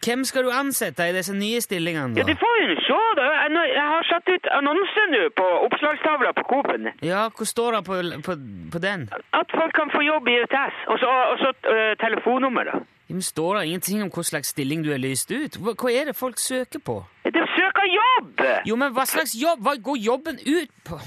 Hvem 0.05 0.25
skal 0.25 0.47
du 0.47 0.51
ansette 0.53 1.05
i 1.09 1.13
disse 1.13 1.35
nye 1.37 1.61
stillingene, 1.61 2.17
ja, 2.17 2.25
du 2.25 2.31
det 2.33 2.39
får 2.41 2.55
vi 2.69 2.77
se, 2.87 3.01
da. 3.19 3.27
Jeg, 3.45 3.85
har 3.93 4.07
satt 4.09 4.29
ut 4.33 4.49
annonse 4.59 5.05
nå 5.13 5.23
på 5.37 5.45
oppslagstavla 5.67 6.33
på 6.39 6.45
Coop-en. 6.49 6.89
Ja, 7.05 7.27
hva 7.29 7.47
står 7.49 7.77
det 7.77 7.83
på, 7.89 7.99
på, 8.27 8.37
på 8.73 8.81
den? 8.81 9.07
At 9.37 9.53
folk 9.53 9.77
kan 9.77 9.93
få 9.93 10.01
jobb 10.05 10.29
i 10.29 10.39
UTS. 10.45 10.81
Og 10.89 11.01
så, 11.05 11.53
uh, 11.69 11.93
telefonnummer, 12.01 12.71
da. 12.73 12.81
Men 13.09 13.23
står 13.23 13.59
det 13.59 13.67
ingenting 13.69 14.03
om 14.03 14.11
hva 14.11 14.23
slags 14.25 14.55
stilling 14.55 14.83
du 14.85 14.91
er 14.95 15.01
lyst 15.03 15.31
ut? 15.31 15.59
Hva, 15.61 15.75
hva 15.77 15.91
er 15.93 16.09
det 16.09 16.17
folk 16.17 16.41
søker 16.41 16.81
på? 16.81 16.97
De 17.25 17.43
søker 17.53 17.89
jobb! 17.93 18.45
Jo, 18.65 18.77
men 18.81 18.95
hva 18.97 19.05
slags 19.09 19.35
jobb? 19.37 19.61
Hva 19.67 19.75
går 19.77 19.99
jobben 20.01 20.41
ut 20.41 20.73
på? 20.89 20.99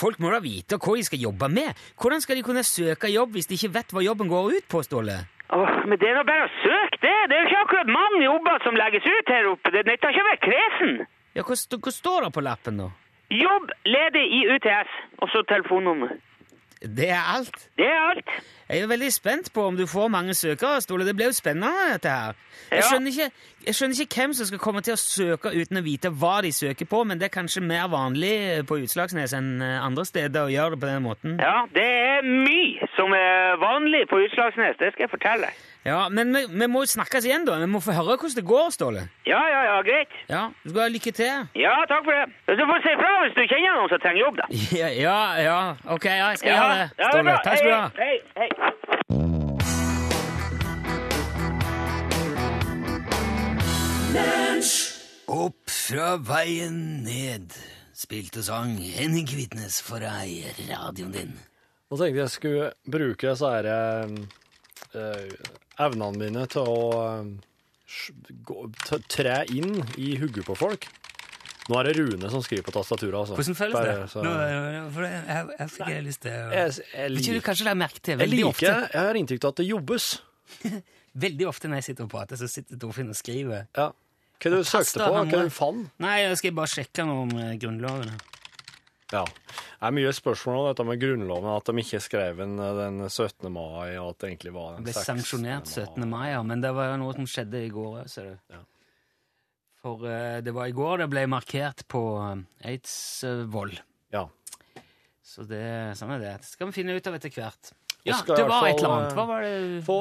Folk 0.00 0.18
må 0.18 0.32
da 0.32 0.40
vite 0.42 0.78
hva 0.80 0.96
de 0.96 1.04
skal 1.06 1.22
jobbe 1.22 1.48
med. 1.52 1.78
Hvordan 2.00 2.24
skal 2.24 2.40
de 2.40 2.42
kunne 2.46 2.64
søke 2.66 3.12
jobb 3.12 3.36
hvis 3.36 3.46
de 3.50 3.58
ikke 3.58 3.74
vet 3.78 3.94
hva 3.94 4.02
jobben 4.02 4.30
går 4.32 4.56
ut 4.56 4.66
på, 4.72 4.82
Ståle? 4.82 5.20
Oh, 5.54 5.70
men 5.86 5.98
det 5.98 6.08
er 6.10 6.18
nå 6.18 6.24
bare 6.26 6.46
å 6.46 6.52
søke 6.62 6.98
det. 7.02 7.14
Det 7.30 7.36
er 7.36 7.44
jo 7.44 7.48
ikke 7.50 7.62
akkurat 7.64 7.92
mange 7.94 8.22
jobber 8.24 8.64
som 8.66 8.78
legges 8.78 9.06
ut 9.06 9.32
her 9.34 9.48
oppe. 9.50 9.72
Det 9.74 9.84
nytter 9.86 10.14
ikke 10.14 10.24
å 10.24 10.28
være 10.30 10.42
kresen. 10.46 10.92
Ja, 11.38 11.46
hva, 11.46 11.54
hva 11.54 11.94
står 11.94 12.26
det 12.26 12.32
på 12.34 12.44
lappen, 12.46 12.82
da? 12.82 12.90
Jobb 13.30 13.70
ledig 13.86 14.24
i 14.34 14.40
UTS, 14.50 14.94
og 15.22 15.30
så 15.30 15.42
telefonnummer. 15.46 16.16
Det 16.80 17.10
er 17.10 17.36
alt. 17.36 17.68
Det 17.76 17.84
er 17.84 18.00
alt. 18.10 18.30
Jeg 18.68 18.80
er 18.80 18.86
veldig 18.86 19.12
spent 19.12 19.52
på 19.52 19.64
om 19.66 19.76
du 19.76 19.86
får 19.86 20.08
mange 20.08 20.34
søkere, 20.34 20.80
Ståle. 20.80 21.06
Det 21.06 21.16
blir 21.16 21.26
jo 21.26 21.32
spennende, 21.32 21.92
dette 21.92 22.08
her. 22.08 22.38
Jeg 22.70 22.84
skjønner, 22.86 23.10
ikke, 23.10 23.30
jeg 23.66 23.74
skjønner 23.74 24.00
ikke 24.00 24.20
hvem 24.20 24.32
som 24.38 24.46
skal 24.46 24.62
komme 24.62 24.82
til 24.86 24.94
å 24.94 25.00
søke 25.00 25.52
uten 25.52 25.80
å 25.80 25.82
vite 25.84 26.12
hva 26.22 26.36
de 26.46 26.52
søker 26.54 26.88
på, 26.88 27.02
men 27.04 27.20
det 27.20 27.28
er 27.28 27.34
kanskje 27.34 27.64
mer 27.66 27.90
vanlig 27.92 28.32
på 28.70 28.78
Utslagsnes 28.84 29.34
enn 29.36 29.50
eh, 29.66 29.76
andre 29.82 30.06
steder 30.08 30.46
å 30.46 30.52
gjøre 30.54 30.76
det 30.76 30.80
på 30.84 30.92
den 30.92 31.04
måten. 31.04 31.36
Ja, 31.42 31.66
det 31.74 31.84
er 31.84 32.24
mye 32.24 32.88
som 32.94 33.12
er 33.16 33.58
vanlig 33.60 34.06
på 34.08 34.22
Utslagsnes, 34.24 34.78
det 34.80 34.94
skal 34.94 35.08
jeg 35.08 35.14
fortelle 35.18 35.50
deg. 35.50 35.66
Ja, 35.84 36.08
Men 36.12 36.34
vi, 36.36 36.42
vi 36.60 36.66
må 36.68 36.82
jo 36.84 36.90
snakkes 36.92 37.24
igjen, 37.24 37.46
da. 37.48 37.54
Vi 37.62 37.66
må 37.72 37.80
få 37.80 37.94
høre 37.96 38.16
hvordan 38.20 38.34
det 38.36 38.44
går, 38.44 38.66
Ståle. 38.74 39.06
Ja, 39.26 39.40
ja, 39.48 39.60
ja, 39.64 39.78
greit. 39.86 40.12
Ja, 40.28 40.42
Du 40.64 40.70
skal 40.74 40.82
ha 40.82 40.88
lykke 40.92 41.12
til. 41.16 41.46
Ja, 41.56 41.72
takk 41.88 42.04
for 42.04 42.12
det. 42.18 42.26
Du 42.60 42.64
får 42.68 42.82
si 42.84 42.92
fra 43.00 43.12
hvis 43.24 43.34
du 43.38 43.42
kjenner 43.48 43.78
noen 43.78 43.88
som 43.94 44.02
trenger 44.04 44.20
jobb, 44.26 44.36
da. 44.42 44.50
Ja, 44.76 44.90
ja, 45.00 45.18
ja. 45.46 45.58
ok, 45.96 46.04
ja, 46.10 46.28
jeg 46.34 46.42
skal 46.44 46.52
Ja, 46.52 46.60
gjøre 46.60 46.76
det. 46.76 46.88
ja, 46.90 46.90
det 46.98 47.10
Ståle, 47.14 47.24
bra. 47.30 47.38
takk 47.48 47.56
skal 47.58 47.70
du 47.70 47.76
ha. 47.78 47.90
Hei, 47.96 48.14
hei. 48.36 48.50
Opp 55.30 55.70
fra 55.70 56.14
veien 56.26 56.76
ned, 57.06 57.54
spilte 57.96 58.42
sang 58.44 58.74
Henning 58.78 59.26
Kvitnes 59.30 59.78
for 59.84 60.02
deg 60.02 60.44
radioen 60.68 61.12
din. 61.14 61.32
Nå 61.90 61.98
tenkte 61.98 62.22
jeg 62.24 62.32
skulle 62.34 62.68
bruke 62.90 63.30
disse 63.32 63.50
herre 63.50 63.76
eh, 64.94 65.30
evnene 65.86 66.20
mine 66.20 66.46
til 66.52 66.66
å 66.68 66.80
eh, 67.02 67.30
sj- 67.90 68.16
gå, 68.46 68.66
t- 68.86 69.00
tre 69.08 69.40
inn 69.54 69.78
i 69.98 70.14
hugget 70.20 70.46
på 70.48 70.56
folk. 70.58 70.88
Nå 71.70 71.76
er 71.78 71.86
det 71.90 71.92
Rune 72.00 72.30
som 72.32 72.42
skriver 72.42 72.64
på 72.66 72.72
tastaturet. 72.74 73.14
Altså. 73.20 73.36
Hvordan 73.38 73.56
føles 73.58 73.76
Bare 73.76 73.92
det? 74.00 74.08
så- 74.10 74.22
Nå, 74.24 74.30
eh, 74.42 74.78
for 74.94 75.06
jeg, 75.06 75.20
jeg, 75.28 75.50
jeg 75.58 75.68
fikk 75.76 75.90
jeg 75.94 76.04
lyst 76.08 76.22
til 76.24 76.32
å 76.34 76.46
jeg, 76.56 76.72
jeg, 76.94 77.10
ikke 77.20 77.34
du 77.36 77.40
kanskje 77.46 77.66
legge 77.68 77.78
merke 77.84 78.00
til 78.02 78.14
jeg 78.16 78.20
veldig 78.24 78.38
liker 78.40 78.50
ofte 78.50 78.72
Jeg 78.96 79.04
har 79.10 79.18
inntrykk 79.20 79.44
av 79.44 79.52
at 79.54 79.60
det 79.62 79.66
jobbes. 79.70 80.08
Veldig 81.20 81.46
ofte 81.50 81.66
når 81.66 81.80
jeg 81.80 81.84
sitter 81.90 82.06
og 82.06 82.10
prater, 82.12 82.38
så 82.38 82.46
sitter 82.46 82.78
Torfinn 82.78 83.08
og 83.10 83.16
skriver. 83.18 83.64
Ja. 83.76 83.88
Hva 84.40 84.50
du 84.54 84.60
søkte 84.64 85.02
på? 85.02 85.22
Hva 85.30 85.40
du 85.42 85.50
fant? 85.52 85.88
Nei, 86.02 86.20
jeg 86.22 86.36
skal 86.38 86.52
bare 86.56 86.70
sjekke 86.70 87.04
noe 87.06 87.24
om 87.26 87.32
eh, 87.38 87.56
Grunnloven. 87.60 88.12
Ja. 89.10 89.24
Det 89.26 89.88
er 89.88 89.94
mye 89.96 90.10
spørsmål 90.14 90.58
om 90.60 90.66
dette 90.68 90.86
med 90.86 91.00
Grunnloven, 91.02 91.50
at 91.52 91.66
de 91.66 91.82
ikke 91.82 92.00
skrev 92.04 92.42
den 92.42 92.58
eh, 92.62 92.74
den 92.78 93.02
17. 93.08 93.48
mai, 93.52 93.96
og 93.98 94.12
at 94.12 94.20
det 94.22 94.30
egentlig 94.30 94.52
var 94.54 94.74
den 94.76 94.84
Det 94.84 94.90
ble 94.90 94.96
16. 94.96 95.08
sanksjonert 95.08 95.70
17. 95.70 96.08
mai, 96.10 96.26
ja, 96.30 96.42
men 96.46 96.62
det 96.62 96.72
var 96.76 96.92
jo 96.92 97.00
noe 97.02 97.16
som 97.18 97.28
skjedde 97.30 97.64
i 97.66 97.72
går 97.74 98.04
ser 98.10 98.28
du. 98.30 98.36
Ja. 98.54 98.62
For 99.80 100.04
uh, 100.04 100.38
det 100.44 100.52
var 100.52 100.68
i 100.68 100.76
går 100.76 101.00
det 101.00 101.08
ble 101.08 101.24
markert 101.32 101.86
på 101.90 102.02
eh, 102.20 102.44
Eidsvoll. 102.70 103.74
Ja. 104.12 104.26
Så 105.24 105.46
det, 105.48 105.64
sånn 105.98 106.12
er 106.18 106.22
det. 106.22 106.36
Det 106.44 106.52
skal 106.52 106.70
vi 106.70 106.76
finne 106.76 106.94
ut 106.94 107.06
av 107.06 107.16
etter 107.16 107.32
hvert. 107.32 107.72
Ja, 108.04 108.20
det 108.26 108.44
var 108.48 108.68
et 108.68 108.78
eller 108.78 108.94
annet. 108.94 109.16
Hva 109.16 109.26
var 109.28 109.44
det 109.44 109.82
Få, 109.86 109.98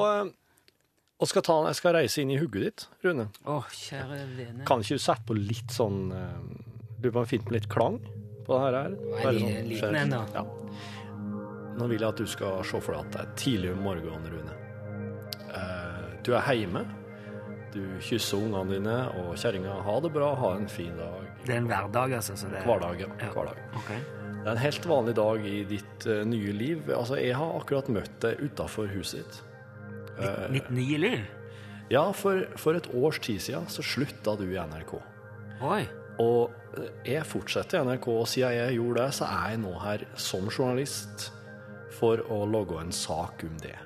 og 1.19 1.27
skal 1.27 1.43
ta, 1.43 1.55
jeg 1.67 1.75
skal 1.75 1.97
reise 1.97 2.21
inn 2.21 2.29
i 2.31 2.37
hugget 2.39 2.63
ditt, 2.63 2.85
Rune. 3.03 3.25
Å, 3.43 3.59
kjære 3.75 4.21
vene. 4.37 4.63
Kan 4.67 4.83
ikke 4.83 4.95
du 4.99 5.03
sette 5.03 5.27
på 5.27 5.35
litt 5.35 5.73
sånn 5.75 6.05
Du 7.03 7.09
må 7.11 7.25
finne 7.27 7.43
på 7.43 7.57
litt 7.57 7.67
klang 7.71 7.99
på 8.49 8.57
det 8.57 8.65
her? 8.65 8.89
Nei, 8.95 9.23
Bare 9.23 9.33
li- 9.37 9.45
sånn 9.45 9.69
liten 9.69 9.99
en, 10.03 10.15
da. 10.15 10.23
Ja. 10.35 10.45
Nå 11.79 11.87
vil 11.87 12.01
jeg 12.03 12.09
at 12.09 12.19
du 12.19 12.27
skal 12.27 12.63
se 12.67 12.81
for 12.83 12.97
deg 12.97 13.05
at 13.05 13.13
det 13.15 13.21
er 13.23 13.35
tidlig 13.39 13.71
om 13.75 13.83
morgenen, 13.85 14.25
Rune. 14.33 14.55
Eh, 15.55 16.07
du 16.25 16.33
er 16.35 16.49
hjemme. 16.57 16.83
Du 17.73 17.81
kysser 18.01 18.41
ungene 18.41 18.73
dine 18.79 18.95
og 19.21 19.35
kjerringa. 19.37 19.75
Ha 19.85 19.99
det 20.03 20.09
bra, 20.15 20.31
ha 20.41 20.55
en 20.57 20.67
fin 20.71 20.95
dag. 20.97 21.27
Det 21.45 21.53
er 21.53 21.61
en 21.61 21.69
hverdag, 21.69 22.15
altså. 22.17 22.35
Så 22.35 22.49
det... 22.51 22.63
Hverdag, 22.65 22.99
ja. 23.05 23.09
Ja. 23.21 23.29
Hverdag. 23.35 23.59
Okay. 23.83 23.99
Det 24.39 24.47
er 24.47 24.51
en 24.55 24.61
helt 24.63 24.85
vanlig 24.89 25.13
dag 25.19 25.45
i 25.45 25.57
ditt 25.69 26.07
uh, 26.09 26.23
nye 26.27 26.53
liv. 26.55 26.89
Altså, 26.95 27.19
jeg 27.21 27.35
har 27.37 27.53
akkurat 27.59 27.89
møtt 27.93 28.15
deg 28.23 28.41
utafor 28.41 28.89
huset 28.95 29.21
ditt. 29.21 29.39
Eh, 30.19 30.47
Mitt 30.51 30.67
nye 30.73 30.97
liv? 30.99 31.19
Ja, 31.93 32.07
for, 32.15 32.43
for 32.59 32.75
et 32.77 32.89
års 32.95 33.21
tid 33.23 33.39
siden 33.41 33.69
så 33.71 33.83
slutta 33.85 34.35
du 34.39 34.45
i 34.49 34.57
NRK. 34.59 34.97
Oi. 35.65 35.83
Og 36.19 36.77
eh, 36.77 36.89
jeg 37.15 37.27
fortsetter 37.27 37.79
i 37.79 37.87
NRK, 37.87 38.07
og 38.13 38.27
siden 38.29 38.55
jeg 38.57 38.79
gjorde 38.79 39.03
det, 39.05 39.17
så 39.19 39.29
er 39.29 39.53
jeg 39.53 39.61
nå 39.63 39.75
her 39.83 40.07
som 40.19 40.49
journalist 40.51 41.29
for 41.99 42.21
å 42.31 42.43
logge 42.47 42.79
en 42.81 42.93
sak 42.95 43.43
om 43.47 43.55
det. 43.63 43.77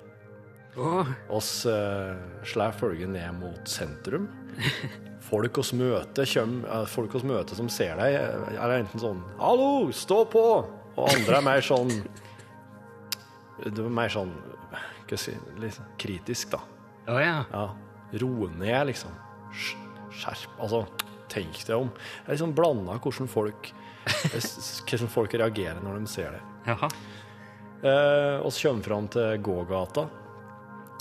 Å, 0.74 1.04
Oss 1.38 1.68
uh, 1.70 2.18
slår 2.50 2.74
følget 2.80 3.12
ned 3.14 3.38
mot 3.38 3.70
sentrum. 3.70 4.26
Folk 5.24 5.58
oss 5.62 5.72
møter, 5.78 6.28
kjem, 6.28 6.58
eh, 6.68 6.84
folk 6.92 7.14
oss 7.16 7.24
møter 7.26 7.58
som 7.58 7.70
ser 7.72 7.96
deg, 7.98 8.18
eh, 8.20 8.58
er 8.60 8.74
enten 8.76 9.00
sånn 9.02 9.22
'Hallo, 9.40 9.88
stå 9.96 10.18
på!' 10.30 10.66
Og 10.94 11.08
andre 11.10 11.38
er 11.40 11.46
mer 11.46 11.64
sånn 11.64 11.90
Det 13.64 13.80
er 13.80 13.90
mer 13.90 14.12
sånn 14.14 14.34
Hva 15.08 15.18
si 15.18 15.34
Litt 15.58 15.74
sånn 15.80 15.90
kritisk, 15.98 16.52
da. 16.52 16.60
Oh, 17.08 17.18
ja. 17.18 17.46
Ja. 17.50 17.64
Roe 18.22 18.52
ned, 18.60 18.92
liksom. 18.92 19.16
Skjerp 19.56 20.60
Altså, 20.60 20.84
tenk 21.34 21.64
deg 21.68 21.76
om. 21.76 21.92
Det 21.94 22.30
er 22.30 22.38
liksom 22.38 22.56
blanda 22.58 23.00
hvordan 23.02 23.32
folk 23.32 23.74
hvordan 24.88 25.12
folk 25.12 25.38
reagerer 25.40 25.84
når 25.84 26.02
de 26.02 26.12
ser 26.12 26.36
det. 26.36 26.42
Jaha. 26.68 26.90
Eh, 27.84 28.38
og 28.40 28.52
så 28.54 28.70
kommer 28.70 28.88
fram 28.88 29.08
til 29.12 29.40
gågata. 29.44 30.08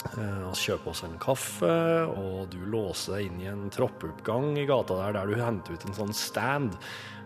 Eh, 0.02 0.46
kjøper 0.58 0.90
oss 0.90 1.04
en 1.06 1.18
kaffe, 1.22 1.72
og 2.10 2.50
du 2.50 2.58
låser 2.70 3.16
deg 3.16 3.28
inn 3.28 3.42
i 3.44 3.50
en 3.50 3.68
troppeoppgang 3.72 4.56
i 4.58 4.66
gata 4.68 4.98
der, 4.98 5.18
der 5.18 5.30
du 5.30 5.38
henter 5.38 5.76
ut 5.76 5.86
en 5.86 5.98
sånn 5.98 6.16
stand 6.16 6.74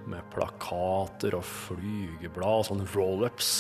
med 0.07 0.23
plakater 0.31 1.35
og 1.35 1.43
flygeblad 1.49 2.61
og 2.61 2.67
sånn 2.69 2.85
roll-ups. 2.93 3.51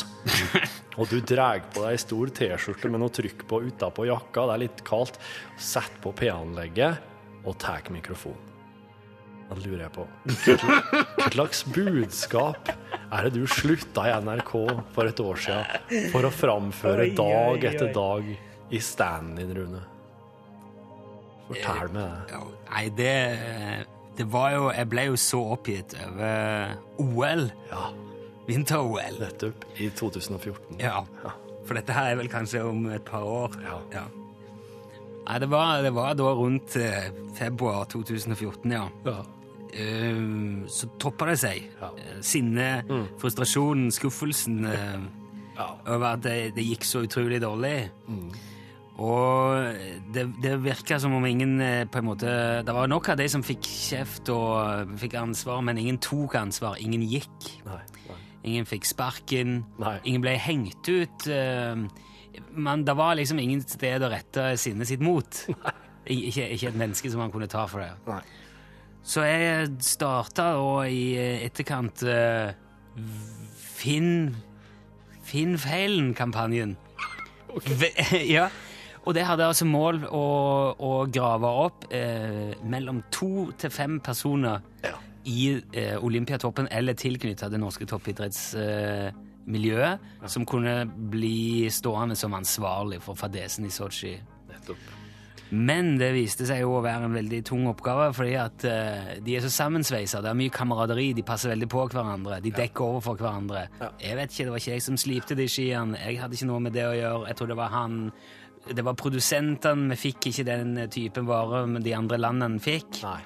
og 0.98 1.08
du 1.10 1.18
drar 1.24 1.64
på 1.72 1.82
deg 1.82 1.96
ei 1.96 2.02
stor 2.04 2.30
T-skjorte 2.38 2.92
med 2.92 3.02
noe 3.02 3.14
trykk 3.14 3.46
på 3.50 3.64
utapå 3.66 4.06
jakka, 4.06 4.46
det 4.46 4.54
er 4.54 4.64
litt 4.66 4.84
kaldt. 4.86 5.18
Sett 5.58 5.96
på 6.04 6.14
P-anlegget 6.16 7.46
og 7.46 7.56
tar 7.62 7.88
mikrofon. 7.94 8.55
Da 9.46 9.54
lurer 9.62 9.84
jeg 9.84 9.92
på 9.94 10.04
Hva 10.26 11.28
slags 11.30 11.60
budskap 11.70 12.70
er 13.06 13.28
det 13.28 13.36
du 13.36 13.44
slutta 13.46 14.08
i 14.10 14.14
NRK 14.24 14.52
for 14.96 15.06
et 15.06 15.20
år 15.22 15.38
siden 15.44 16.08
for 16.10 16.26
å 16.26 16.32
framføre 16.34 17.12
dag 17.14 17.66
etter 17.70 17.92
dag 17.94 18.32
i 18.74 18.80
standen 18.82 19.36
din, 19.38 19.52
Rune? 19.54 19.82
Fortell 21.46 21.92
meg 21.94 22.32
det. 22.32 22.40
Nei, 22.72 22.84
det 22.98 23.12
Det 24.18 24.26
var 24.32 24.50
jo 24.56 24.64
Jeg 24.74 24.88
ble 24.90 25.04
jo 25.12 25.20
så 25.20 25.42
oppgitt 25.54 25.94
over 26.02 26.74
OL. 27.04 27.46
Ja, 27.70 27.84
Vinter-OL. 28.48 29.20
nettopp. 29.20 29.64
I 29.78 29.90
2014. 29.90 30.80
Ja. 30.82 31.04
For 31.66 31.74
dette 31.78 31.94
her 31.94 32.12
er 32.12 32.18
vel 32.20 32.30
kanskje 32.30 32.62
om 32.66 32.84
et 32.94 33.04
par 33.06 33.22
år. 33.26 33.54
Ja. 33.92 34.04
Nei, 35.26 35.38
det 35.42 35.48
var, 35.50 35.82
det 35.82 35.90
var 35.94 36.14
da 36.14 36.28
rundt 36.38 36.76
eh, 36.78 37.08
februar 37.34 37.88
2014, 37.90 38.70
ja. 38.70 38.84
Ja. 39.06 39.16
Eh, 39.76 40.20
så 40.72 40.88
toppa 41.02 41.26
det 41.30 41.38
seg. 41.42 41.66
Ja. 41.80 41.90
Sinnet, 42.24 42.88
mm. 42.88 43.06
frustrasjonen, 43.20 43.90
skuffelsen 43.92 44.64
eh, 44.72 44.98
Ja. 45.56 45.70
over 45.86 46.14
at 46.14 46.22
det, 46.24 46.54
det 46.56 46.64
gikk 46.66 46.84
så 46.84 47.04
utrolig 47.06 47.38
dårlig. 47.44 47.90
Og 48.96 49.76
det, 50.14 50.22
det 50.40 50.54
virka 50.64 50.96
som 51.02 51.12
om 51.18 51.24
ingen 51.28 51.58
eh, 51.60 51.82
på 51.92 52.00
en 52.00 52.06
måte 52.08 52.30
Det 52.64 52.72
var 52.72 52.88
nok 52.88 53.10
av 53.12 53.18
de 53.20 53.26
som 53.28 53.42
fikk 53.44 53.66
kjeft 53.68 54.30
og 54.32 54.54
eh, 54.86 54.94
fikk 55.02 55.18
ansvar, 55.20 55.60
men 55.66 55.76
ingen 55.82 55.98
tok 56.00 56.38
ansvar. 56.40 56.78
Ingen 56.80 57.04
gikk. 57.04 57.50
Nei, 57.66 57.82
nei. 58.08 58.16
Ingen 58.46 58.68
fikk 58.68 58.86
sparken. 58.88 59.58
Nei. 59.82 59.98
Ingen 60.08 60.24
ble 60.24 60.36
hengt 60.40 60.88
ut. 60.88 61.26
eh, 61.28 61.76
Men 62.56 62.84
det 62.88 62.94
var 62.96 63.16
liksom 63.20 63.38
ingen 63.42 63.60
sted 63.68 64.00
å 64.06 64.08
rette 64.12 64.54
sinnet 64.60 64.88
sitt 64.88 65.04
mot. 65.04 65.42
Ik- 66.06 66.28
Ikke, 66.30 66.44
ikke 66.54 66.68
et 66.70 66.76
menneske 66.78 67.10
som 67.10 67.18
man 67.20 67.32
kunne 67.34 67.48
ta 67.50 67.66
for 67.68 67.82
det. 67.82 67.90
Nei. 68.06 68.22
Så 69.06 69.22
jeg 69.22 69.70
starta 69.86 70.48
da 70.58 70.82
i 70.90 71.14
etterkant 71.46 72.02
uh, 72.10 72.50
Finn 73.76 74.34
Finn 75.26 75.58
feilen-kampanjen. 75.58 76.76
Okay. 77.56 77.92
Ja. 78.36 78.48
Og 79.06 79.14
det 79.14 79.22
hadde 79.22 79.46
altså 79.46 79.64
mål 79.70 80.00
å, 80.10 80.24
å 80.82 81.06
grave 81.14 81.46
opp 81.62 81.84
eh, 81.94 82.54
mellom 82.66 83.02
to 83.14 83.52
til 83.58 83.70
fem 83.70 84.00
personer 84.02 84.60
Ja. 84.82 84.96
i 85.30 85.62
eh, 85.70 85.94
Olympiatoppen 86.02 86.66
eller 86.74 86.94
tilknytta 86.98 87.48
det 87.52 87.60
norske 87.62 87.86
toppidrettsmiljøet, 87.86 89.14
eh, 89.94 89.98
ja. 90.22 90.28
som 90.30 90.46
kunne 90.46 90.86
bli 90.90 91.70
stående 91.70 92.18
som 92.18 92.34
ansvarlig 92.34 92.98
for 93.06 93.14
fadesen 93.14 93.66
i 93.66 93.70
Sotsji. 93.70 94.16
Nettopp. 94.50 94.95
Men 95.54 95.92
det 96.00 96.08
viste 96.16 96.46
seg 96.48 96.64
jo 96.64 96.72
å 96.74 96.82
være 96.82 97.06
en 97.06 97.14
veldig 97.14 97.38
tung 97.46 97.68
oppgave, 97.70 98.08
fordi 98.16 98.32
at 98.40 98.64
eh, 98.66 99.12
de 99.22 99.36
er 99.38 99.44
så 99.44 99.50
sammensveisa. 99.54 100.18
Det 100.24 100.32
er 100.32 100.38
mye 100.38 100.54
kameraderi, 100.54 101.12
de 101.14 101.22
passer 101.26 101.52
veldig 101.52 101.68
på 101.70 101.84
hverandre. 101.92 102.40
De 102.42 102.50
dekker 102.54 102.82
over 102.82 103.04
for 103.04 103.20
hverandre. 103.20 103.68
Jeg 104.02 104.18
vet 104.18 104.32
ikke, 104.32 104.48
Det 104.48 104.54
var 104.54 104.64
ikke 104.64 104.74
jeg 104.74 104.86
som 104.88 104.98
slipte 104.98 105.38
de 105.38 105.46
skiene. 105.50 106.00
Jeg 106.02 106.18
hadde 106.22 106.34
ikke 106.34 106.50
noe 106.50 106.64
med 106.66 106.74
det 106.74 106.88
å 106.88 106.96
gjøre. 106.96 107.30
Jeg 107.30 107.38
tror 107.38 107.52
det 107.52 107.58
var 107.62 107.74
han 107.76 108.10
Det 108.66 108.82
var 108.82 108.98
produsentene. 108.98 109.94
Vi 109.94 110.00
fikk 110.08 110.32
ikke 110.32 110.48
den 110.48 110.74
typen 110.90 111.28
vare 111.30 111.62
de 111.78 111.94
andre 111.94 112.18
landene 112.18 112.58
fikk. 112.58 113.04
Nei. 113.06 113.22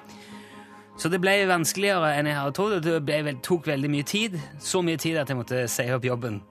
Så 1.01 1.09
det 1.09 1.17
ble 1.23 1.33
vanskeligere 1.49 2.13
enn 2.19 2.29
jeg 2.29 2.37
hadde 2.37 2.53
trodd. 2.53 2.77
Det 2.85 3.01
ble, 3.01 3.33
tok 3.41 3.65
veldig 3.65 3.89
mye 3.89 4.05
tid. 4.05 4.37
Så 4.61 4.83
mye 4.85 5.01
tid 5.01 5.17
at 5.17 5.31
jeg 5.31 5.39
måtte 5.39 5.65
si 5.71 5.89
opp 5.89 6.05
jobben. 6.05 6.43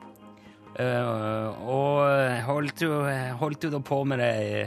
Uh, 0.75 1.55
og 1.71 2.47
holdt 2.49 2.83
jo, 2.83 3.05
holdt 3.39 3.67
jo 3.67 3.71
da 3.71 3.79
på 3.85 4.03
med 4.09 4.19
det 4.23 4.35
i 4.43 4.63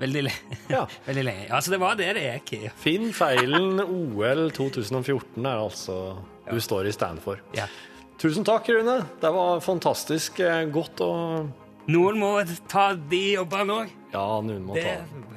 veldig, 0.00 0.22
le 0.26 0.32
Ja. 0.72 0.84
veldig 1.08 1.24
lenge. 1.24 1.46
Ja, 1.48 1.60
så 1.60 1.74
det 1.74 1.80
var 1.82 1.98
det 2.00 2.12
det 2.18 2.24
gikk 2.26 2.52
i. 2.58 2.62
Finn 2.80 3.10
feilen 3.16 3.82
OL 3.84 4.46
2014 4.56 5.44
er 5.44 5.56
altså 5.56 5.98
du 6.50 6.60
står 6.60 6.90
i 6.90 6.92
stand 6.92 7.22
for. 7.24 7.40
Ja. 7.56 7.66
Tusen 8.20 8.44
takk, 8.46 8.68
Rune. 8.68 9.00
Det 9.20 9.30
var 9.34 9.60
fantastisk 9.64 10.40
eh, 10.44 10.64
godt 10.72 11.02
å 11.04 11.12
Noen 11.84 12.16
må 12.16 12.30
ta 12.70 12.94
de 12.96 13.34
jobbene 13.34 13.74
òg. 13.82 13.90
Ja, 14.14 14.22
noen 14.40 14.62
må 14.64 14.76
Det 14.78 14.86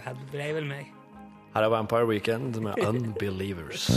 ta 0.06 0.14
ble 0.32 0.46
vel 0.56 0.70
meg. 0.70 0.94
Her 1.58 1.66
er 1.66 1.74
Vampire 1.74 2.08
Weekend 2.08 2.62
med 2.64 2.80
Unbelievers. 2.86 3.90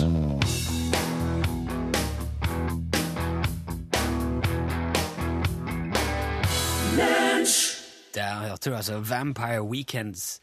Der 8.64 8.77
altså 8.77 8.99
Vampire 9.01 9.62
Weekends 9.64 10.40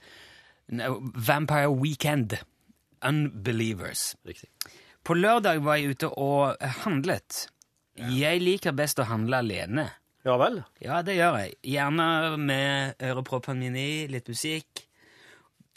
no, 0.69 0.97
Vampire 1.13 1.69
Weekend. 1.69 2.38
Unbelievers. 3.06 4.15
Riktig. 4.25 4.49
På 5.06 5.13
lørdag 5.13 5.62
var 5.63 5.77
jeg 5.77 5.93
ute 5.95 6.10
og 6.17 6.58
handlet. 6.84 7.45
Jeg 7.97 8.41
liker 8.41 8.73
best 8.77 8.99
å 8.99 9.06
handle 9.10 9.39
alene. 9.43 9.88
Ja 10.25 10.36
vel? 10.41 10.60
Ja, 10.84 10.99
det 11.06 11.15
gjør 11.15 11.38
jeg. 11.43 11.53
Gjerne 11.77 12.08
med 12.41 12.97
øreproppene 13.06 13.62
mine 13.63 13.80
i, 13.86 13.93
litt 14.12 14.27
musikk. 14.27 14.84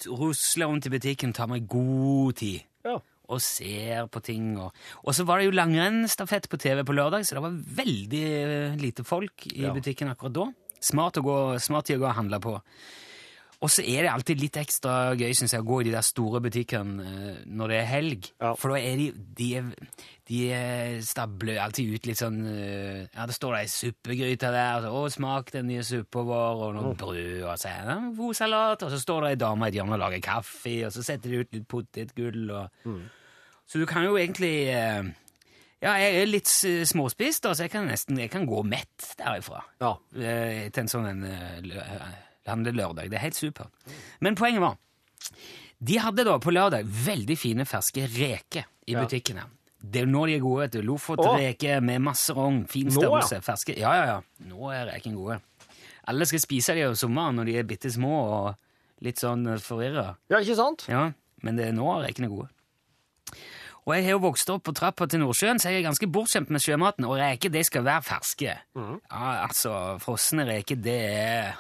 Rusler 0.09 0.67
rundt 0.71 0.89
i 0.89 0.93
butikken, 0.95 1.33
tar 1.37 1.47
meg 1.53 1.69
god 1.71 2.39
tid. 2.41 2.65
Ja. 2.89 2.97
Og 3.31 3.43
ser 3.45 4.09
på 4.11 4.23
ting. 4.27 4.55
Og, 4.59 4.73
og 5.05 5.15
så 5.15 5.27
var 5.29 5.39
det 5.39 5.51
jo 5.51 5.55
langrennsstafett 5.55 6.49
på 6.51 6.59
TV 6.61 6.83
på 6.89 6.97
lørdag, 6.97 7.29
så 7.29 7.37
det 7.39 7.45
var 7.45 7.61
veldig 7.85 8.25
eh, 8.41 8.81
lite 8.81 9.05
folk 9.07 9.47
i 9.53 9.63
Ja. 9.69 9.75
butikken 9.77 10.11
akkurat 10.11 10.35
da. 10.41 10.49
Smart, 10.81 11.21
å 11.21 11.25
gå, 11.27 11.39
smart 11.61 11.91
å 11.93 12.01
gå 12.01 12.09
og 12.09 12.17
handle 12.17 12.41
på. 12.43 12.57
Og 13.61 13.69
så 13.69 13.83
er 13.85 14.07
det 14.07 14.13
alltid 14.15 14.41
litt 14.41 14.57
ekstra 14.57 15.13
gøy 15.13 15.35
synes 15.37 15.53
jeg, 15.53 15.61
å 15.61 15.69
gå 15.69 15.83
i 15.83 15.87
de 15.91 15.93
der 15.93 16.05
store 16.07 16.41
butikkene 16.41 17.05
eh, 17.05 17.43
når 17.45 17.73
det 17.73 17.77
er 17.77 17.91
helg. 17.91 18.29
Ja. 18.41 18.55
For 18.57 18.73
da 18.73 18.79
er 18.81 18.97
de 18.97 19.09
De, 19.41 19.51
de 20.31 20.39
stabler 21.05 21.61
alltid 21.61 21.93
ut 21.93 22.09
litt 22.09 22.21
sånn 22.23 22.39
eh, 22.49 23.03
Ja, 23.13 23.27
det 23.29 23.37
står 23.37 23.59
ei 23.59 23.69
suppegryte 23.69 24.49
der. 24.55 24.89
Og 24.89 25.11
så, 25.11 25.13
'Å, 25.13 25.15
smak 25.19 25.53
den 25.53 25.69
nye 25.69 25.85
suppa 25.85 26.25
vår', 26.25 26.65
og 26.71 26.75
noe 26.79 26.95
brød, 26.97 27.43
og 27.45 27.61
så 27.61 27.69
er 27.69 27.85
det 27.85 27.97
en 27.99 28.11
god 28.17 28.39
salat, 28.41 28.83
og 28.87 28.95
så 28.95 29.01
står 29.05 29.21
det 29.27 29.31
ei 29.35 29.41
dame 29.45 29.69
i 29.69 29.69
et 29.69 29.77
hjørne 29.77 29.99
og 29.99 30.05
lager 30.07 30.25
kaffe, 30.25 30.77
og 30.87 30.93
så 30.97 31.05
setter 31.05 31.29
de 31.29 31.43
ut 31.45 31.53
litt 31.59 31.69
potetgull, 31.69 32.45
og 32.57 32.71
Så 33.71 33.79
du 33.79 33.85
kan 33.87 34.03
jo 34.03 34.17
egentlig 34.17 34.73
eh, 34.73 35.05
Ja, 35.81 35.95
jeg 35.97 36.17
er 36.21 36.27
litt 36.29 36.51
småspist, 36.91 37.47
så 37.49 37.63
jeg 37.65 37.71
kan 37.73 37.87
nesten 37.89 38.19
jeg 38.21 38.31
kan 38.31 38.45
gå 38.47 38.63
mett 38.69 39.15
derifra 39.17 39.63
Ja. 39.81 39.95
eh, 40.15 40.69
til 40.69 40.83
en 40.83 40.89
sånn 40.93 41.07
en, 41.09 41.25
eh, 41.25 41.59
eh, 41.59 42.11
handlelørdag. 42.47 43.09
Det 43.09 43.15
er 43.17 43.25
helt 43.25 43.35
supert. 43.39 43.71
Men 44.21 44.35
poenget 44.37 44.61
var 44.61 44.77
De 45.83 45.97
hadde 45.97 46.25
da 46.27 46.39
på 46.39 46.53
lørdag 46.53 46.85
veldig 46.85 47.39
fine 47.39 47.65
ferske 47.65 48.05
reker 48.13 48.65
i 48.87 48.93
Ja. 48.93 49.05
butikkene. 49.07 49.47
Det 49.83 50.03
er 50.03 50.05
jo 50.05 50.11
nå 50.13 50.27
de 50.27 50.35
er 50.35 50.41
gode. 50.41 50.61
vet 50.61 50.73
du. 50.73 50.81
Å. 50.83 50.85
Lofotreker 50.85 51.81
med 51.83 52.03
masse 52.03 52.29
rogn. 52.35 52.67
Fin 52.69 52.87
Nå, 52.89 52.93
ja. 52.93 52.99
størrelse. 53.23 53.41
Ferske. 53.43 53.79
Ja, 53.79 53.95
ja, 53.95 54.05
ja. 54.05 54.21
Nå 54.45 54.71
er 54.71 54.93
rekene 54.93 55.15
gode. 55.17 55.41
Alle 56.07 56.27
skal 56.27 56.39
spise 56.41 56.75
de 56.75 56.85
om 56.85 56.95
sommeren 56.95 57.35
når 57.37 57.47
de 57.47 57.57
er 57.57 57.63
bitte 57.65 57.89
små 57.91 58.13
og 58.13 58.57
litt 59.01 59.17
sånn 59.17 59.47
forvirra. 59.59 60.17
ja, 60.29 60.37
ikke 60.41 60.57
sant? 60.57 60.85
Ja, 60.89 61.13
men 61.43 61.57
det 61.57 61.69
er 61.69 61.73
nå 61.73 61.89
er 61.97 62.09
rekene 62.09 62.29
gode. 62.29 62.51
Og 63.87 63.95
jeg 63.97 64.05
har 64.07 64.15
jo 64.17 64.23
vokst 64.23 64.51
opp 64.53 64.67
på 64.69 64.75
trappa 64.77 65.07
til 65.11 65.23
Nordsjøen, 65.23 65.59
så 65.61 65.73
jeg 65.73 65.81
er 65.81 65.89
ganske 65.89 66.09
bortskjemt 66.13 66.53
med 66.53 66.63
sjømaten. 66.63 67.07
Og 67.09 67.17
reker, 67.21 67.53
de 67.53 67.63
skal 67.67 67.87
være 67.87 68.05
ferske. 68.07 68.59
Ja, 68.77 69.31
altså, 69.47 69.73
frosne 70.03 70.47
reker, 70.49 70.79
det 70.81 71.01
er 71.09 71.59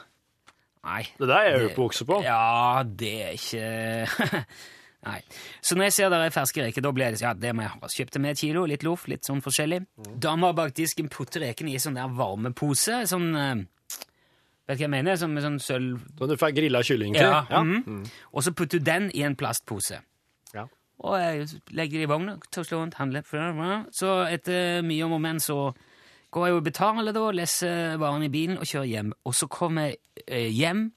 Nei. 0.80 1.02
Det 1.18 1.26
der 1.28 1.36
er 1.44 1.50
jeg 1.50 1.70
oppvokst 1.70 2.06
på. 2.08 2.22
Ja, 2.24 2.82
det 2.84 3.10
er 3.20 3.34
ikke 3.36 4.38
Nei. 5.08 5.18
Så 5.64 5.76
når 5.76 5.88
jeg 5.88 5.96
ser 5.96 6.12
der 6.12 6.26
er 6.26 6.32
ferske 6.32 6.64
reker, 6.64 6.84
da 6.84 6.92
blir 6.92 7.12
det 7.12 7.22
ja, 7.22 7.32
det 7.36 7.52
må 7.56 7.64
jeg 7.64 7.72
ha. 7.72 7.90
Kjøpte 7.96 8.20
med 8.20 8.34
et 8.34 8.40
kilo, 8.42 8.66
litt 8.68 8.84
loff, 8.84 9.06
litt 9.08 9.24
sånn 9.28 9.40
forskjellig. 9.44 9.82
Dama 10.20 10.52
bak 10.56 10.74
disken 10.76 11.08
putter 11.12 11.44
rekene 11.46 11.72
i 11.72 11.80
sånn 11.80 11.96
der 11.96 12.12
varmepose. 12.16 13.02
Sånn 13.08 13.28
eh, 13.36 13.62
Vet 14.70 14.78
du 14.78 14.84
hva 14.84 14.86
jeg 14.86 14.92
mener? 14.92 15.16
Sånn 15.18 15.32
med 15.34 15.42
sånn 15.42 15.56
sølv... 15.58 16.02
Så 16.20 16.28
du 16.30 16.36
får 16.38 16.52
grilla 16.54 16.82
kylling 16.86 17.16
til? 17.16 17.24
Ja. 17.26 17.40
Ja. 17.50 17.62
mhm. 17.64 18.04
Og 18.30 18.44
så 18.46 18.52
putter 18.54 18.78
du 18.78 18.86
den 18.86 19.08
i 19.16 19.24
en 19.26 19.34
plastpose. 19.40 19.98
Og 21.00 21.16
jeg 21.16 21.46
legger 21.72 22.00
det 22.02 22.06
i 22.06 22.10
vogna, 22.10 22.34
tusler 22.52 22.78
rundt, 22.82 22.98
handler. 23.00 23.24
Så 23.96 24.10
etter 24.28 24.82
mye 24.84 25.06
om 25.06 25.14
og 25.16 25.20
men 25.24 25.40
så 25.40 25.72
går 26.30 26.46
jeg 26.46 26.56
og 26.58 26.64
betaler 26.66 27.14
da, 27.16 27.22
leser 27.34 27.96
varene 27.98 28.28
i 28.28 28.32
bilen 28.32 28.58
og 28.60 28.68
kjører 28.68 28.90
hjem. 28.90 29.12
Og 29.24 29.34
så 29.34 29.48
kommer 29.50 29.94
jeg 30.28 30.52
hjem, 30.54 30.90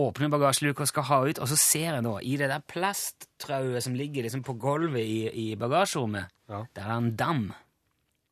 åpner 0.00 0.30
bagasjeluka 0.30 0.84
og 0.84 0.90
skal 0.90 1.06
ha 1.08 1.20
ut, 1.30 1.38
og 1.42 1.48
så 1.50 1.56
ser 1.58 1.94
jeg 1.96 2.04
da 2.06 2.16
i 2.22 2.34
det 2.38 2.50
der 2.50 2.66
plasttrauet 2.70 3.82
som 3.86 3.94
ligger 3.98 4.26
liksom 4.26 4.42
på 4.46 4.54
gulvet 4.60 5.02
i, 5.06 5.22
i 5.30 5.46
bagasjerommet, 5.58 6.28
Ja. 6.50 6.64
der 6.74 6.82
er 6.82 6.96
en 6.98 7.14
dam. 7.16 7.52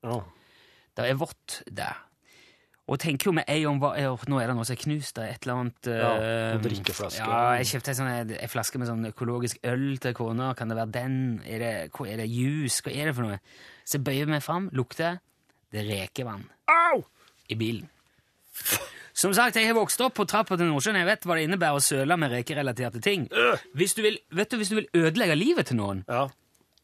Ja. 0.03 0.21
Det 0.99 1.07
er 1.07 1.15
vått 1.19 1.63
der. 1.71 1.95
Og 2.89 2.97
tenker 2.99 3.29
jo 3.29 3.33
med 3.37 3.45
en 3.53 3.63
gang 3.67 3.81
hva, 3.83 3.91
Nå 4.29 4.39
er 4.41 4.47
det 4.49 4.55
noe 4.57 4.65
som 4.65 4.73
er 4.73 4.81
knust. 4.81 5.19
Et 5.21 5.43
eller 5.45 5.59
annet 5.61 5.89
Ja, 5.93 6.13
eh, 6.17 6.53
en 6.55 6.63
drikkeflaske. 6.65 7.21
Ja, 7.21 7.41
jeg 7.61 7.67
kjøpte 7.69 7.93
en, 7.93 7.99
sånn, 8.01 8.33
flaske 8.49 8.81
med 8.81 8.89
sånn 8.89 9.09
økologisk 9.11 9.59
øl 9.69 9.99
til 10.01 10.15
kona. 10.17 10.55
Kan 10.57 10.69
det 10.73 10.79
være 10.79 10.95
den? 10.97 11.19
Er 11.45 11.59
det, 11.61 11.73
hva 11.93 12.09
er 12.09 12.23
det? 12.23 12.29
Juice? 12.33 12.81
Hva 12.83 12.95
er 12.95 13.11
det 13.11 13.15
for 13.19 13.29
noe? 13.29 13.39
Så 13.85 13.99
jeg 13.99 14.05
bøyer 14.09 14.27
meg 14.33 14.43
fram, 14.43 14.71
lukter. 14.73 15.21
Det 15.73 15.83
er 15.85 15.91
rekevann 16.07 16.47
Au! 16.73 17.03
i 17.53 17.55
bilen. 17.61 17.89
Som 19.19 19.33
sagt, 19.35 19.57
jeg 19.59 19.67
har 19.67 19.75
vokst 19.77 20.01
opp 20.01 20.15
på 20.17 20.25
trappa 20.31 20.57
til 20.57 20.69
Nordsjøen. 20.71 20.97
Jeg 21.01 21.09
vet 21.09 21.25
hva 21.27 21.37
det 21.37 21.45
innebærer 21.49 21.77
å 21.77 21.83
søle 21.83 22.17
med 22.17 22.31
rekerelaterte 22.33 23.01
ting. 23.03 23.27
Hvis 23.77 23.97
du 23.99 24.03
vil, 24.05 24.17
vet 24.33 24.49
du, 24.53 24.57
hvis 24.61 24.71
du 24.71 24.77
vil 24.79 24.89
ødelegge 24.95 25.37
livet 25.37 25.67
til 25.69 25.77
noen, 25.81 26.05
Ja. 26.09 26.29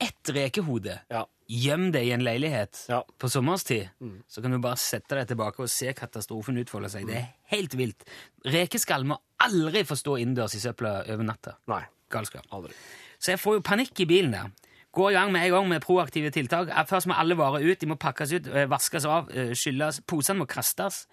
ett 0.00 0.32
rekehode 0.34 0.98
Ja. 1.10 1.24
Gjem 1.46 1.90
deg 1.92 2.07
i 2.09 2.12
en 2.14 2.22
leilighet 2.24 2.87
Ja. 2.88 3.02
på 3.20 3.28
sommerstid, 3.28 3.90
så 4.28 4.40
kan 4.42 4.50
du 4.50 4.59
bare 4.59 4.76
sette 4.80 5.14
deg 5.18 5.28
tilbake 5.28 5.61
og 5.61 5.68
se 5.68 5.92
katastrofen 5.92 6.57
utfolde 6.62 6.88
seg. 6.90 7.07
Det 7.07 7.16
er 7.16 7.26
helt 7.52 7.74
vilt. 7.76 8.04
Rekeskall 8.46 9.04
må 9.04 9.18
aldri 9.44 9.83
få 9.85 9.94
stå 9.96 10.16
innendørs 10.22 10.54
i 10.57 10.61
søpla 10.62 11.02
over 11.12 11.22
natta. 11.24 11.57
Nei. 11.68 11.83
Galskap. 12.11 12.46
Aldri. 12.50 12.72
Så 13.18 13.33
jeg 13.35 13.38
får 13.40 13.54
jo 13.59 13.61
panikk 13.61 14.00
i 14.00 14.07
bilen 14.07 14.30
der. 14.33 14.50
Går 14.94 15.11
i 15.11 15.14
gang 15.14 15.33
med 15.33 15.42
en 15.44 15.50
gang 15.50 15.68
med 15.68 15.83
proaktive 15.83 16.30
tiltak. 16.30 16.68
Eh, 16.70 16.85
Først 16.87 17.07
må 17.11 17.14
alle 17.18 17.35
varer 17.37 17.64
ut, 17.66 17.78
de 17.80 17.87
må 17.87 17.96
pakkes 17.98 18.33
ut, 18.33 18.46
eh, 18.46 18.66
vaskes 18.66 19.04
av, 19.04 19.28
eh, 19.35 19.50
skylles. 19.52 20.00
Posene 20.07 20.38
må 20.38 20.46
kastes. 20.46 21.07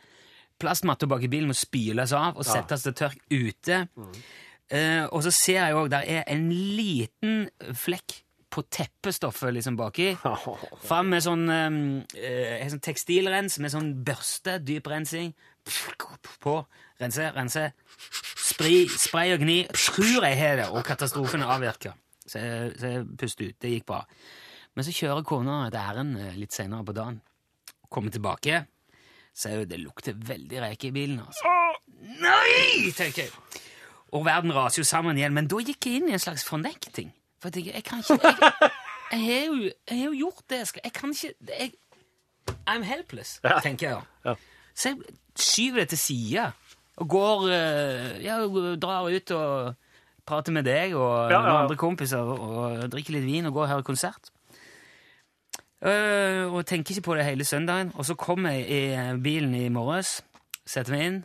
Plastmatta 0.60 1.08
bak 1.08 1.24
i 1.24 1.28
bilen 1.28 1.48
må 1.50 1.56
spyles 1.58 2.13
av 2.13 2.38
og 2.38 2.46
settes 2.46 2.84
til 2.84 2.94
tørk 2.94 3.17
ute. 3.32 3.88
Eh, 4.70 5.06
og 5.12 5.24
så 5.24 5.32
ser 5.34 5.54
jeg 5.65 5.74
òg 5.76 5.89
der 5.89 6.04
er 6.08 6.24
en 6.28 6.50
liten 6.52 7.50
flekk 7.74 8.22
på 8.52 8.64
teppestoffet 8.68 9.54
liksom 9.56 9.78
baki. 9.80 10.10
Fram 10.90 11.10
med 11.14 11.24
sånn, 11.24 11.46
eh, 11.52 12.68
sånn 12.72 12.84
tekstilrens 12.84 13.58
med 13.64 13.72
sånn 13.74 13.92
børste, 14.08 14.58
dyp 14.64 14.90
rensing. 14.92 15.32
På. 16.42 16.58
Rense, 17.02 17.28
rense. 17.36 17.68
Spray, 18.42 18.86
spray 18.92 19.34
og 19.36 19.44
gni. 19.46 19.60
Tror 19.78 20.26
jeg 20.28 20.38
har 20.42 20.60
det, 20.60 20.68
og 20.74 20.84
katastrofen 20.88 21.44
er 21.46 21.54
avvirka. 21.56 21.94
Så, 22.26 22.40
jeg- 22.40 22.76
så 22.80 22.92
jeg 22.96 23.06
puster 23.18 23.50
ut. 23.50 23.60
Det 23.62 23.72
gikk 23.76 23.86
bra. 23.90 24.04
Men 24.76 24.86
så 24.88 24.94
kjører 24.96 25.26
kona 25.28 25.68
et 25.68 25.76
ærend 25.76 26.18
eh, 26.20 26.36
litt 26.40 26.54
senere 26.56 26.86
på 26.88 26.94
dagen. 26.96 27.22
Kommer 27.92 28.12
tilbake. 28.14 28.66
Så 29.36 29.50
er 29.50 29.58
jo 29.62 29.66
det 29.72 29.80
lukter 29.80 30.14
veldig 30.16 30.60
reke 30.64 30.90
i 30.90 30.96
bilen. 30.96 31.20
altså. 31.24 31.56
Nei! 32.22 32.92
tenker 32.96 33.26
jeg. 33.26 33.32
Og 34.12 34.26
verden 34.28 34.52
raser 34.56 34.82
jo 34.82 34.88
sammen 34.88 35.16
igjen. 35.20 35.34
Men 35.36 35.48
da 35.48 35.60
gikk 35.64 35.88
jeg 35.88 36.02
inn 36.02 36.10
i 36.12 36.16
en 36.18 36.24
slags 36.24 36.44
fornekting. 36.48 37.12
For 37.41 37.49
jeg 37.49 37.54
tenker, 37.54 37.73
jeg 37.73 37.84
kan 37.84 37.99
ikke 37.99 38.17
Jeg, 39.12 39.19
jeg, 39.19 39.21
har, 39.25 39.45
jo, 39.47 39.56
jeg 39.89 39.97
har 39.97 40.06
jo 40.06 40.17
gjort 40.21 40.43
det 40.49 40.58
jeg 40.62 40.67
skal. 40.69 40.82
Jeg 40.86 40.93
kan 40.93 41.13
ikke 41.15 41.34
jeg, 41.60 41.71
I'm 42.69 42.84
helpless, 42.88 43.39
Ja. 43.43 43.60
tenker 43.63 43.88
jeg. 43.89 43.97
da. 44.23 44.30
Ja. 44.30 44.36
Så 44.75 44.89
jeg 44.93 45.15
skyver 45.36 45.80
det 45.84 45.89
til 45.89 45.97
side 45.97 46.51
og 47.01 47.08
går 47.10 47.47
eh, 47.51 48.23
Ja, 48.23 48.38
drar 48.77 49.10
ut 49.10 49.32
og 49.32 49.73
prater 50.27 50.54
med 50.54 50.63
deg 50.69 50.93
og 50.95 51.32
Ja, 51.32 51.34
ja, 51.34 51.39
noen 51.41 51.63
andre 51.65 51.75
kompiser 51.82 52.21
og, 52.21 52.77
drikker 52.93 53.17
litt 53.17 53.25
vin 53.25 53.49
og 53.49 53.54
går 53.58 53.65
og 53.65 53.71
hører 53.73 53.88
konsert. 53.89 54.30
Eh, 55.82 56.45
og 56.45 56.62
tenker 56.69 56.93
ikke 56.93 57.01
på 57.10 57.15
det 57.17 57.25
hele 57.25 57.45
søndagen. 57.45 57.91
Og 57.97 58.06
så 58.06 58.13
kommer 58.15 58.54
jeg 58.54 58.67
i 58.69 58.82
eh, 58.93 59.15
bilen 59.23 59.56
i 59.58 59.65
morges, 59.73 60.19
setter 60.65 60.93
meg 60.93 61.06
inn. 61.08 61.19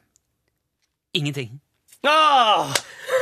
Ingenting. 1.14 1.61
Ah! 2.07 2.72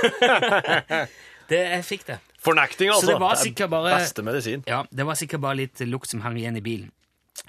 Det, 1.51 1.59
jeg 1.59 1.85
fikk 1.85 2.07
det. 2.09 2.17
Fornekting, 2.45 2.91
altså. 2.93 3.07
Så 3.07 3.13
det 3.13 3.21
var 3.23 3.37
er 3.37 3.43
sikkert 3.43 3.71
bare 3.73 3.95
Beste 3.97 4.25
medisin. 4.27 4.65
Ja, 4.69 4.83
det 4.93 5.07
var 5.09 5.17
sikkert 5.19 5.41
bare 5.45 5.59
litt 5.63 5.81
lukt 5.89 6.11
som 6.13 6.21
hang 6.25 6.37
igjen 6.41 6.59
i 6.61 6.65
bilen. 6.65 6.91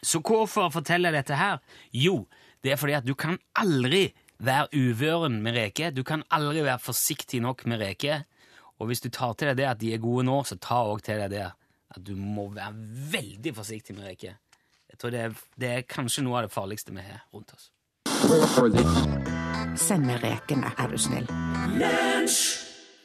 Så 0.01 0.21
hvorfor 0.23 0.71
forteller 0.73 1.12
jeg 1.12 1.25
dette 1.25 1.39
her? 1.39 1.60
Jo, 1.93 2.23
det 2.63 2.73
er 2.73 2.79
fordi 2.81 2.95
at 2.97 3.05
du 3.05 3.13
kan 3.13 3.38
aldri 3.60 4.08
være 4.39 4.67
uvøren 4.73 5.41
med 5.43 5.55
reker. 5.55 5.91
Du 5.91 6.03
kan 6.03 6.23
aldri 6.34 6.63
være 6.65 6.79
forsiktig 6.81 7.41
nok 7.43 7.65
med 7.69 7.84
reker. 7.84 8.25
Og 8.79 8.89
hvis 8.89 9.03
du 9.03 9.10
tar 9.10 9.36
til 9.39 9.51
deg 9.51 9.60
det 9.62 9.69
at 9.69 9.79
de 9.79 9.93
er 9.95 10.01
gode 10.03 10.25
nå, 10.27 10.41
så 10.47 10.58
ta 10.60 10.81
òg 10.84 11.03
til 11.05 11.21
deg 11.21 11.31
det 11.36 11.45
at 11.45 12.01
du 12.03 12.15
må 12.19 12.49
være 12.55 12.73
veldig 13.13 13.55
forsiktig 13.55 13.95
med 13.95 14.10
reker. 14.10 14.36
Jeg 14.91 14.99
tror 14.99 15.12
det 15.12 15.21
er, 15.21 15.39
det 15.60 15.71
er 15.71 15.88
kanskje 15.88 16.23
noe 16.25 16.39
av 16.39 16.47
det 16.47 16.53
farligste 16.55 16.95
vi 16.95 17.03
har 17.03 17.23
rundt 17.36 17.55
oss. 17.55 17.71
Send 19.79 20.08
meg 20.08 20.23
rekene, 20.23 20.71
er 20.79 20.91
du 20.91 20.97
snill. 20.99 21.27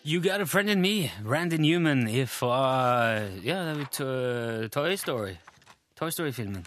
You 0.04 0.20
Got 0.20 0.40
a 0.40 0.46
Friend 0.46 0.70
in 0.70 0.80
Me, 0.80 1.10
Randy 1.24 1.58
Newman 1.58 2.06
fra 2.26 3.20
ja, 3.44 3.74
To- 3.92 4.68
Toy 4.72 4.96
Story. 4.96 5.36
Toy 5.98 6.10
Story-filmen. 6.10 6.64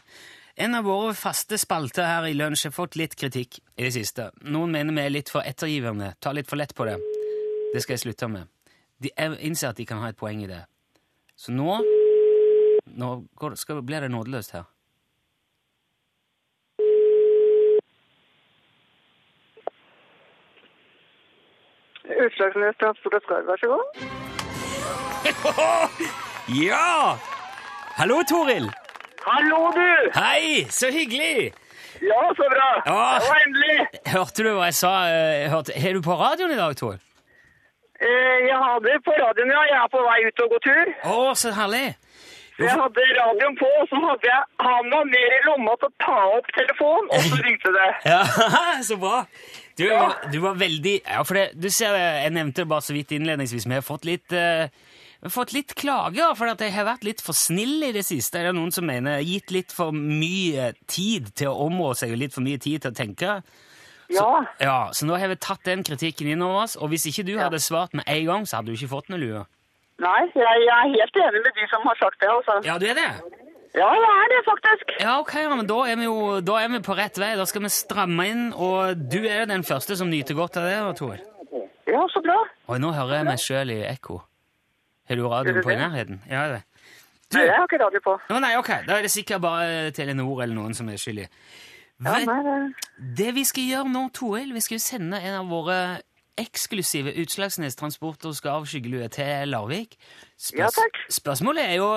En 0.55 0.75
av 0.77 0.83
våre 0.85 1.15
faste 1.17 1.57
spalter 1.57 2.05
her 2.05 2.27
i 2.29 2.35
Lunsj 2.37 2.67
har 2.67 2.75
fått 2.75 2.95
litt 2.99 3.15
kritikk 3.17 3.57
i 3.73 3.87
det 3.87 3.93
siste. 3.95 4.27
Noen 4.45 4.69
mener 4.75 4.93
vi 4.93 5.01
er 5.07 5.15
litt 5.15 5.31
for 5.33 5.41
ettergivende, 5.41 6.11
tar 6.21 6.37
litt 6.37 6.49
for 6.49 6.61
lett 6.61 6.75
på 6.77 6.85
det. 6.85 6.99
Det 7.73 7.81
skal 7.81 7.95
jeg 7.95 8.03
slutte 8.03 8.29
med. 8.29 8.45
De 9.01 9.09
innser 9.41 9.71
at 9.71 9.81
de 9.81 9.87
kan 9.89 10.03
ha 10.03 10.11
et 10.13 10.19
poeng 10.19 10.43
i 10.45 10.49
det. 10.51 10.61
Så 11.35 11.49
nå, 11.55 11.79
nå 12.93 13.09
blir 13.81 14.05
det 14.05 14.11
nådeløst 14.13 14.53
her. 14.59 14.69
Utslagsnes 22.27 22.75
Transport 22.81 23.17
og 23.19 23.23
Skarv, 23.27 23.45
vær 23.51 23.57
så 23.63 23.67
god. 23.73 23.85
Ja! 26.63 27.15
Hallo, 27.97 28.17
Toril! 28.29 28.65
Hallo, 29.25 29.59
du! 29.71 29.91
Hei, 30.19 30.65
så 30.69 30.89
hyggelig! 30.91 31.53
Ja, 32.03 32.21
så 32.35 32.45
bra! 32.51 32.69
Ja. 32.85 33.03
Det 33.19 33.29
var 33.29 33.39
endelig! 33.47 33.77
Hørte 34.15 34.43
du 34.43 34.49
hva 34.57 34.65
jeg 34.67 34.75
sa? 34.75 34.91
eh, 35.13 35.45
Hørte, 35.53 35.71
er 35.77 35.93
du 35.95 36.01
på 36.03 36.17
radioen 36.19 36.51
i 36.51 36.59
dag, 36.59 36.75
Toril? 36.75 36.99
Eh, 38.03 38.39
Jeg 38.49 38.57
hadde 38.65 38.97
på 39.07 39.11
radioen, 39.23 39.53
ja. 39.55 39.61
Jeg 39.71 39.77
er 39.83 39.87
på 39.93 40.01
vei 40.09 40.19
ut 40.27 40.43
og 40.43 40.51
gå 40.55 40.59
tur. 40.67 40.91
Å, 41.13 41.19
så 41.39 41.53
herlig! 41.55 41.85
Jeg 42.59 42.69
hadde 42.69 43.05
radioen 43.21 43.55
på, 43.57 43.69
og 43.81 43.87
så 43.89 43.97
hadde 44.03 44.27
jeg 44.29 44.41
handa 44.67 44.99
mer 45.15 45.31
i 45.37 45.39
lomma 45.47 45.73
til 45.81 45.87
å 45.89 45.95
ta 46.03 46.17
opp 46.37 46.51
telefonen, 46.59 47.07
og 47.15 47.23
så 47.29 47.39
ringte 47.47 47.71
det. 47.79 47.87
Ja, 48.11 48.21
så 48.89 48.99
bra! 49.01 49.23
Du, 49.79 49.87
du 50.29 50.39
var 50.43 50.57
veldig 50.59 50.99
Ja, 51.01 51.23
for 51.25 51.39
det, 51.39 51.45
du 51.57 51.69
ser 51.73 51.95
jeg 51.97 52.33
nevnte 52.35 52.61
det 52.61 52.69
bare 52.69 52.85
så 52.85 52.93
vidt 52.93 53.13
innledningsvis, 53.15 53.65
vi 53.65 53.79
har 53.79 53.85
fått 53.85 54.05
litt 54.05 54.35
uh, 54.35 54.67
jeg 55.23 55.29
har 55.29 55.31
fått 55.37 55.53
litt 55.55 55.71
klager 55.79 56.33
for 56.35 56.51
at 56.51 56.59
jeg 56.59 56.73
har 56.75 56.83
vært 56.83 57.05
litt 57.07 57.21
for 57.23 57.31
snill 57.31 57.85
i 57.87 57.93
det 57.95 58.01
siste. 58.03 58.41
Er 58.41 58.49
det 58.49 58.57
noen 58.57 58.73
som 58.75 58.83
mener 58.83 59.13
jeg 59.15 59.21
har 59.21 59.29
gitt 59.29 59.53
litt 59.55 59.71
for 59.71 59.95
mye 59.95 60.73
tid 60.91 61.29
til 61.39 61.47
å 61.47 61.69
områ 61.69 61.93
seg 61.95 62.11
og 62.11 62.19
litt 62.19 62.35
for 62.35 62.43
mye 62.43 62.59
tid 62.59 62.83
til 62.83 62.91
å 62.91 62.97
tenke? 62.97 63.37
Ja. 64.11 64.27
Ja, 64.59 64.91
Så 64.91 65.07
nå 65.07 65.15
har 65.15 65.31
vi 65.31 65.37
tatt 65.39 65.63
den 65.63 65.85
kritikken 65.87 66.27
inn 66.27 66.43
over 66.43 66.65
oss, 66.65 66.75
og 66.75 66.91
hvis 66.91 67.07
ikke 67.07 67.23
du 67.23 67.37
hadde 67.39 67.63
svart 67.63 67.95
med 67.95 68.03
en 68.03 68.25
gang, 68.27 68.43
så 68.43 68.59
hadde 68.59 68.73
du 68.73 68.75
ikke 68.75 68.91
fått 68.91 69.07
noe 69.13 69.21
lue. 69.21 69.45
Nei, 70.03 70.19
jeg, 70.35 70.59
jeg 70.67 70.75
er 70.75 70.91
helt 70.97 71.23
enig 71.23 71.41
med 71.47 71.55
de 71.55 71.71
som 71.71 71.87
har 71.87 72.03
sagt 72.03 72.19
det, 72.19 72.27
altså. 72.27 72.59
Ja, 72.67 72.75
du 72.81 72.87
er 72.91 72.99
det? 72.99 73.09
Ja, 73.73 73.87
det 73.97 74.09
er 74.13 74.27
det, 74.29 74.39
faktisk. 74.45 74.91
Ja, 75.01 75.13
ok, 75.19 75.31
ja, 75.41 75.53
men 75.57 75.69
da 75.69 75.79
er 75.89 75.97
vi 75.97 76.05
jo 76.05 76.17
da 76.45 76.59
er 76.61 76.69
vi 76.69 76.81
på 76.85 76.93
rett 76.97 77.17
vei. 77.17 77.31
Da 77.39 77.45
skal 77.49 77.63
vi 77.65 77.71
stramme 77.73 78.27
inn, 78.29 78.43
og 78.53 78.99
du 79.09 79.23
er 79.25 79.47
den 79.49 79.65
første 79.65 79.97
som 79.97 80.11
nyter 80.13 80.37
godt 80.37 80.59
av 80.61 80.67
det, 80.69 80.77
Toril. 80.99 81.23
Ja, 81.89 82.03
så 82.13 82.21
bra. 82.25 82.37
Oi, 82.69 82.77
nå 82.81 82.93
hører 82.93 83.19
jeg 83.19 83.27
meg 83.27 83.41
sjøl 83.41 83.73
i 83.73 83.81
ekko. 83.89 84.19
Har 85.09 85.19
du 85.19 85.25
radioen 85.27 85.65
på 85.65 85.73
i 85.73 85.79
nærheten? 85.79 86.21
Ja, 86.29 86.45
det. 86.53 86.61
Du, 87.33 87.39
Nei, 87.39 87.47
jeg 87.49 87.57
har 87.57 87.65
ikke 87.65 87.81
radio 87.81 88.01
på. 88.05 88.13
Å, 88.29 88.39
nei, 88.43 88.53
ok, 88.59 88.71
da 88.85 88.99
er 88.99 89.07
det 89.07 89.11
sikkert 89.11 89.41
bare 89.41 89.91
Telenor 89.95 90.43
eller 90.45 90.53
noen 90.53 90.77
som 90.77 90.89
er 90.93 91.01
skyldig. 91.01 91.25
Ja, 92.03 92.19
det... 92.21 92.85
Det 93.17 93.29
vi 93.35 93.43
skal 93.47 93.69
gjøre 93.71 93.89
nå, 93.89 94.05
Toril, 94.13 94.53
vi 94.53 94.61
skal 94.61 94.77
jo 94.77 94.83
sende 94.85 95.21
en 95.23 95.39
av 95.41 95.49
våre 95.49 95.79
eksklusive 96.39 97.13
Utslagsnes 97.21 97.75
Transporter 97.77 98.31
og 98.33 98.47
av 98.49 98.65
skyggelue 98.69 99.07
til 99.13 99.51
Larvik. 99.53 99.97
Ja, 100.57 100.69
takk. 100.73 100.97
Spørsmålet 101.13 101.67
er 101.69 101.77
jo 101.77 101.89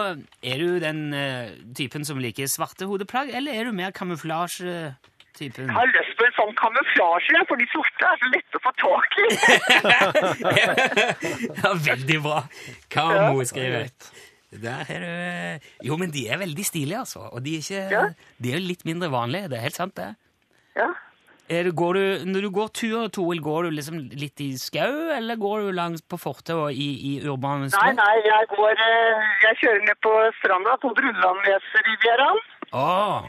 er 0.45 0.61
du 0.63 0.79
den 0.83 1.03
uh, 1.17 1.49
typen 1.77 2.05
som 2.05 2.21
liker 2.21 2.51
svarte 2.51 2.89
hodeplagg, 2.89 3.33
eller 3.35 3.57
er 3.57 3.69
du 3.69 3.73
mer 3.77 3.95
kamuflasjetypen? 3.97 5.67
Jeg 5.67 5.79
har 5.79 5.91
lyst 5.93 6.15
på 6.21 6.29
en 6.29 6.37
sånn 6.37 6.55
kamuflasje, 6.61 7.43
for 7.49 7.61
de 7.61 7.69
sorte 7.73 8.11
er 8.13 8.23
så 8.23 8.31
lette 8.35 8.61
å 8.61 8.65
få 8.67 8.75
tak 8.85 9.19
i. 9.25 9.27
ja, 11.63 11.75
veldig 11.91 12.23
bra. 12.25 12.41
Kamo 12.93 13.45
skriver. 13.49 13.91
Der 14.57 14.89
er 14.89 15.03
du 15.03 15.89
Jo, 15.89 15.97
men 16.01 16.13
de 16.15 16.29
er 16.31 16.39
veldig 16.41 16.65
stilige, 16.65 16.99
altså. 17.03 17.27
Og 17.33 17.43
de 17.45 17.57
er, 17.57 17.65
ikke, 17.65 17.89
Ja. 17.93 18.05
de 18.39 18.53
er 18.55 18.63
litt 18.63 18.85
mindre 18.89 19.11
vanlige. 19.13 19.51
Det 19.53 19.59
er 19.59 19.67
helt 19.67 19.81
sant, 19.81 19.97
det. 19.97 20.13
Ja. 20.77 20.93
Er 21.49 21.69
går 21.79 21.95
du, 21.95 22.25
når 22.27 22.41
du 22.43 22.51
går 22.51 22.69
tur, 22.75 23.07
Toril, 23.15 23.39
går 23.41 23.69
du 23.69 23.71
liksom 23.77 24.01
litt 24.19 24.41
i 24.43 24.49
skau, 24.59 25.13
eller 25.15 25.39
går 25.39 25.61
du 25.69 25.69
langs 25.79 26.03
på 26.03 26.19
fortau 26.19 26.65
og 26.65 26.73
i, 26.75 26.89
i 27.11 27.13
urbane 27.23 27.69
Nei, 27.69 27.71
strøk? 27.71 27.95
nei, 28.01 28.17
jeg 28.27 28.49
går 28.51 28.73
eh, 28.87 29.29
Jeg 29.45 29.59
kjører 29.61 29.85
ned 29.87 30.01
på 30.03 30.15
stranda 30.41 30.75
på 30.83 30.91
Brunlandnesrivieraen. 30.99 32.41
Åh, 32.75 33.29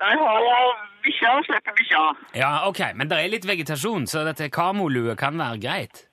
Der 0.00 0.16
har 0.22 0.40
jeg 0.48 0.72
bikkja 1.04 1.34
og 1.36 1.44
slipper 1.50 1.76
bikkja. 1.76 2.00
ja, 2.40 2.52
ok, 2.70 2.80
men 2.96 3.10
det 3.12 3.18
er 3.20 3.28
litt 3.34 3.44
vegetasjon, 3.46 4.08
så 4.08 4.24
dette 4.24 4.48
kamolue 4.50 5.12
kan 5.20 5.36
være 5.38 5.60
greit. 5.60 6.06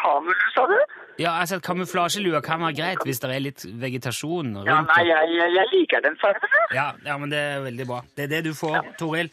Kamolue, 0.00 0.52
sa 0.54 0.66
du? 0.70 0.76
Ja, 1.20 1.34
altså 1.36 1.58
Kamuflasjelue 1.60 2.40
kan 2.44 2.62
være 2.64 2.76
greit 2.78 3.02
hvis 3.04 3.20
det 3.20 3.28
er 3.34 3.42
litt 3.44 3.64
vegetasjon 3.82 4.54
rundt. 4.56 4.70
Ja, 4.70 4.78
nei, 4.88 5.02
jeg, 5.08 5.50
jeg, 5.52 5.66
liker 5.74 6.04
den 6.06 6.16
fargen. 6.20 6.54
Ja, 6.72 6.86
ja, 7.04 7.18
men 7.20 7.32
det 7.32 7.40
er 7.40 7.60
veldig 7.66 7.86
bra. 7.90 8.00
Det 8.16 8.24
er 8.24 8.30
det 8.32 8.44
du 8.48 8.54
får, 8.56 8.94
Toril. 9.00 9.28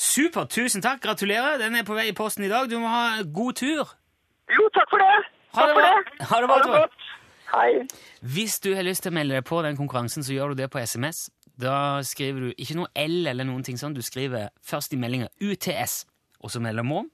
Supert, 0.00 0.48
tusen 0.54 0.80
takk. 0.80 1.02
Gratulerer. 1.04 1.58
Den 1.60 1.76
er 1.76 1.84
på 1.84 1.96
vei 1.98 2.06
i 2.08 2.16
posten 2.16 2.46
i 2.46 2.48
dag. 2.48 2.70
Du 2.72 2.78
må 2.80 2.88
ha 2.88 3.20
god 3.36 3.58
tur. 3.60 3.92
Jo, 4.48 4.68
takk 4.72 4.88
for 4.88 5.02
det. 5.04 5.10
Ha 5.58 5.66
det 5.68 5.74
Takk 5.74 5.74
for 5.74 5.82
bra. 5.82 5.90
det. 5.92 6.28
Ha 6.30 6.40
det 6.40 6.48
bra, 6.48 6.58
Toril. 6.64 7.10
Hei. 7.50 7.70
Hvis 8.22 8.60
du 8.64 8.70
har 8.78 8.86
lyst 8.86 9.04
til 9.04 9.12
å 9.12 9.18
melde 9.18 9.36
deg 9.36 9.44
på 9.44 9.60
den 9.66 9.76
konkurransen, 9.76 10.24
så 10.24 10.32
gjør 10.32 10.54
du 10.54 10.62
det 10.62 10.70
på 10.72 10.80
SMS. 10.80 11.26
Da 11.60 12.00
skriver 12.06 12.46
du 12.48 12.50
ikke 12.56 12.78
noe 12.78 12.88
L 12.96 13.26
eller 13.28 13.44
noen 13.44 13.64
ting 13.66 13.76
sånn. 13.76 13.92
Du 13.92 14.00
skriver 14.06 14.48
først 14.64 14.94
i 14.96 15.00
meldinga 15.00 15.28
UTS, 15.42 16.04
og 16.40 16.54
så 16.54 16.62
mellomrom, 16.64 17.10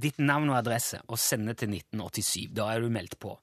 ditt 0.00 0.20
navn 0.22 0.50
og 0.52 0.58
adresse, 0.58 1.00
og 1.08 1.20
sende 1.20 1.54
til 1.58 1.72
1987. 1.74 2.50
Da 2.56 2.70
er 2.72 2.84
du 2.84 2.92
meldt 2.92 3.18
på. 3.22 3.36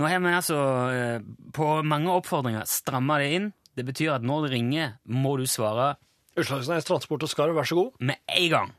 Nå 0.00 0.08
har 0.08 0.20
vi 0.22 0.32
altså 0.32 0.58
eh, 0.94 1.24
på 1.52 1.70
mange 1.84 2.12
oppfordringer 2.12 2.68
stramma 2.68 3.18
det 3.20 3.32
inn. 3.36 3.50
Det 3.76 3.84
betyr 3.86 4.16
at 4.16 4.26
når 4.26 4.46
det 4.46 4.54
ringer, 4.56 4.94
må 5.04 5.36
du 5.38 5.46
svare 5.48 5.94
Utslagsnes 6.38 6.86
Transport 6.86 7.24
og 7.26 7.30
Skarv, 7.30 7.56
vær 7.58 7.66
så 7.66 7.76
god. 7.76 7.96
med 7.98 8.20
en 8.30 8.50
gang. 8.52 8.70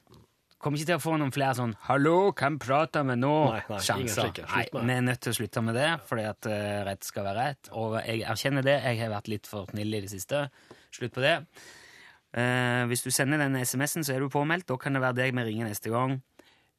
Kommer 0.61 0.77
ikke 0.77 0.91
til 0.91 0.99
å 0.99 1.01
få 1.01 1.15
noen 1.17 1.33
flere 1.33 1.57
sånn 1.57 1.71
'Hallo, 1.87 2.31
hvem 2.37 2.59
prater 2.61 3.03
vi 3.03 3.15
nå?' 3.17 3.49
Nei, 3.49 3.61
nei, 3.69 3.79
sjanser. 3.81 4.29
med 4.29 4.49
Nei, 4.53 4.65
vi 4.85 4.93
er 4.93 5.01
nødt 5.01 5.21
til 5.25 5.33
å 5.33 5.37
slutte 5.39 5.63
med 5.65 5.75
det, 5.75 5.89
fordi 6.05 6.25
at 6.29 6.45
eh, 6.45 6.83
rett 6.85 7.03
skal 7.03 7.25
være 7.25 7.45
rett. 7.49 7.69
Og 7.73 7.97
jeg 8.05 8.21
erkjenner 8.21 8.61
det. 8.61 8.77
Jeg 8.85 8.99
har 9.01 9.09
vært 9.09 9.27
litt 9.27 9.47
for 9.49 9.65
snill 9.73 9.93
i 9.93 10.01
det 10.01 10.11
siste. 10.11 10.49
Slutt 10.93 11.13
på 11.13 11.21
det. 11.25 11.39
Uh, 12.31 12.87
hvis 12.87 13.01
du 13.03 13.09
sender 13.11 13.41
den 13.41 13.57
SMS-en, 13.59 14.05
så 14.07 14.13
er 14.13 14.21
du 14.23 14.29
påmeldt. 14.31 14.69
Da 14.69 14.77
kan 14.77 14.93
det 14.93 15.01
være 15.01 15.17
deg 15.17 15.33
vi 15.35 15.43
ringer 15.49 15.67
neste 15.67 15.89
gang. 15.91 16.21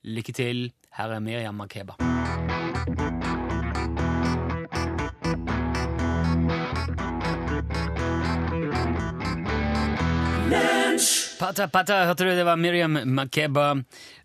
Lykke 0.04 0.32
til. 0.32 0.72
Her 0.96 1.04
er 1.04 1.18
Miriam 1.18 1.54
Makeba. 1.54 1.92
Pata 11.42 11.64
Pata, 11.66 11.96
hørte 12.06 12.22
du? 12.22 12.36
Det 12.38 12.44
var 12.46 12.54
Miriam 12.54 13.00
Makeba. 13.16 13.72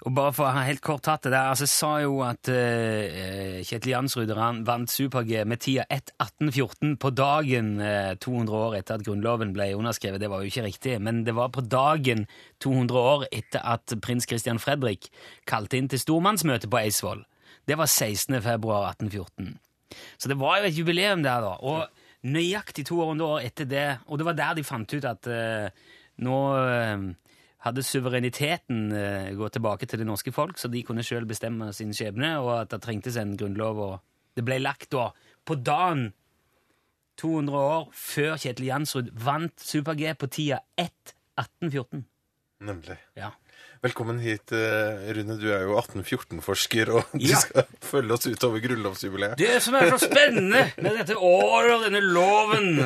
Og 0.06 0.14
bare 0.14 0.34
for 0.38 0.46
å 0.46 0.52
ha 0.54 0.66
helt 0.68 0.84
kort 0.86 1.02
tatt 1.08 1.24
det 1.26 1.32
der, 1.34 1.48
altså 1.50 1.66
sa 1.66 1.90
jo 2.04 2.20
at 2.22 2.46
uh, 2.54 3.58
Kjetil 3.66 3.90
Jansrud 3.96 4.34
vant 4.68 4.94
Super-G 4.94 5.42
med 5.50 5.64
tida 5.66 5.88
1.18,14 5.90 6.94
på 7.02 7.12
dagen 7.18 7.72
uh, 7.82 8.14
200 8.22 8.60
år 8.60 8.78
etter 8.78 9.00
at 9.00 9.08
Grunnloven 9.08 9.56
ble 9.58 9.72
underskrevet. 9.80 10.22
Det 10.22 10.30
var 10.30 10.46
jo 10.46 10.52
ikke 10.52 10.68
riktig, 10.68 11.00
men 11.02 11.24
det 11.26 11.34
var 11.34 11.50
på 11.58 11.66
dagen 11.66 12.28
200 12.62 13.02
år 13.02 13.26
etter 13.32 13.66
at 13.66 13.98
prins 14.06 14.30
Christian 14.30 14.62
Fredrik 14.62 15.10
kalte 15.50 15.82
inn 15.82 15.90
til 15.90 16.04
stormannsmøte 16.06 16.70
på 16.70 16.84
Eidsvoll. 16.84 17.26
Det 17.66 17.82
var 17.82 17.90
16. 17.90 18.44
februar 18.46 18.92
1814. 18.94 19.56
Så 20.22 20.30
det 20.30 20.38
var 20.38 20.62
jo 20.62 20.70
et 20.70 20.78
jubileum 20.78 21.26
der, 21.26 21.42
da. 21.42 21.58
Og 21.66 22.06
nøyaktig 22.30 22.86
200 22.88 23.26
år 23.26 23.46
etter 23.50 23.68
det, 23.70 23.88
og 24.06 24.20
det 24.20 24.26
var 24.30 24.38
der 24.38 24.58
de 24.58 24.66
fant 24.66 24.94
ut 24.94 25.06
at 25.06 25.30
eh, 25.30 25.87
nå 26.24 26.38
eh, 26.58 27.08
hadde 27.66 27.86
suvereniteten 27.86 28.92
eh, 28.96 29.32
gått 29.38 29.58
tilbake 29.58 29.90
til 29.90 30.02
det 30.02 30.08
norske 30.10 30.34
folk, 30.36 30.60
så 30.60 30.70
de 30.72 30.84
kunne 30.86 31.06
sjøl 31.06 31.28
bestemme 31.30 31.72
sin 31.76 31.94
skjebne, 31.96 32.38
og 32.44 32.54
at 32.62 32.76
det 32.76 32.82
trengtes 32.86 33.18
en 33.20 33.36
grunnlov. 33.40 33.82
og 33.88 34.38
Det 34.38 34.46
ble 34.46 34.60
lagt 34.62 34.92
da 34.96 35.10
på 35.48 35.58
dagen 35.62 36.12
200 37.18 37.58
år 37.58 37.90
før 37.98 38.38
Kjetil 38.38 38.70
Jansrud 38.70 39.10
vant 39.26 39.56
Super-G 39.64 40.14
på 40.22 40.30
tida 40.30 40.62
1.1814. 40.78 42.06
Nemlig. 42.68 42.98
Ja. 43.18 43.32
Velkommen 43.84 44.18
hit, 44.20 44.52
eh, 44.52 45.12
Rune. 45.14 45.36
Du 45.38 45.46
er 45.54 45.62
jo 45.68 45.76
1814-forsker, 45.78 46.90
og 46.98 47.04
du 47.14 47.28
Ja. 47.28 47.38
skal 47.38 47.66
følge 47.86 48.12
oss 48.16 48.26
utover 48.26 48.60
grunnlovsjubileet. 48.64 49.36
Det 49.38 49.62
som 49.62 49.76
er 49.76 49.92
så 49.92 50.00
spennende 50.02 50.64
med 50.82 50.98
dette 50.98 51.14
året 51.16 51.76
og 51.76 51.84
denne 51.86 52.02
loven, 52.02 52.80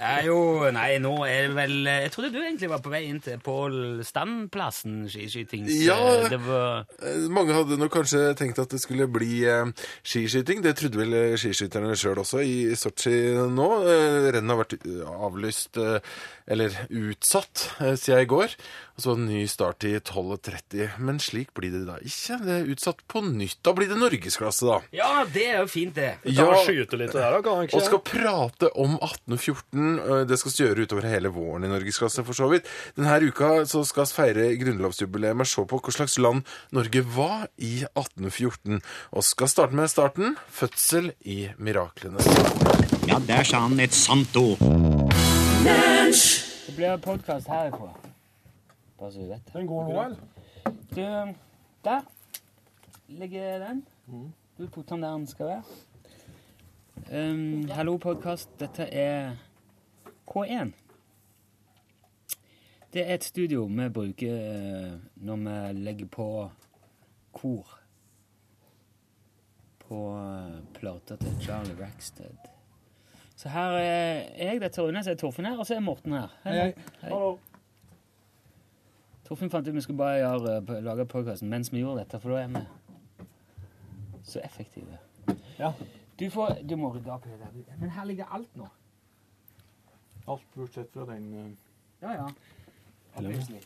er 0.00 0.22
jo 0.28 0.70
Nei, 0.70 0.98
nå 1.02 1.12
er 1.26 1.48
det 1.48 1.54
vel 1.56 1.74
Jeg 1.86 2.12
trodde 2.14 2.30
du 2.32 2.38
egentlig 2.40 2.68
var 2.70 2.78
på 2.84 2.90
vei 2.92 3.02
inn 3.08 3.18
til 3.20 3.38
Pål 3.42 4.04
Stand-plassen 4.06 5.08
skiskytings... 5.10 5.72
Ja. 5.84 5.98
Det 6.30 6.38
var 6.46 6.86
Eh, 7.02 7.26
Mange 7.28 7.52
hadde 7.52 7.76
nok 7.78 7.90
kanskje 7.92 8.34
tenkt 8.38 8.58
at 8.62 8.70
det 8.70 8.80
skulle 8.80 9.06
bli 9.10 9.42
eh, 9.44 9.66
skiskyting. 10.06 10.62
Det 10.62 10.76
trodde 10.78 10.96
vel 11.02 11.12
eh, 11.14 11.36
skiskytterne 11.36 11.96
sjøl 11.98 12.22
også 12.22 12.40
i 12.46 12.70
Sotsji 12.78 13.34
nå. 13.50 13.68
Eh, 13.82 14.30
Rennet 14.36 14.54
har 14.54 14.62
vært 14.62 14.78
eh, 14.78 15.02
avlyst, 15.26 15.76
eh, 15.82 15.98
eller 16.46 16.70
utsatt, 16.90 17.66
eh, 17.80 17.96
siden 17.98 18.22
i 18.22 18.30
går. 18.30 18.54
Og 18.96 19.02
så 19.04 19.12
det 19.12 19.26
ny 19.28 19.42
start 19.44 19.84
i 19.84 19.90
12.30. 20.00 20.94
Men 21.04 21.18
slik 21.20 21.50
blir 21.56 21.74
det 21.74 21.82
da 21.84 21.98
ikke. 22.00 22.38
Det 22.40 22.54
er 22.54 22.70
utsatt 22.72 23.02
på 23.12 23.20
nytt. 23.26 23.58
Da 23.66 23.74
blir 23.76 23.90
det 23.90 23.98
norgesklasse, 24.00 24.64
da. 24.64 24.78
Ja, 24.96 25.10
det 25.28 25.44
er 25.50 25.58
jo 25.60 25.66
fint, 25.68 25.92
det. 25.98 26.14
Ja, 26.24 26.46
og 26.48 26.62
skyte 26.64 26.96
litt 26.96 27.12
der, 27.12 27.36
da, 27.36 27.42
kan 27.44 27.66
ikke? 27.66 27.76
Og 27.76 27.84
skal 27.84 28.00
prate 28.08 28.70
om 28.72 28.96
1814. 28.96 29.98
øh, 30.00 30.22
Det 30.30 30.38
skal 30.40 30.54
vi 30.54 30.64
gjøre 30.64 30.86
utover 30.88 31.08
hele 31.12 31.32
våren 31.34 31.68
i 31.68 31.72
Norgesklasse, 31.74 32.24
for 32.24 32.40
så 32.40 32.48
vidt. 32.48 32.72
Denne 32.96 33.20
uka 33.28 33.66
så 33.68 33.84
skal 33.84 34.08
vi 34.08 34.16
feire 34.16 34.48
grunnlovsjubileet 34.64 35.36
med 35.36 35.44
å 35.44 35.52
se 35.52 35.66
på 35.68 35.82
hva 35.82 35.96
slags 35.98 36.16
land 36.22 36.56
Norge 36.72 37.04
var 37.18 37.46
i 37.60 37.84
1814. 37.92 38.80
Og 39.12 39.28
skal 39.28 39.52
starte 39.52 39.76
med 39.76 39.92
starten. 39.92 40.40
Fødsel 40.48 41.12
i 41.28 41.50
miraklene. 41.60 42.24
Ja, 43.04 43.20
der 43.20 43.44
sa 43.44 43.66
han 43.68 43.76
et 43.76 43.92
sant 43.92 44.40
ord. 44.40 44.64
Det 45.66 46.74
blir 46.76 46.96
podkast 47.04 47.52
herifra. 47.52 47.92
Bare 48.98 49.12
så 49.12 49.20
du 49.20 49.26
vet. 49.26 49.52
Den 49.52 49.66
går 49.66 49.88
nå, 49.88 50.02
eller? 50.02 50.16
Du, 50.94 51.34
der 51.84 52.00
ligger 53.08 53.58
den. 53.58 53.84
Du 54.58 54.68
putter 54.68 54.94
den 54.96 55.02
der 55.02 55.12
den 55.12 55.26
skal 55.26 55.46
være. 55.46 55.62
Um, 57.12 57.68
hallo, 57.68 57.96
podkast. 57.96 58.60
Dette 58.60 58.82
er 58.82 59.36
K1. 60.30 60.72
Det 62.92 63.04
er 63.10 63.14
et 63.14 63.24
studio 63.24 63.64
vi 63.64 63.88
bruker 63.88 64.32
eh, 64.32 64.92
når 65.16 65.36
vi 65.36 65.78
legger 65.84 66.06
på 66.06 66.50
kor 67.32 67.78
på 69.88 69.98
eh, 70.16 70.60
plata 70.74 71.16
til 71.16 71.36
Charlie 71.40 71.76
Rackstead. 71.80 72.48
Så 73.36 73.48
her 73.48 73.76
er 73.76 74.14
jeg, 74.38 74.60
det 74.60 74.78
er 74.78 74.82
Rune, 74.82 75.04
så 75.04 75.10
er 75.10 75.14
Torfinn 75.20 75.46
her, 75.46 75.58
og 75.58 75.66
så 75.66 75.74
er 75.76 75.80
Morten 75.84 76.12
her. 76.16 76.32
Hei. 76.44 76.72
Hei. 77.02 77.10
Torfinn 79.26 79.50
fant 79.50 79.66
ut 79.66 79.74
vi 79.74 79.82
skulle 79.82 79.98
bare 79.98 80.20
gjøre, 80.20 80.56
eh, 80.62 80.82
lage 80.86 81.06
podkasten 81.10 81.50
mens 81.50 81.72
vi 81.72 81.82
gjorde 81.82 82.04
dette, 82.04 82.20
for 82.22 82.34
da 82.34 82.44
er 82.44 82.52
vi 82.54 82.64
så 84.26 84.42
effektive. 84.46 84.98
Ja. 85.58 85.72
Du, 86.16 86.30
får, 86.30 86.62
du 86.62 86.76
må 86.78 86.92
rydde 86.94 87.12
opp 87.12 87.26
i 87.26 87.32
det 87.34 87.40
der. 87.42 87.78
Men 87.80 87.90
her 87.92 88.06
ligger 88.08 88.30
alt 88.32 88.54
nå. 88.56 88.68
Alt 90.26 90.46
bortsett 90.54 90.92
fra 90.94 91.06
den 91.10 91.26
uh... 91.34 91.50
Ja, 92.02 92.14
ja. 92.14 92.28
Obviously. 93.16 93.60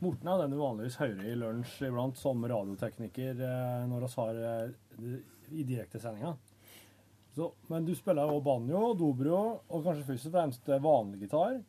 Morten 0.00 0.28
er 0.28 0.42
den 0.42 0.54
du 0.54 0.58
vanligvis 0.60 0.98
hører 1.00 1.24
i 1.28 1.36
lunsj 1.36 1.82
iblant 1.88 2.18
som 2.18 2.44
radiotekniker 2.48 3.42
eh, 3.46 3.88
når 3.90 4.06
vi 4.06 4.12
har 4.14 4.38
eh, 4.50 5.16
i 5.50 5.64
direktesendinga. 5.68 6.34
Så, 7.34 7.50
men 7.70 7.84
du 7.86 7.92
spiller 7.94 8.30
jo 8.30 8.40
banjo, 8.42 8.94
dobro 8.98 9.40
og 9.68 9.84
kanskje 9.84 10.06
først 10.08 10.30
og 10.30 10.34
fremst 10.34 10.70
vanlig 10.82 11.26
gitar. 11.26 11.60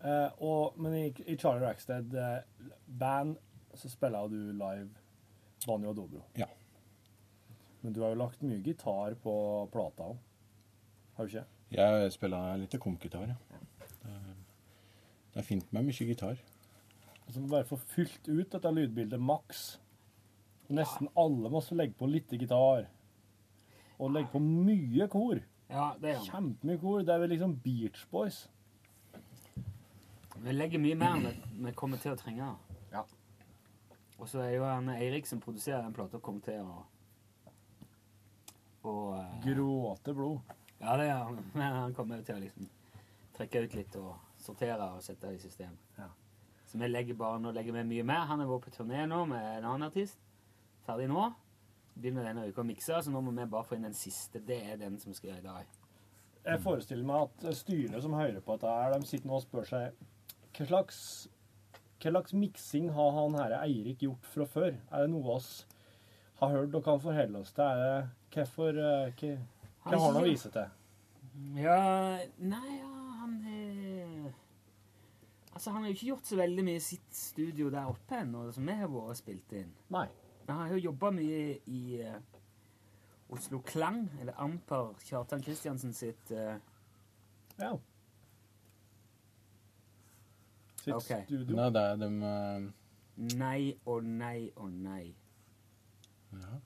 Eh, 0.00 0.30
og, 0.40 0.78
men 0.80 0.94
i, 0.96 1.06
i 1.28 1.36
Charlie 1.36 1.66
Rackstead 1.66 2.14
uh, 2.16 2.68
band 2.98 3.36
så 3.76 3.88
spiller 3.92 4.28
du 4.32 4.38
live 4.56 4.88
banjo 5.66 5.90
og 5.92 5.96
dobro. 5.96 6.22
Ja. 6.38 6.46
Men 7.82 7.92
du 7.96 8.00
har 8.02 8.14
jo 8.14 8.20
lagt 8.22 8.42
mye 8.44 8.62
gitar 8.64 9.14
på 9.22 9.34
plata 9.72 10.10
òg. 10.12 10.16
Har 11.16 11.26
du 11.28 11.34
ikke? 11.34 11.44
Jeg 11.76 12.12
spiller 12.12 12.56
litt 12.60 12.78
komgitar, 12.82 13.28
ja. 13.28 13.36
Det 14.00 14.10
er- 14.10 14.36
Det 15.32 15.38
er 15.38 15.46
fint 15.46 15.72
med 15.72 15.84
mye 15.86 16.06
gitar. 16.08 16.40
Så 17.30 17.38
må 17.40 17.46
bare 17.52 17.64
få 17.68 17.76
fylt 17.78 18.26
ut 18.28 18.50
dette 18.50 18.72
lydbildet 18.74 19.20
maks. 19.20 19.78
Nesten 20.70 21.06
alle 21.16 21.50
må 21.50 21.60
legge 21.78 21.94
på 21.98 22.08
litt 22.10 22.28
gitar. 22.34 22.88
Og 24.00 24.10
legge 24.10 24.32
på 24.32 24.40
mye 24.42 25.06
kor. 25.08 25.38
Ja, 25.70 25.92
det 26.00 26.16
er. 26.16 26.24
Kjempemye 26.24 26.80
kor. 26.80 27.02
Det 27.02 27.14
er 27.14 27.18
vel 27.22 27.28
liksom 27.30 27.54
Beach 27.62 28.06
Boys. 28.10 28.48
Vi 30.40 30.52
legger 30.52 30.80
mye 30.80 30.96
mer 30.96 31.16
enn 31.16 31.42
vi- 31.64 31.72
kommer 31.76 32.00
til 32.00 32.12
å 32.12 32.16
trenge. 32.16 32.56
Ja. 32.92 33.04
Og 34.18 34.28
så 34.28 34.40
er 34.40 34.54
jo 34.56 34.64
han 34.64 34.88
Eirik 34.88 35.26
som 35.26 35.40
produserer 35.40 35.82
den 35.82 35.92
plata, 35.92 36.18
kommer 36.18 36.40
til 36.40 36.60
å 36.60 36.84
og, 38.82 39.18
uh, 39.18 39.40
Gråte 39.44 40.14
blod. 40.14 40.40
Ja, 40.80 40.96
det 40.96 41.08
er 41.10 41.24
han. 41.24 41.44
Men 41.54 41.72
han 41.72 41.94
kommer 41.94 42.16
jo 42.16 42.22
til 42.24 42.36
å 42.36 42.40
liksom 42.40 42.68
trekke 43.36 43.64
ut 43.64 43.74
litt 43.74 43.96
og 43.96 44.16
sortere 44.40 44.86
og 44.94 45.02
sette 45.04 45.28
det 45.28 45.36
i 45.36 45.42
system. 45.42 45.76
Ja. 45.98 46.08
Så 46.66 46.78
vi 46.78 46.88
legger 46.88 47.18
bare, 47.18 47.40
nå 47.42 47.52
legger 47.52 47.72
vi 47.72 47.82
mye 47.84 48.06
mer. 48.06 48.24
Han 48.30 48.40
har 48.40 48.48
vært 48.48 48.68
på 48.68 48.72
turné 48.78 49.04
nå 49.08 49.24
med 49.28 49.42
en 49.58 49.64
annen 49.64 49.88
artist. 49.90 50.16
Ferdig 50.86 51.08
nå. 51.10 51.26
Begynner 52.00 52.24
denne 52.24 52.46
uka 52.48 52.62
å 52.62 52.64
mikse, 52.64 53.02
så 53.04 53.12
nå 53.12 53.20
må 53.20 53.34
vi 53.36 53.44
bare 53.50 53.66
få 53.68 53.76
inn 53.76 53.84
den 53.84 53.96
siste. 53.98 54.40
Det 54.40 54.60
er 54.70 54.80
den 54.80 54.96
som 55.02 55.12
skal 55.12 55.32
gjøre 55.34 55.42
i 55.42 55.48
dag. 55.48 55.76
Jeg 56.46 56.62
forestiller 56.64 57.04
meg 57.04 57.26
at 57.26 57.56
styret 57.58 58.00
som 58.00 58.14
hører 58.16 58.40
på 58.40 58.56
dette, 58.56 58.70
her, 58.70 58.94
de 58.96 59.08
sitter 59.10 59.28
nå 59.28 59.36
og 59.36 59.44
spør 59.44 59.66
seg 59.68 59.98
hva 60.56 60.66
slags, 60.66 61.00
hva 62.00 62.12
slags 62.14 62.34
miksing 62.36 62.90
har 62.96 63.12
han 63.16 63.38
her 63.38 63.56
Eirik 63.60 64.02
gjort 64.06 64.26
fra 64.34 64.46
før? 64.48 64.74
Er 64.90 65.06
det 65.06 65.12
noe 65.14 65.36
oss 65.36 65.50
har 66.40 66.54
hørt 66.56 66.74
og 66.74 66.84
kan 66.84 67.00
forholde 67.02 67.42
oss 67.42 67.52
til? 67.56 67.64
Er 67.64 67.82
det, 67.84 68.10
hvorfor, 68.34 68.68
eh, 68.68 69.12
hva, 69.20 69.32
hva 69.84 69.96
har 69.96 70.06
han 70.06 70.22
å 70.22 70.26
vise 70.26 70.52
til? 70.54 70.76
Ja 71.56 71.80
Nei, 72.42 72.70
ja, 72.80 72.94
han 73.20 73.36
er 73.46 74.30
Altså, 75.50 75.70
han 75.70 75.82
har 75.82 75.90
jo 75.90 75.96
ikke 75.96 76.10
gjort 76.12 76.28
så 76.30 76.36
veldig 76.38 76.64
mye 76.64 76.78
i 76.78 76.82
sitt 76.84 77.14
studio 77.14 77.70
der 77.74 77.90
oppe 77.90 78.20
ennå, 78.22 78.46
som 78.54 78.66
vi 78.66 78.74
har 78.78 78.88
vært 78.88 79.12
og 79.12 79.18
spilt 79.18 79.54
inn. 79.58 79.72
Nei. 79.92 80.06
Men 80.46 80.52
han 80.54 80.60
har 80.62 80.76
jo 80.76 80.84
jobba 80.86 81.10
mye 81.12 81.40
i 81.68 81.80
eh, 82.00 82.20
Oslo 83.34 83.60
Klang, 83.66 84.04
eller 84.20 84.38
Amper, 84.40 84.94
Kjartan 85.04 85.42
Kristiansen 85.44 85.92
sitt 85.94 86.32
uh, 86.34 86.56
Ja. 87.58 87.74
Sitt 90.80 90.94
okay. 90.94 91.24
studio. 91.24 91.56
Nei, 91.56 91.68
det 91.74 91.82
er 91.82 91.96
dem 92.00 92.22
eh, 92.22 92.68
Nei 93.36 93.74
og 93.84 94.04
nei 94.04 94.50
og 94.56 94.70
nei. 94.72 95.14
Ja. 96.32 96.60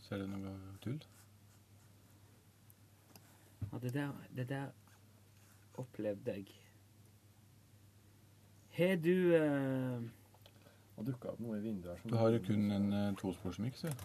Så 0.00 0.14
er 0.14 0.22
det 0.22 0.28
noe 0.30 0.54
tull? 0.80 1.00
Ja, 3.72 3.78
det 3.82 3.92
der, 3.94 4.12
det 4.36 4.48
der 4.48 4.66
opplevde 5.74 6.32
jeg. 6.38 6.46
Har 8.78 8.96
du 8.96 9.14
uh... 9.36 10.02
Og 10.96 11.06
dukka 11.06 11.34
opp 11.34 11.40
noe 11.42 11.58
i 11.58 11.62
vinduet 11.62 11.92
her 11.92 12.00
som 12.00 12.10
Du 12.10 12.16
har 12.16 12.30
jo 12.30 12.40
kun 12.46 12.70
en 12.72 12.92
uh, 12.92 13.16
tosporsmiks, 13.18 13.84
du. 13.84 14.04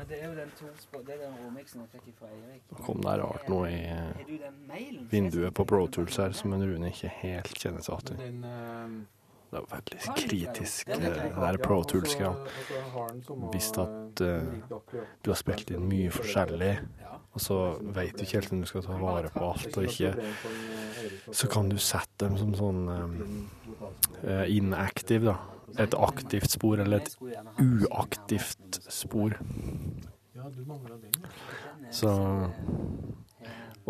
Ja, 0.00 0.04
det 0.08 0.16
er 0.22 0.30
jo 0.30 0.36
den 0.38 0.52
tospå... 0.56 1.02
Det 1.04 1.12
er 1.12 1.26
den 1.26 1.34
råmiksen 1.44 1.82
jeg 1.84 2.00
fikk 2.00 2.14
fra 2.22 2.28
Eirik. 2.32 2.62
Kom 2.86 3.02
det 3.04 3.16
rart 3.20 3.48
noe 3.52 3.68
i 3.68 4.38
vinduet 5.10 5.52
på 5.52 5.66
Pro 5.68 5.82
Tools 5.92 6.16
her 6.22 6.32
som 6.36 6.54
en 6.56 6.64
Rune 6.64 6.88
ikke 6.88 7.10
helt 7.18 7.52
kjenner 7.60 7.84
seg 7.84 8.14
igjen 8.14 8.38
i. 8.40 8.48
Eh, 8.48 8.94
Det 9.50 9.58
er 9.58 9.66
veldig 9.66 10.00
kritisk, 10.14 10.88
eh, 10.88 11.04
det 11.04 11.12
der 11.34 11.60
Pro 11.60 11.82
Tools-greia. 11.84 12.32
Visst 13.52 13.76
at 13.82 14.24
uh, 14.24 14.48
du 15.20 15.32
har 15.34 15.38
spilt 15.42 15.72
inn 15.74 15.88
mye 15.90 16.08
forskjellig, 16.14 16.72
og 17.34 17.44
så 17.44 17.60
veit 17.82 18.16
du 18.16 18.24
ikke 18.24 18.38
helt 18.38 18.52
om 18.56 18.64
du 18.64 18.70
skal 18.70 18.86
ta 18.86 18.96
vare 19.02 19.28
på 19.34 19.52
alt 19.52 19.76
og 19.76 19.90
ikke. 19.90 20.14
Så 21.34 21.50
kan 21.50 21.68
du 21.68 21.76
sette 21.76 22.24
dem 22.24 22.40
som 22.40 22.56
sånn 22.56 22.84
eh, 24.22 24.46
inactive, 24.56 25.34
da. 25.34 25.59
Et 25.78 25.94
aktivt 25.94 26.50
spor 26.50 26.80
eller 26.82 27.04
et 27.04 27.16
uaktivt 27.60 28.80
spor. 28.90 29.36
Så 31.90 32.10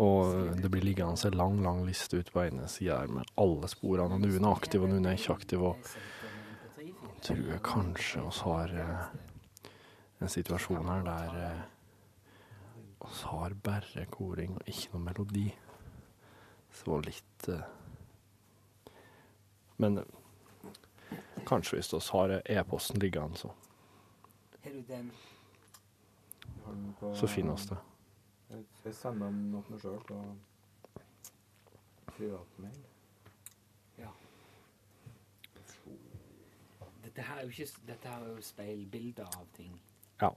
Og 0.01 0.55
det 0.57 0.69
blir 0.71 0.81
liggende 0.81 1.27
en 1.27 1.37
lang, 1.37 1.59
lang 1.63 1.83
liste 1.85 2.17
ut 2.17 2.31
på 2.33 2.45
ene 2.45 2.67
sida 2.71 3.03
med 3.11 3.27
alle 3.37 3.67
sporene. 3.69 4.15
Og 4.15 4.23
noen 4.23 4.45
er 4.45 4.55
aktive, 4.55 4.87
og 4.87 4.93
noen 4.93 5.05
er 5.05 5.19
ikke 5.19 5.35
aktive. 5.35 5.73
Og 5.73 5.91
tror 7.21 7.43
jeg 7.51 7.61
kanskje 7.65 8.23
oss 8.25 8.39
har 8.47 8.71
eh, 8.81 9.03
en 10.21 10.31
situasjon 10.31 10.89
her 10.89 11.03
der 11.05 11.35
eh, 11.41 11.59
oss 13.05 13.21
har 13.29 13.53
bare 13.63 14.07
koring 14.13 14.55
og 14.57 14.69
ikke 14.69 14.95
noe 14.95 15.05
melodi. 15.05 15.45
Så 16.71 16.97
litt 17.05 17.49
eh, 17.51 17.67
Men 19.81 20.03
kanskje 21.47 21.77
hvis 21.77 21.93
vi 21.93 21.99
har 22.11 22.41
e-posten 22.45 22.99
liggende, 22.99 23.37
så, 23.37 23.51
Har 24.63 24.71
du 24.71 24.81
den? 24.87 25.11
så 27.15 27.27
finner 27.27 27.55
vi 27.55 27.69
det. 27.69 27.77
Jeg 28.85 28.95
sender 28.95 29.25
dem 29.27 29.43
noe 29.51 29.79
sjøl 29.79 29.99
på 30.07 30.21
privatmail. 32.15 32.81
Dette 37.03 37.21
her 37.21 37.35
er 37.35 37.41
jo, 37.41 37.49
ikke, 37.49 37.81
dette 37.87 38.07
her 38.07 38.23
er 38.23 38.29
jo 38.29 38.41
speilbilder 38.41 39.25
av 39.25 39.47
ting. 39.55 39.73
Ja. 40.21 40.29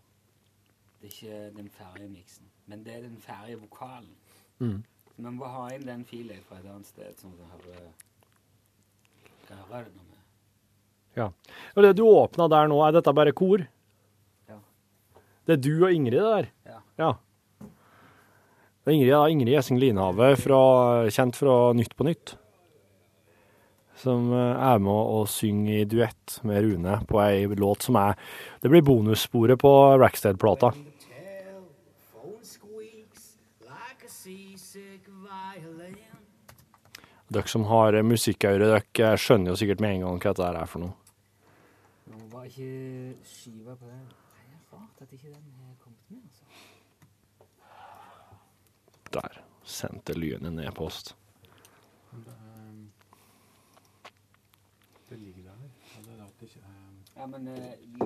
Det 1.00 1.06
er 1.06 1.12
ikke 1.12 1.50
den 1.56 1.68
ferdige 1.70 2.08
miksen, 2.08 2.48
men 2.66 2.84
det 2.86 2.94
er 2.94 3.04
den 3.04 3.20
ferdige 3.20 3.60
vokalen. 3.60 4.16
Mm. 4.58 4.82
Men 5.16 5.28
vi 5.28 5.36
må 5.36 5.50
ha 5.52 5.68
inn 5.74 5.86
den 5.86 6.04
filen 6.04 6.42
fra 6.48 6.58
et 6.58 6.66
annet 6.66 6.88
sted, 6.88 7.14
sånn 7.20 7.36
at 7.36 7.38
du 7.38 7.44
hører, 7.52 7.92
hører 9.68 9.86
det 9.86 9.94
noe 9.94 10.08
vi 10.08 10.13
Ja. 11.14 11.30
Og 11.74 11.84
det 11.84 11.94
du 11.98 12.04
åpna 12.08 12.48
der 12.50 12.70
nå, 12.70 12.80
er 12.84 12.96
dette 12.96 13.14
bare 13.14 13.34
kor? 13.36 13.62
Ja. 14.50 14.58
Det 15.46 15.56
er 15.56 15.62
du 15.62 15.72
og 15.84 15.92
Ingrid 15.92 16.22
der? 16.22 16.48
Ja. 16.66 16.80
ja. 16.98 17.12
Det 18.84 18.92
er 18.92 18.96
Ingrid, 18.98 19.14
Ingrid 19.32 19.54
Gjessing 19.54 19.78
Linhave, 19.80 20.34
fra, 20.36 20.62
kjent 21.08 21.38
fra 21.40 21.58
Nytt 21.76 21.94
på 21.96 22.04
Nytt. 22.04 22.34
som 23.96 24.32
eh, 24.34 24.56
er 24.58 24.80
med 24.82 24.92
og 24.92 25.28
synger 25.30 25.78
i 25.78 25.84
duett 25.88 26.40
med 26.42 26.64
Rune 26.64 26.98
på 27.08 27.20
ei 27.22 27.46
låt 27.46 27.86
som 27.86 27.96
er 27.96 28.18
Det 28.60 28.68
blir 28.68 28.82
bonussporet 28.82 29.56
på 29.60 29.70
Rackstead-plata. 30.02 30.72
Dere 37.34 37.48
som 37.48 37.64
har 37.70 37.96
musikkøre, 38.02 38.66
dere 38.74 39.16
skjønner 39.16 39.54
jo 39.54 39.56
sikkert 39.58 39.80
med 39.80 39.96
en 39.96 40.04
gang 40.04 40.20
hva 40.20 40.34
dette 40.34 40.50
er 40.60 40.70
for 40.70 40.84
noe. 40.84 41.03
Var 42.44 42.50
ikke 42.50 43.24
skiva 43.24 43.72
på 43.74 43.86
den. 43.88 44.00
Nei, 44.04 44.42
det 44.48 44.56
er 44.56 44.64
rart 44.76 44.98
at 45.00 45.12
ikke 45.12 45.30
den 45.32 45.52
har 45.56 45.76
kommet 45.80 46.10
med, 46.10 46.18
altså. 46.28 46.44
Der 49.14 49.38
sendte 49.64 50.12
Lyn 50.12 50.44
en 50.50 50.58
e-post. 50.60 51.16
Det, 52.12 52.34
eh, 52.34 52.84
det 55.08 55.18
ligger 55.18 55.42
der. 55.42 55.56
det 56.04 56.20
er 56.20 56.26
ikke 56.42 56.60
er 56.60 57.16
Ja, 57.16 57.26
men 57.26 57.48
uh, 57.48 57.54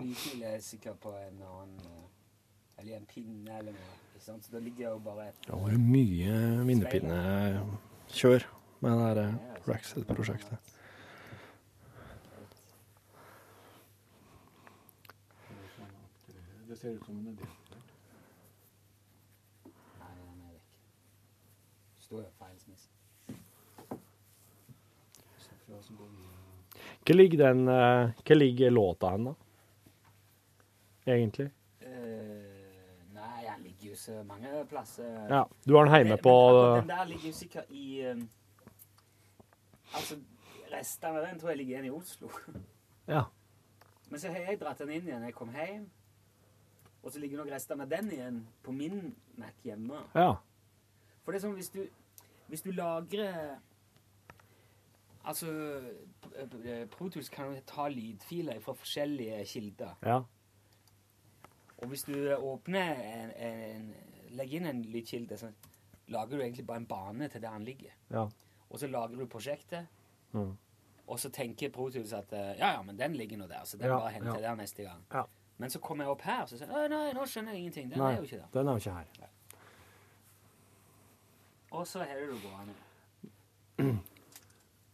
lydfil 0.03 0.43
er 0.43 0.61
sikkert 0.61 1.01
på 1.01 1.11
en 1.19 1.43
annen 1.43 1.81
uh, 1.81 2.79
Eller 2.79 2.97
en 2.97 3.07
pinne 3.07 3.59
eller 3.59 3.73
noe. 3.73 4.01
Ikke 4.15 4.25
sant? 4.25 4.45
Så 4.45 4.53
da 4.53 4.59
ligger 4.59 4.91
jo 4.91 4.99
bare 4.99 5.29
et 5.29 5.47
Det 5.47 5.51
har 5.51 5.67
vært 5.67 5.81
mye 5.81 6.65
minnepinnekjør 6.65 8.51
med 8.81 8.91
det 8.91 9.17
der 9.17 9.35
Rackstead-prosjektet. 9.67 10.78
Det 16.79 16.83
ser 16.83 16.91
ut 16.91 17.05
som 17.05 17.15
hun 17.15 17.27
er 17.27 17.33
demonstrert. 17.35 17.89
Nei, 19.99 20.11
den 20.19 20.45
er 20.45 20.53
vekk. 20.53 20.77
Står 22.05 22.21
jo 22.21 22.29
feil 22.39 22.61
smiss. 22.61 22.85
Hva 27.03 27.17
ligger 27.17 27.43
den 27.43 27.65
eh, 27.75 28.15
Hva 28.23 28.39
ligger 28.39 28.71
låta 28.71 29.11
hen, 29.17 29.27
da? 29.27 29.35
Egentlig? 31.09 31.49
Eh, 31.83 33.03
nei, 33.11 33.43
den 33.49 33.67
ligger 33.67 33.91
jo 33.91 33.99
så 34.05 34.23
mange 34.31 34.65
plasser. 34.71 35.19
Ja, 35.35 35.43
du 35.67 35.75
har 35.81 35.91
den 35.91 35.99
hjemme 35.99 36.23
på 36.23 36.39
Den 36.77 36.95
der 36.95 37.05
ligger 37.11 37.33
jo 37.33 37.39
sikkert 37.43 37.75
i 37.75 38.07
um, 38.07 38.29
Altså, 39.99 40.23
restene 40.71 41.19
av 41.19 41.27
den 41.27 41.43
tror 41.43 41.57
jeg 41.57 41.65
ligger 41.65 41.75
igjen 41.81 41.91
i 41.91 41.97
Oslo. 41.99 42.31
Ja. 43.11 43.27
Men 44.13 44.21
så 44.21 44.31
har 44.31 44.47
jeg 44.47 44.63
dratt 44.63 44.79
den 44.79 44.95
inn 44.95 45.09
igjen 45.11 45.27
jeg 45.27 45.35
kom 45.35 45.51
hjem. 45.51 45.89
Og 47.03 47.13
så 47.13 47.21
ligger 47.23 47.39
nok 47.43 47.51
restene 47.53 47.83
av 47.87 47.89
den 47.93 48.11
igjen 48.13 48.41
på 48.63 48.73
min 48.75 49.15
Mac 49.39 49.55
hjemme. 49.65 50.01
Ja. 50.15 50.33
For 51.25 51.33
det 51.33 51.39
er 51.43 51.47
sånn 51.47 51.57
hvis 51.59 51.71
du, 51.71 51.83
hvis 52.49 52.63
du 52.65 52.71
lagrer 52.73 53.59
Altså 55.29 55.51
Protus 56.95 57.29
kan 57.29 57.51
jo 57.53 57.61
ta 57.69 57.89
lydfiler 57.93 58.61
fra 58.65 58.73
forskjellige 58.79 59.43
kilder. 59.51 59.91
Ja. 60.07 60.21
Og 61.79 61.91
hvis 61.93 62.05
du 62.09 62.15
åpner 62.35 63.03
en, 63.03 63.33
en 63.37 63.91
Legger 64.39 64.61
inn 64.61 64.67
en 64.69 64.81
lydkilde, 64.85 65.37
så 65.41 65.49
lager 66.13 66.37
du 66.37 66.43
egentlig 66.45 66.67
bare 66.69 66.83
en 66.83 66.87
bane 66.89 67.29
til 67.33 67.41
der 67.43 67.55
den 67.57 67.65
ligger. 67.65 67.93
Ja. 68.13 68.27
Og 68.69 68.81
så 68.81 68.87
lager 68.93 69.17
du 69.17 69.27
prosjektet, 69.27 69.87
Mm. 70.33 70.51
og 71.07 71.17
så 71.21 71.31
tenker 71.33 71.71
Protus 71.73 72.13
at 72.13 72.33
eh, 72.37 72.51
ja, 72.59 72.75
ja, 72.75 72.83
men 72.85 72.99
den 72.99 73.15
ligger 73.17 73.39
nå 73.41 73.47
der, 73.49 73.63
så 73.65 73.79
den 73.81 73.87
Ja, 73.89 73.97
bare 73.99 74.11
henter 74.13 74.35
ja. 74.35 74.51
der 74.51 74.55
neste 74.61 74.83
gang. 74.85 75.05
Ja. 75.15 75.23
Men 75.59 75.71
så 75.71 75.81
kommer 75.83 76.05
jeg 76.07 76.13
opp 76.15 76.21
her, 76.23 76.43
og 76.45 76.49
så 76.53 76.59
sier 76.61 76.71
jeg 76.71 76.91
nei, 76.93 77.13
nå 77.17 77.25
skjønner 77.27 77.53
jeg 77.57 77.61
ingenting. 77.65 77.89
Den 77.91 77.99
Nei, 77.99 78.13
er 78.15 78.21
jo 78.21 78.27
ikke 78.29 78.39
der. 78.39 78.51
den 78.55 78.69
er 78.69 78.73
jo 78.77 78.83
ikke 78.85 78.99
her. 78.99 79.33
Og 81.79 81.87
så 81.87 81.99
har 82.07 82.21
du 82.23 82.31
det 82.33 82.43
gående. 82.45 82.75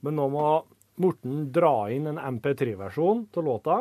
Men 0.05 0.17
nå 0.19 0.25
må 0.33 0.47
Morten 1.03 1.49
dra 1.53 1.75
inn 1.91 2.07
en 2.07 2.19
MP3-versjon 2.23 3.25
til 3.35 3.43
låta, 3.49 3.81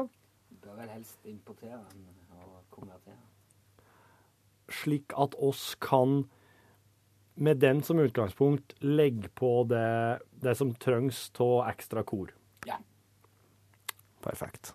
Bør 0.64 0.78
vel 0.80 0.90
helst 0.90 1.26
importere 1.30 1.78
den 1.92 2.06
og 2.40 2.64
konvertere. 2.74 3.20
slik 4.74 5.14
at 5.20 5.36
oss 5.38 5.76
kan 5.84 6.24
med 7.36 7.60
den 7.62 7.82
som 7.86 8.00
utgangspunkt 8.02 8.74
legge 8.82 9.30
på 9.38 9.52
det, 9.70 10.20
det 10.42 10.56
som 10.58 10.74
trengs 10.76 11.28
av 11.42 11.68
ekstra 11.70 12.04
kor. 12.04 12.32
Ja. 12.66 12.78
Perfekt. 14.22 14.74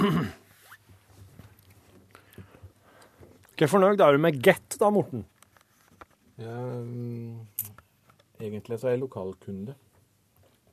Hvor 3.60 3.68
fornøyd 3.68 4.00
er 4.00 4.12
du 4.16 4.20
med 4.22 4.38
Get, 4.44 4.76
da, 4.80 4.88
Morten? 4.92 5.24
Ja, 6.40 6.54
um, 6.80 7.40
egentlig 8.40 8.78
så 8.80 8.88
er 8.88 8.94
jeg 8.96 9.02
lokalkunde. 9.02 9.74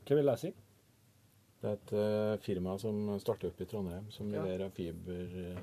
Hva 0.08 0.16
vil 0.16 0.30
jeg 0.32 0.40
si? 0.46 0.52
Det 1.58 1.68
er 1.68 1.76
et 1.76 1.92
uh, 1.98 2.36
firma 2.46 2.78
som 2.80 2.96
starter 3.20 3.50
opp 3.52 3.60
i 3.60 3.68
Trondheim, 3.68 4.06
som 4.14 4.30
Ja. 4.32 4.40
leverer 4.46 4.70
fiber 4.72 5.26
eh, 5.42 5.60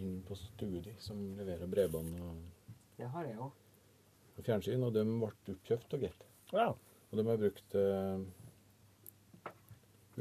inn 0.00 0.16
på 0.26 0.34
studi, 0.40 0.94
som 0.98 1.16
leverer 1.38 1.66
bredbånd 1.70 2.12
og, 2.24 2.34
Det 2.98 3.06
har 3.12 3.24
jeg 3.28 3.36
òg. 3.38 3.52
og 4.36 4.44
fjernsyn, 4.44 4.82
og 4.84 4.92
de 4.96 5.04
ble 5.06 5.28
oppkjøpt 5.54 5.94
av 5.94 6.00
Get. 6.02 6.20
Ja. 6.52 6.66
Og 6.72 7.14
de 7.20 7.26
har 7.28 7.38
brukt 7.44 7.70
uh, 7.78 8.18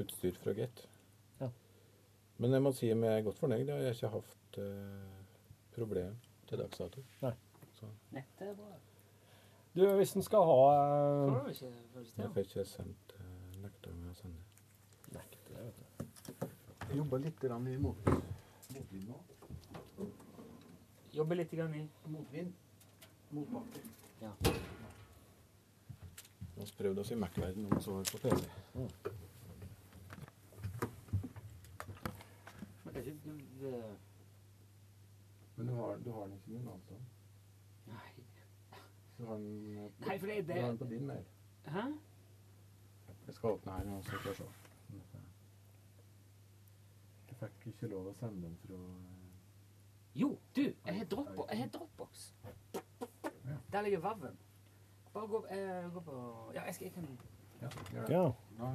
utstyr 0.04 0.36
fra 0.44 0.54
Get. 0.60 0.86
Ja. 2.36 2.42
Men 2.44 2.58
jeg 2.58 2.64
må 2.66 2.72
si 2.76 2.90
jeg 2.90 3.00
er 3.00 3.22
godt 3.26 3.40
fornøyd. 3.40 3.68
Jeg 3.68 3.76
har 3.76 3.94
ikke 3.94 4.12
hatt 4.16 4.60
uh, 4.60 5.38
problem 5.76 6.18
til 6.50 6.60
dags 6.60 6.78
dato. 6.78 7.04
Nei. 7.22 7.34
Så 7.76 7.92
Nettet 8.16 8.50
er 8.50 8.58
bra. 8.60 8.74
Du, 9.76 9.86
hvis 10.00 10.16
en 10.16 10.24
skal 10.24 10.44
ha 10.48 10.60
uh, 10.72 11.32
Får 11.32 11.40
du 11.40 11.50
ikke 11.52 11.72
du 11.94 12.00
ikke 12.00 12.22
jeg 12.22 12.34
får 12.34 12.50
ikke 12.50 12.66
sendt 12.72 13.16
uh, 13.20 13.62
nekta 13.64 13.96
med 13.96 14.12
å 14.12 14.20
sende. 14.20 14.44
Jeg 16.86 17.00
jobber 17.02 17.24
litt 17.24 17.40
grann 17.42 17.66
i 17.68 17.76
mot, 17.82 17.98
motvind 18.76 19.10
nå. 19.10 19.18
Jobber 21.16 21.36
litt 21.40 21.52
grann 21.52 21.74
i 21.76 21.82
Motvind. 22.12 22.52
Motbakke. 23.32 23.80
Ja. 24.22 24.32
Vi 26.56 26.60
har 26.60 26.72
prøvd 26.78 27.00
oss 27.00 27.12
i 27.12 27.16
Mac-verden 27.16 27.70
og 27.72 27.80
så 27.84 27.96
på 28.10 28.20
PC. 28.26 28.50
Men 28.74 28.90
det 32.96 33.02
er 33.02 33.12
ikke 33.12 33.24
du 33.26 33.38
det- 33.62 33.98
Men 35.58 35.68
du 35.68 35.74
har, 35.76 35.98
du 36.06 36.12
har 36.12 36.22
den 36.26 36.34
ikke 36.34 36.50
min 36.52 36.68
altså? 36.68 36.96
Nei. 37.88 38.26
Du 39.18 39.26
har 39.26 39.36
den, 39.38 39.78
eh, 39.78 39.90
på, 39.92 40.06
Nei, 40.10 40.18
for 40.20 40.28
det- 40.28 40.48
du 40.48 40.54
har 40.54 40.68
den 40.68 40.78
på 40.78 40.86
din 40.90 41.08
mail. 41.08 41.26
Hæ? 41.66 41.86
Jeg 43.28 43.34
skal 43.36 43.50
åpne 43.50 43.72
her, 43.72 43.84
nå, 43.86 44.02
så 44.04 44.12
får 44.22 44.30
jeg 44.30 44.36
se. 44.36 44.44
Jeg 47.30 47.50
fikk 47.50 47.68
ikke 47.74 47.88
lov 47.92 48.08
å 48.10 48.14
sende 48.16 48.42
den 48.48 48.58
fra 48.64 48.78
Jo, 50.16 50.30
du, 50.56 50.62
jeg 50.86 50.96
har 50.98 51.06
Dropbox. 51.06 51.50
Jeg 51.52 51.60
har 51.60 51.68
Dropbox. 51.68 52.34
Der 53.72 53.82
ligger 53.82 54.00
Vaven. 54.00 54.38
Bare 55.14 55.28
gå, 55.28 55.46
eh, 55.52 55.90
gå 55.94 56.00
på 56.00 56.52
Ja, 56.54 56.64
jeg, 56.64 56.76
skal, 56.76 56.86
jeg 56.86 56.94
kan 56.94 57.20
Ja. 57.62 58.30
Ja. 58.60 58.72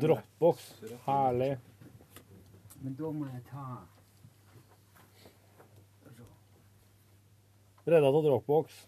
Dropbox. 0.00 0.70
Herlig. 1.06 1.58
Men 2.80 2.94
da 2.98 3.12
må 3.12 3.28
jeg 3.30 3.42
ta 3.50 3.66
Skal 6.00 6.12
vi. 6.18 6.26
Redda 7.86 8.10
av 8.10 8.22
Dropbox. 8.24 8.84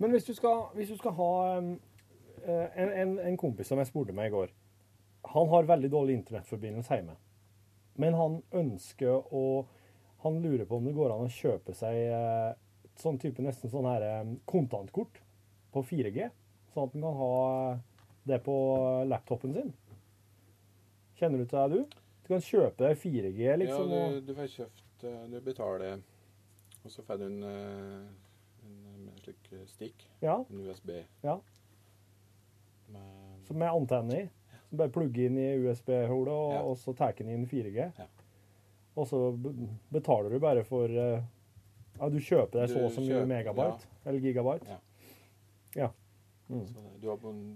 Men 0.00 0.14
hvis 0.14 0.24
du 0.24 0.32
skal, 0.34 0.70
hvis 0.74 0.88
du 0.88 0.96
skal 0.96 1.12
ha 1.12 1.32
eh, 1.60 2.68
en, 2.80 2.92
en, 3.02 3.18
en 3.20 3.36
kompis 3.36 3.68
som 3.68 3.80
jeg 3.82 3.90
spurte 3.90 4.14
meg 4.16 4.30
i 4.30 4.32
går 4.32 4.52
Han 5.34 5.50
har 5.52 5.68
veldig 5.68 5.90
dårlig 5.92 6.14
internettforbindelse 6.16 6.96
hjemme. 6.96 7.18
Men 8.00 8.16
han 8.16 8.38
ønsker 8.62 9.34
å 9.36 9.66
Han 10.24 10.40
lurer 10.40 10.64
på 10.68 10.78
om 10.78 10.88
det 10.88 10.96
går 10.96 11.12
an 11.12 11.26
å 11.26 11.32
kjøpe 11.32 11.76
seg 11.76 11.96
eh, 12.12 12.50
et 12.84 13.04
sånn 13.04 13.20
type 13.20 13.44
nesten 13.44 13.72
sånn 13.72 13.88
her 13.88 14.04
eh, 14.04 14.32
kontantkort 14.48 15.20
på 15.72 15.84
4G. 15.92 16.26
Sånn 16.72 16.88
at 16.88 16.96
han 16.96 17.04
kan 17.04 17.20
ha 17.20 17.36
det 18.28 18.40
på 18.44 18.56
laptopen 19.08 19.54
sin. 19.56 19.70
Kjenner 21.20 21.42
du 21.42 21.44
til 21.44 21.58
det, 21.58 21.76
du? 21.76 21.98
Du 22.24 22.28
kan 22.32 22.40
kjøpe 22.44 22.80
deg 22.86 22.96
4G, 22.96 23.40
liksom. 23.60 23.90
ja, 23.92 24.04
du, 24.14 24.20
du 24.24 24.34
får 24.38 24.46
kjøpt 24.54 25.04
eh, 25.04 25.22
Du 25.28 25.34
betaler, 25.44 26.00
og 26.80 26.92
så 26.94 27.04
får 27.04 27.18
du 27.20 27.24
en, 27.26 27.42
eh, 27.44 28.64
en, 28.64 28.78
en 29.10 29.18
slik 29.20 29.50
eh, 29.52 29.66
stikk. 29.68 30.06
Ja. 30.24 30.38
En 30.48 30.62
USB. 30.64 30.94
Ja. 31.26 31.34
Med, 32.94 33.44
Som 33.50 33.60
med 33.60 33.68
antenne 33.68 34.22
i. 34.22 34.24
Så 34.70 34.78
bare 34.78 34.94
plugge 34.94 35.26
inn 35.26 35.36
i 35.42 35.48
USB-hullet, 35.60 36.32
og, 36.32 36.54
Ja. 36.54 36.62
og 36.70 36.78
så 36.78 36.94
tar 36.96 37.12
den 37.18 37.28
inn 37.34 37.44
4G. 37.50 37.90
Ja. 37.98 38.08
Og 38.96 39.06
så 39.10 39.20
betaler 39.92 40.30
du 40.32 40.38
bare 40.42 40.64
for 40.64 40.88
Ja, 40.88 42.08
du 42.08 42.16
kjøper 42.22 42.62
deg 42.62 42.70
så 42.72 42.86
og 42.86 42.92
så 42.94 43.02
mye 43.04 43.26
megabyte. 43.28 43.90
Eller 44.06 44.24
gigabyte. 44.24 44.70
Ja. 44.70 44.78
Ja. 45.76 45.90
Mm. 46.50 46.64
du, 47.02 47.10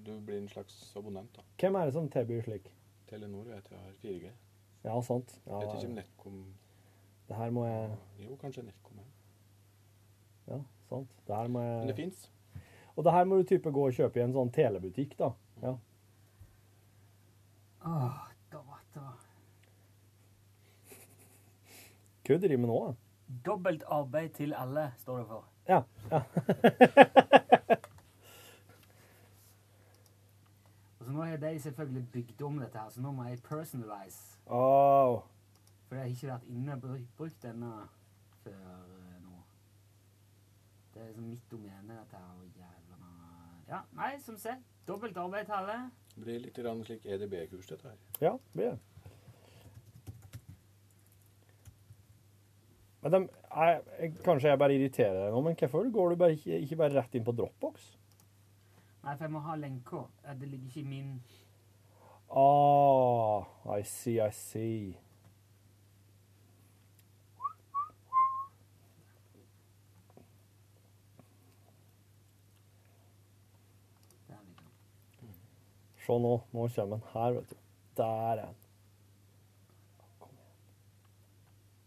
du 0.06 0.12
blir 0.20 0.36
en 0.38 0.48
slags 0.48 0.92
abonnent. 0.96 1.32
da. 1.34 1.42
Hvem 1.58 1.74
er 1.80 1.88
det 1.88 1.94
som 1.96 2.10
tilbyr 2.12 2.42
slik? 2.46 2.68
Telenor 3.14 3.46
vet 3.46 3.70
jeg 3.70 3.78
har 3.78 3.96
4G. 4.02 4.30
Ja, 4.84 5.00
sant. 5.06 5.40
Ja, 5.46 5.62
vet 5.62 5.74
ikke 5.78 5.90
om 5.92 5.98
Netcom 6.02 6.44
det 7.28 7.36
her 7.36 7.50
må 7.50 7.66
jeg 7.66 7.90
Jo, 8.18 8.36
kanskje 8.36 8.62
Netcom 8.62 8.98
er. 8.98 9.10
Ja, 10.46 10.58
sant. 10.88 11.08
Det 11.26 11.36
her 11.36 11.48
må 11.48 11.60
Men 11.60 11.88
det 11.88 11.94
jeg... 11.94 11.96
fins. 11.96 12.30
Og 12.96 13.04
det 13.04 13.12
her 13.12 13.24
må 13.24 13.36
du 13.36 13.42
type 13.42 13.70
gå 13.70 13.86
og 13.86 13.94
kjøpe 13.96 14.20
i 14.20 14.24
en 14.24 14.34
sånn 14.34 14.52
telebutikk, 14.54 15.16
da. 15.18 15.30
Ja. 15.62 15.72
Åh, 17.84 18.20
data. 18.52 19.06
Hva 22.24 22.38
driver 22.44 22.60
med 22.60 22.70
nå, 22.70 22.78
da? 22.84 22.94
Dobbelt 23.48 23.82
arbeid 23.88 24.36
til 24.36 24.54
alle, 24.54 24.90
står 25.00 25.22
det 25.22 25.26
for. 25.32 25.48
Ja. 25.68 25.82
ja. 26.12 26.20
Har 31.24 31.36
de 31.36 31.60
selvfølgelig 31.60 32.08
bygd 32.12 32.42
om 32.42 32.58
dette 32.58 32.78
her, 32.78 32.88
så 32.90 33.00
nå 33.00 33.12
må 33.12 33.24
jeg 33.28 33.42
personalize. 33.42 34.38
Oh. 34.46 35.22
For 35.88 35.96
jeg 35.96 36.04
har 36.04 36.10
ikke 36.10 36.32
vært 36.32 36.48
inne 36.52 36.76
og 36.76 36.86
brukt 37.16 37.42
denne 37.42 37.72
før 38.44 38.84
eh, 38.98 39.18
nå. 39.24 39.42
Det 40.94 41.02
er 41.02 41.06
liksom 41.06 41.28
mitt 41.32 41.50
domene, 41.50 41.98
dette 42.00 42.16
her. 42.16 42.32
og 42.38 42.46
Jævla 42.60 42.98
Ja, 43.68 43.80
nei, 43.96 44.14
som 44.20 44.36
sett. 44.36 44.64
Dobbelt 44.88 45.16
arbeid 45.16 45.48
til 45.48 45.56
alle. 45.56 45.78
Det 46.14 46.24
blir 46.24 46.42
litt 46.44 46.58
grann 46.60 46.84
slik 46.84 47.06
EDB-kurs, 47.06 47.66
dette 47.72 47.88
her. 47.88 48.02
Ja, 48.20 48.32
det 48.32 48.58
blir 48.58 48.74
det. 48.74 48.78
Men 53.04 53.12
de, 53.12 53.20
jeg, 53.56 53.80
jeg, 54.00 54.12
kanskje 54.24 54.48
jeg 54.48 54.58
bare 54.58 54.76
irriterer 54.76 55.18
deg 55.26 55.34
nå, 55.34 55.40
men 55.44 55.56
hvorfor 55.60 55.90
går 55.92 56.14
du 56.14 56.20
bare 56.22 56.36
ikke, 56.38 56.60
ikke 56.64 56.78
bare 56.80 56.96
rett 56.96 57.16
inn 57.18 57.26
på 57.26 57.34
Dropbox? 57.36 57.90
Nei, 59.04 59.16
for 59.16 59.24
jeg 59.26 59.32
må 59.34 59.40
ha 59.44 59.54
lenka. 59.60 60.04
Det 60.40 60.48
ligger 60.48 60.66
ikke 60.66 60.80
i 60.80 60.84
min 60.88 61.16
Ah, 62.34 63.44
I 63.78 63.82
see, 63.84 64.18
I 64.18 64.30
see. 64.32 64.96
Se 76.06 76.12
nå, 76.20 76.32
nå 76.52 76.68
kommer 76.68 76.96
den 76.96 77.02
her, 77.12 77.30
vet 77.32 77.50
du. 77.50 77.56
Der 77.96 78.04
er 78.04 78.34
den. 78.36 78.54
Kom 80.20 80.34
igjen. 80.36 80.58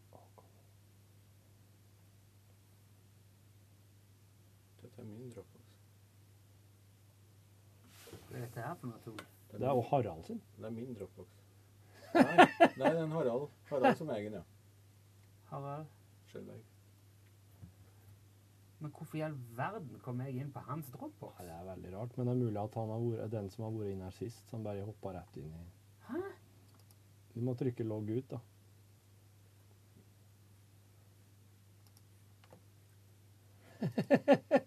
Å, 0.09 0.21
kom 0.39 0.47
igjen. 0.55 0.71
Dette 4.81 5.01
er 5.03 5.07
min 5.11 5.29
Dropbox. 5.35 5.65
Hva 8.07 8.26
er 8.37 8.45
dette 8.45 8.63
her 8.63 8.79
for 8.79 8.91
noe, 8.91 9.01
Tor? 9.03 9.27
Det 9.51 9.65
er 9.65 9.73
jo 9.73 9.83
Harald 9.89 10.23
sin. 10.27 10.41
Det 10.57 10.65
er 10.65 10.73
min 10.75 10.95
Dropbox. 10.97 11.35
Nei, 12.13 12.23
nei 12.37 12.89
det 12.89 12.89
er 12.89 13.03
en 13.03 13.13
Harald. 13.15 13.45
Harald 13.69 13.99
som 13.99 14.09
egen, 14.15 14.39
ja. 14.39 14.43
Harald? 15.51 15.93
Skjølberg. 16.31 16.65
Men 18.79 18.91
hvorfor 18.93 19.17
i 19.17 19.21
all 19.25 19.37
verden 19.57 19.99
kom 20.05 20.19
jeg 20.21 20.35
inn 20.37 20.51
på 20.53 20.61
hans 20.67 20.89
dropbox? 20.93 21.39
Ja, 21.39 21.45
det 21.47 21.55
er 21.55 21.63
veldig 21.71 21.93
rart, 21.95 22.17
men 22.17 22.27
det 22.27 22.33
er 22.35 22.43
mulig 22.43 22.61
at 22.61 22.75
han 22.77 22.91
har 22.93 23.01
vært, 23.05 23.31
den 23.33 23.49
som 23.49 23.63
har 23.65 23.73
vært 23.73 23.95
inne 23.95 24.05
her 24.05 24.13
sist, 24.19 24.43
som 24.51 24.65
bare 24.67 24.85
hoppa 24.85 25.15
rett 25.15 25.39
inn 25.41 25.49
i 25.49 25.63
Hæ? 26.11 26.21
Du 27.33 27.41
må 27.45 27.55
trykke 27.57 27.83
logg 27.87 28.11
ut, 28.13 28.35
da. 28.35 28.39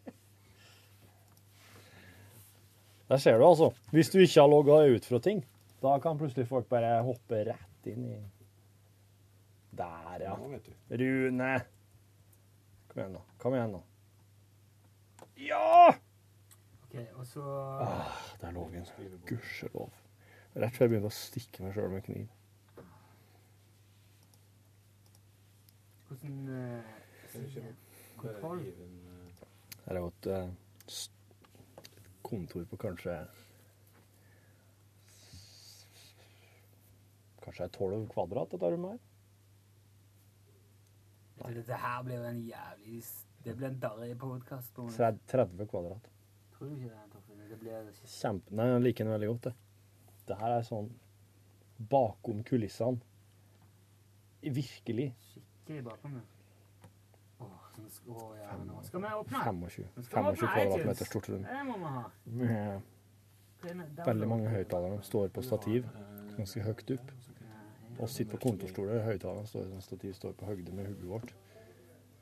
Der 3.11 3.19
ser 3.19 3.39
du, 3.39 3.45
altså. 3.47 3.73
Hvis 3.91 4.11
du 4.13 4.21
ikke 4.23 4.41
har 4.41 4.51
logga 4.51 4.77
ut 4.95 5.07
fra 5.07 5.19
ting, 5.19 5.43
da 5.83 5.97
kan 5.99 6.19
plutselig 6.19 6.47
folk 6.47 6.69
bare 6.71 7.01
hoppe 7.03 7.41
rett 7.49 7.89
inn 7.91 8.05
i 8.07 8.19
Der, 9.75 10.21
ja. 10.23 10.37
Nå, 10.37 10.51
vet 10.53 10.67
du. 10.69 10.75
Rune! 11.01 11.51
Kom 12.91 13.01
igjen, 13.01 13.17
da. 13.17 13.23
Kom 13.43 13.57
igjen, 13.57 13.75
da. 13.75 13.81
Ja! 15.41 15.95
Ok, 16.85 16.95
og 17.17 17.27
så 17.27 17.43
Ah, 17.81 18.15
der 18.41 18.55
lå 18.55 18.69
en. 18.75 18.87
Gudskjelov. 19.27 19.91
Rett 20.55 20.77
før 20.77 20.87
jeg 20.87 20.93
begynte 20.95 21.11
å 21.11 21.15
stikke 21.15 21.65
meg 21.65 21.75
sjøl 21.75 21.91
med 21.95 22.07
kniv. 22.07 22.27
Hvordan 26.11 26.41
uh, 26.51 27.69
Kontroll. 28.19 28.65
Her 29.87 29.95
er 29.95 30.03
jo 30.03 30.11
et 30.11 30.31
kontor 32.27 32.65
på 32.71 32.79
kanskje 32.81 33.15
Kanskje 37.41 37.65
er 37.65 37.73
12 37.73 38.07
kvadrat, 38.13 38.53
dette 38.53 38.71
rommet 38.75 38.93
her? 38.95 39.07
Dette 41.57 41.77
her 41.83 42.03
blir 42.05 42.19
jo 42.21 42.25
en 42.29 42.41
jævlig 42.45 43.03
Det 43.45 43.55
blir 43.57 43.71
en 43.71 43.79
darrig 43.81 44.19
podkast. 44.21 44.77
Så 44.77 45.07
er 45.07 45.17
30 45.33 45.67
kvadrat. 45.71 46.11
Tror 46.53 46.69
du 46.69 46.75
ikke 46.77 46.91
det, 46.93 47.07
Torfinn? 47.15 47.47
Det 47.49 47.59
blir 47.63 47.87
Kjempe... 48.05 48.53
Nei, 48.55 48.67
jeg 48.69 48.83
liker 48.85 49.09
den 49.09 49.15
veldig 49.15 49.31
godt, 49.31 49.47
det. 49.49 49.55
Det 50.29 50.37
her 50.43 50.59
er 50.59 50.67
sånn 50.69 50.91
bakom 51.91 52.45
kulissene. 52.45 53.01
Virkelig. 54.45 55.09
skikkelig 55.31 55.85
bakom 55.89 56.21
det. 56.21 56.40
Åh, 57.81 57.87
sånn 57.87 57.91
sk- 57.91 58.67
nå 58.67 58.83
skal 58.85 59.01
vi 59.01 59.07
åpne. 59.21 59.43
25, 59.45 59.91
Nå 59.97 60.03
skal 60.05 60.25
vi 60.25 60.37
25 60.37 60.49
kvadratmeter 60.55 61.05
stort 61.11 61.29
rom. 61.29 61.43
Det 61.43 61.65
må 61.67 61.77
vi 61.79 61.85
ha. 61.97 62.05
Med 62.27 62.83
veldig 64.07 64.29
mange 64.29 64.49
høyttalere 64.49 65.03
står 65.05 65.29
på 65.29 65.43
stativ, 65.45 65.87
ganske 66.37 66.63
høyt 66.65 66.91
opp. 66.97 67.11
Og 68.01 68.09
sitter 68.09 68.37
på 68.39 68.41
kontorstoler. 68.49 69.03
Høyttalerne 69.05 69.47
står 69.47 69.67
sånn 69.69 69.83
stativ, 69.85 70.13
står 70.17 70.33
på 70.33 70.47
høyde 70.49 70.73
med 70.73 70.87
hodet 70.87 71.09
vårt. 71.11 71.33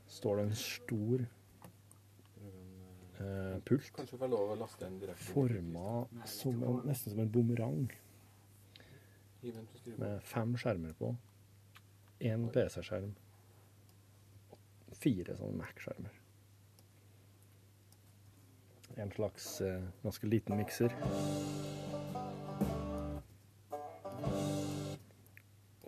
Står 0.09 0.37
det 0.37 0.45
en 0.49 0.55
stor 0.59 1.27
eh, 3.21 3.59
pult 3.65 3.91
forma 5.29 6.07
som 6.25 6.63
en, 6.63 6.81
nesten 6.89 7.13
som 7.13 7.21
en 7.21 7.29
bumerang, 7.31 7.89
med 9.99 10.23
fem 10.23 10.57
skjermer 10.57 10.93
på. 10.99 11.13
Én 12.21 12.49
PC-skjerm. 12.51 13.13
Fire 14.99 15.37
sånne 15.39 15.61
Mac-skjermer. 15.61 16.15
En 18.99 19.13
slags 19.15 19.61
eh, 19.63 19.83
ganske 20.03 20.27
liten 20.27 20.59
mikser. 20.59 20.95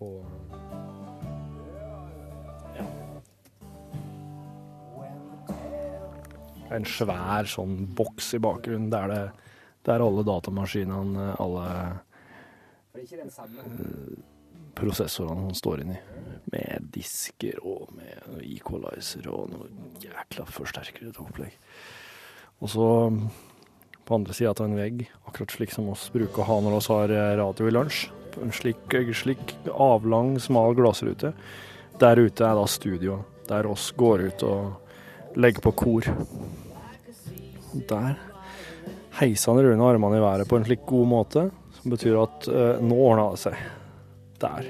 Og 0.00 0.24
ja. 2.76 2.86
En 6.70 6.86
svær 6.86 7.50
sånn 7.50 7.82
boks 7.98 8.34
i 8.38 8.42
bakgrunnen 8.42 8.92
der 8.94 9.10
det 9.10 9.24
der 9.88 10.02
alle 10.04 10.22
datamaskinene, 10.28 11.30
alle 11.40 11.66
det 12.92 12.98
er 13.00 13.06
ikke 13.06 13.22
den 13.22 13.30
samme. 13.30 13.62
Prosessorene 14.76 15.46
han 15.48 15.56
står 15.56 15.84
inni. 15.84 15.98
Med 16.50 16.90
disker 16.94 17.60
og 17.62 17.92
med 17.94 18.42
equalizer 18.42 19.28
og 19.30 19.52
noe 19.52 19.68
jækla 20.02 20.46
forsterkere 20.50 21.12
til 21.12 21.26
opplegg. 21.26 21.54
Og 22.60 22.72
så 22.72 22.88
på 24.10 24.16
andre 24.18 24.34
sida 24.34 24.50
av 24.50 24.64
en 24.66 24.74
vegg, 24.74 25.04
akkurat 25.28 25.52
slik 25.54 25.70
som 25.70 25.88
oss 25.92 26.08
bruker 26.10 26.42
å 26.42 26.48
ha 26.48 26.56
når 26.64 26.74
vi 26.74 26.86
har 26.90 27.12
eh, 27.14 27.34
radio 27.38 27.68
i 27.68 27.74
lunsj, 27.76 28.08
en 28.42 28.50
slik, 28.54 28.94
slik 29.14 29.52
avlang, 29.70 30.32
smal 30.42 30.74
glassrute. 30.78 31.30
Der 32.00 32.18
ute 32.18 32.46
er 32.46 32.58
da 32.58 32.64
studio, 32.66 33.20
der 33.46 33.68
oss 33.70 33.90
går 33.94 34.24
ut 34.30 34.44
og 34.48 35.38
legger 35.38 35.62
på 35.62 35.74
kor. 35.84 36.10
Der 37.90 38.18
heiser 39.20 39.52
han 39.52 39.62
Rune 39.62 39.90
armene 39.92 40.18
i 40.18 40.24
været 40.24 40.50
på 40.50 40.58
en 40.58 40.66
slik 40.66 40.82
god 40.90 41.10
måte, 41.10 41.46
som 41.78 41.94
betyr 41.94 42.18
at 42.24 42.50
eh, 42.50 42.82
nå 42.82 42.98
ordna 42.98 43.30
det 43.34 43.44
seg. 43.44 43.62
Der. 44.40 44.66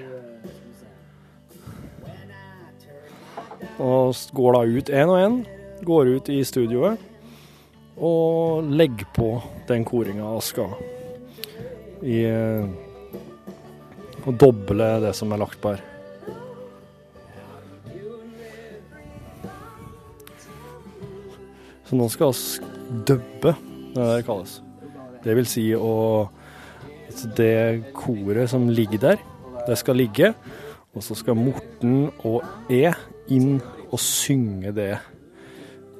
Og 3.80 4.14
går 4.34 4.56
da 4.56 4.64
ut 4.66 4.90
én 4.90 5.12
og 5.12 5.20
én, 5.20 5.40
går 5.86 6.14
ut 6.16 6.28
i 6.28 6.42
studioet 6.44 6.98
og 8.00 8.64
legger 8.64 9.08
på 9.14 9.30
den 9.68 9.84
koringa 9.84 10.34
vi 10.34 10.44
skal. 10.44 10.74
I 12.02 12.18
Og 14.26 14.36
doble 14.36 14.88
det 15.00 15.14
som 15.16 15.32
er 15.32 15.40
lagt 15.40 15.60
på 15.62 15.72
her. 15.72 15.84
Så 21.88 21.96
nå 21.98 22.06
skal 22.12 22.34
vi 22.36 23.00
dubbe, 23.08 23.54
det 23.94 23.96
det 23.96 24.10
det 24.20 24.26
kalles. 24.28 24.60
Det 25.24 25.34
vil 25.36 25.48
si 25.48 25.64
å 25.74 26.28
Det 27.36 27.92
koret 27.92 28.48
som 28.48 28.68
ligger 28.68 28.98
der, 29.02 29.18
det 29.70 29.78
skal 29.78 29.96
ligge. 29.96 30.34
Og 30.94 31.02
så 31.06 31.14
skal 31.14 31.38
Morten 31.38 32.10
og 32.26 32.42
E 32.70 32.90
inn 33.30 33.60
og 33.90 34.00
synge 34.02 34.72
det. 34.74 34.98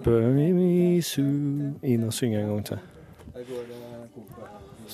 Inn 0.06 2.04
og 2.06 2.12
synge 2.16 2.40
en 2.40 2.50
gang 2.50 2.64
til. 2.66 2.78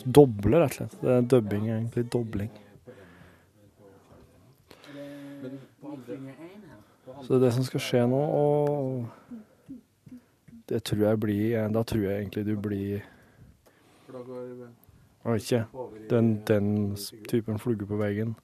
Doble, 0.05 0.61
rett 0.61 0.70
og 0.70 0.77
slett. 0.77 0.97
Det 1.01 1.12
er 1.14 1.29
dubbing, 1.33 1.68
egentlig. 1.70 2.05
Dobling. 2.12 2.51
Så 7.22 7.33
det 7.33 7.37
er 7.37 7.45
det 7.47 7.53
som 7.57 7.64
skal 7.64 7.81
skje 7.81 8.07
nå, 8.11 8.20
og 8.20 9.07
Det 10.68 10.83
tror 10.83 10.99
jeg 10.99 11.20
blir 11.20 11.68
Da 11.72 11.83
tror 11.83 12.03
jeg 12.03 12.18
egentlig 12.20 12.47
du 12.47 12.57
blir 12.61 13.03
Jeg 15.24 15.33
vet 15.33 15.43
ikke. 15.43 15.64
Den, 16.11 16.43
den 16.47 16.97
typen 17.29 17.59
flugge 17.59 17.87
på 17.87 17.97
veggen 17.97 18.37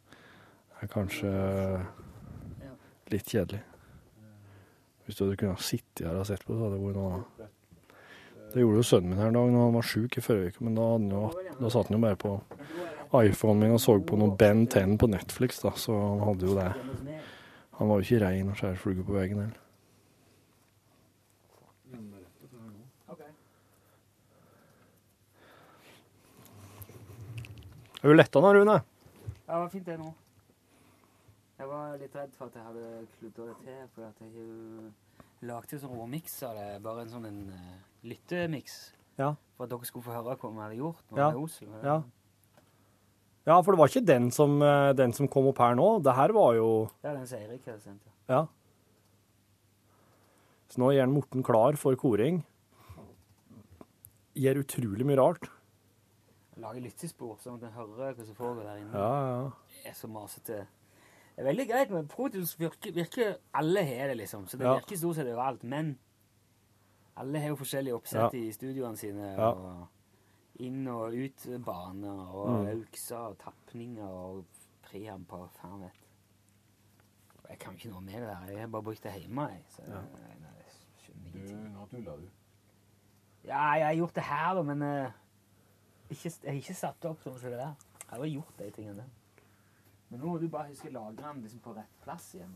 er 0.82 0.90
kanskje 0.90 1.32
litt 3.12 3.28
kjedelig. 3.28 3.62
Hvis 5.06 5.18
du 5.18 5.24
hadde 5.24 5.38
kunnet 5.40 5.64
sitte 5.64 6.06
her 6.06 6.20
og 6.20 6.28
sett 6.28 6.44
på, 6.46 6.54
så 6.54 6.66
hadde 6.66 6.78
det 6.78 6.84
vært 6.86 7.00
noe. 7.00 7.48
Det 8.52 8.60
gjorde 8.60 8.82
jo 8.82 8.84
sønnen 8.86 9.12
min 9.12 9.20
her 9.20 9.30
en 9.30 9.38
dag 9.38 9.50
når 9.52 9.66
han 9.66 9.76
var 9.78 9.88
sjuk 9.88 10.18
i 10.18 10.22
forrige 10.24 10.52
uke, 10.52 10.64
men 10.66 10.76
da, 10.76 10.88
hadde 10.92 11.16
jo, 11.16 11.54
da 11.58 11.72
satt 11.72 11.88
han 11.88 11.96
jo 11.96 12.02
bare 12.04 12.20
på 12.20 12.36
iPhonen 13.22 13.60
min 13.64 13.74
og 13.76 13.82
så 13.82 13.96
på 14.04 14.18
noe 14.20 14.36
Ben 14.40 14.66
10 14.66 14.98
på 15.00 15.08
Netflix, 15.12 15.60
da, 15.64 15.72
så 15.76 15.96
han 15.96 16.22
hadde 16.26 16.48
jo 16.48 16.56
det. 16.58 16.70
Han 17.78 17.90
var 17.90 18.00
jo 18.00 18.06
ikke 18.06 18.24
rein 18.24 18.52
og 18.52 18.58
skjær 18.60 18.80
flue 18.80 19.04
på 19.04 19.16
veggen 19.16 19.42
heller. 19.42 19.58
Er 28.02 28.10
du 28.10 28.18
letta 28.18 28.40
nå, 28.42 28.50
Rune? 28.56 28.80
Ja, 29.46 29.52
det 29.52 29.60
var 29.60 29.68
fint 29.70 29.86
det 29.86 29.94
nå. 30.00 30.08
Jeg 31.62 31.68
var 31.70 31.92
litt 31.94 32.14
redd 32.18 32.32
for 32.34 32.50
at 32.50 32.56
jeg 32.58 32.64
hadde 32.66 32.86
kludra 33.20 33.44
det 33.46 33.52
til, 33.62 33.82
for 33.94 34.02
at 34.08 34.16
jeg 34.18 34.32
jo 34.34 34.88
lagde 35.46 35.78
sånn 35.78 35.92
råmiks 35.94 36.32
av 36.48 36.56
det. 36.58 36.64
Bare 36.82 37.04
en 37.04 37.12
sånn 37.12 37.28
en 37.28 37.38
uh, 37.54 37.76
lyttemiks. 38.10 38.74
Ja. 39.14 39.28
For 39.54 39.68
at 39.68 39.70
dere 39.70 39.86
skulle 39.86 40.02
få 40.08 40.16
høre 40.16 40.34
hva 40.40 40.50
vi 40.56 40.60
hadde 40.64 40.80
gjort. 40.80 41.14
Ja. 41.14 41.28
Oslo. 41.38 41.70
Ja. 41.86 41.94
Ja, 43.46 43.60
for 43.60 43.70
det 43.70 43.78
var 43.78 43.94
ikke 43.94 44.02
den 44.10 44.28
som, 44.34 44.58
eh, 44.62 44.88
den 44.98 45.14
som 45.14 45.30
kom 45.30 45.46
opp 45.52 45.62
her 45.62 45.78
nå. 45.78 45.86
Det 46.02 46.16
her 46.18 46.34
var 46.34 46.58
jo 46.58 46.66
er 46.98 47.14
den 47.20 47.30
som 47.30 47.38
Eirik 47.38 47.70
hadde 47.70 47.86
sendt. 47.86 48.10
ja. 48.10 48.34
Ja. 48.34 48.42
Så 50.66 50.82
nå 50.82 50.90
gjør 50.96 51.14
Morten 51.14 51.46
klar 51.46 51.78
for 51.78 51.94
koring. 51.94 52.42
Gjør 54.34 54.64
utrolig 54.66 55.06
mye 55.06 55.22
rart. 55.22 55.50
Lager 56.58 56.82
lyttespor, 56.90 57.36
sånn 57.38 57.62
at 57.62 57.70
en 57.70 57.74
hører 57.78 58.14
hva 58.18 58.26
som 58.26 58.34
foregår 58.34 58.64
der 58.66 58.82
inne. 58.82 58.94
Ja, 58.98 59.10
ja. 59.30 59.50
Det 59.82 59.90
er 59.94 60.00
så 60.02 60.10
masete. 60.10 60.64
Det 61.42 61.48
er 61.48 61.54
veldig 61.56 61.68
greit 61.72 61.90
men 61.90 62.08
Protus. 62.08 62.52
Virker, 62.60 62.92
virker 62.94 63.32
alle 63.58 63.82
har 63.84 64.08
det, 64.12 64.16
liksom. 64.20 64.44
Så 64.46 64.56
det 64.58 64.66
Ja. 64.66 64.74
virker 64.78 64.96
stort 64.96 65.16
sett 65.16 65.26
overalt. 65.26 65.64
Men 65.64 65.98
alle 67.16 67.40
har 67.40 67.48
jo 67.48 67.56
forskjellige 67.56 67.94
oppsett 67.96 68.32
Ja. 68.34 68.38
i 68.38 68.52
studioene 68.52 68.96
sine. 68.96 69.32
Ja. 69.36 69.48
og 69.50 69.88
Inn- 70.60 70.86
og 70.88 71.12
ut-baner 71.14 72.28
og 72.34 72.48
Mm. 72.60 72.66
aukser 72.82 73.16
og 73.16 73.38
tapninger 73.38 74.04
og 74.06 74.44
preamper 74.82 75.36
og 75.36 75.50
faen 75.50 75.80
vet. 75.80 75.98
Jeg 77.48 77.58
kan 77.58 77.74
ikke 77.74 77.88
noe 77.90 78.00
med 78.00 78.12
det 78.14 78.22
der. 78.28 78.46
Jeg 78.52 78.60
har 78.60 78.66
bare 78.68 78.82
brukt 78.82 79.02
det 79.02 79.12
hjemme. 79.12 79.48
Jeg, 79.48 79.64
så 79.68 79.82
Ja. 79.88 79.94
jeg, 79.94 80.36
jeg 80.38 80.72
skjønner 80.98 81.32
Du, 81.32 81.38
ingenting. 81.38 81.74
nå 81.74 81.86
tuller 81.90 82.16
du. 82.16 82.28
Ja, 83.44 83.72
jeg 83.72 83.86
har 83.86 83.94
gjort 83.94 84.14
det 84.14 84.22
her, 84.24 84.54
da, 84.54 84.62
men 84.62 84.82
uh, 84.82 85.10
ikke, 86.10 86.30
jeg 86.44 86.52
har 86.52 86.60
ikke 86.60 86.74
satt 86.74 87.00
det 87.02 87.10
opp 87.10 87.20
sånn 87.22 87.38
som 87.38 87.50
det 87.50 87.58
der. 87.58 87.74
Jeg 87.98 88.08
har 88.10 88.18
jo 88.26 88.40
gjort 88.40 88.58
de 88.58 88.70
tingene 88.70 88.96
der. 88.96 89.04
Men 90.12 90.20
nå 90.20 90.28
må 90.28 90.36
du 90.36 90.50
bare 90.52 90.68
huske 90.68 90.90
å 90.90 90.92
lagre 90.92 91.24
den 91.24 91.40
liksom 91.40 91.62
på 91.64 91.72
rett 91.72 91.92
plass 92.04 92.34
igjen. 92.36 92.52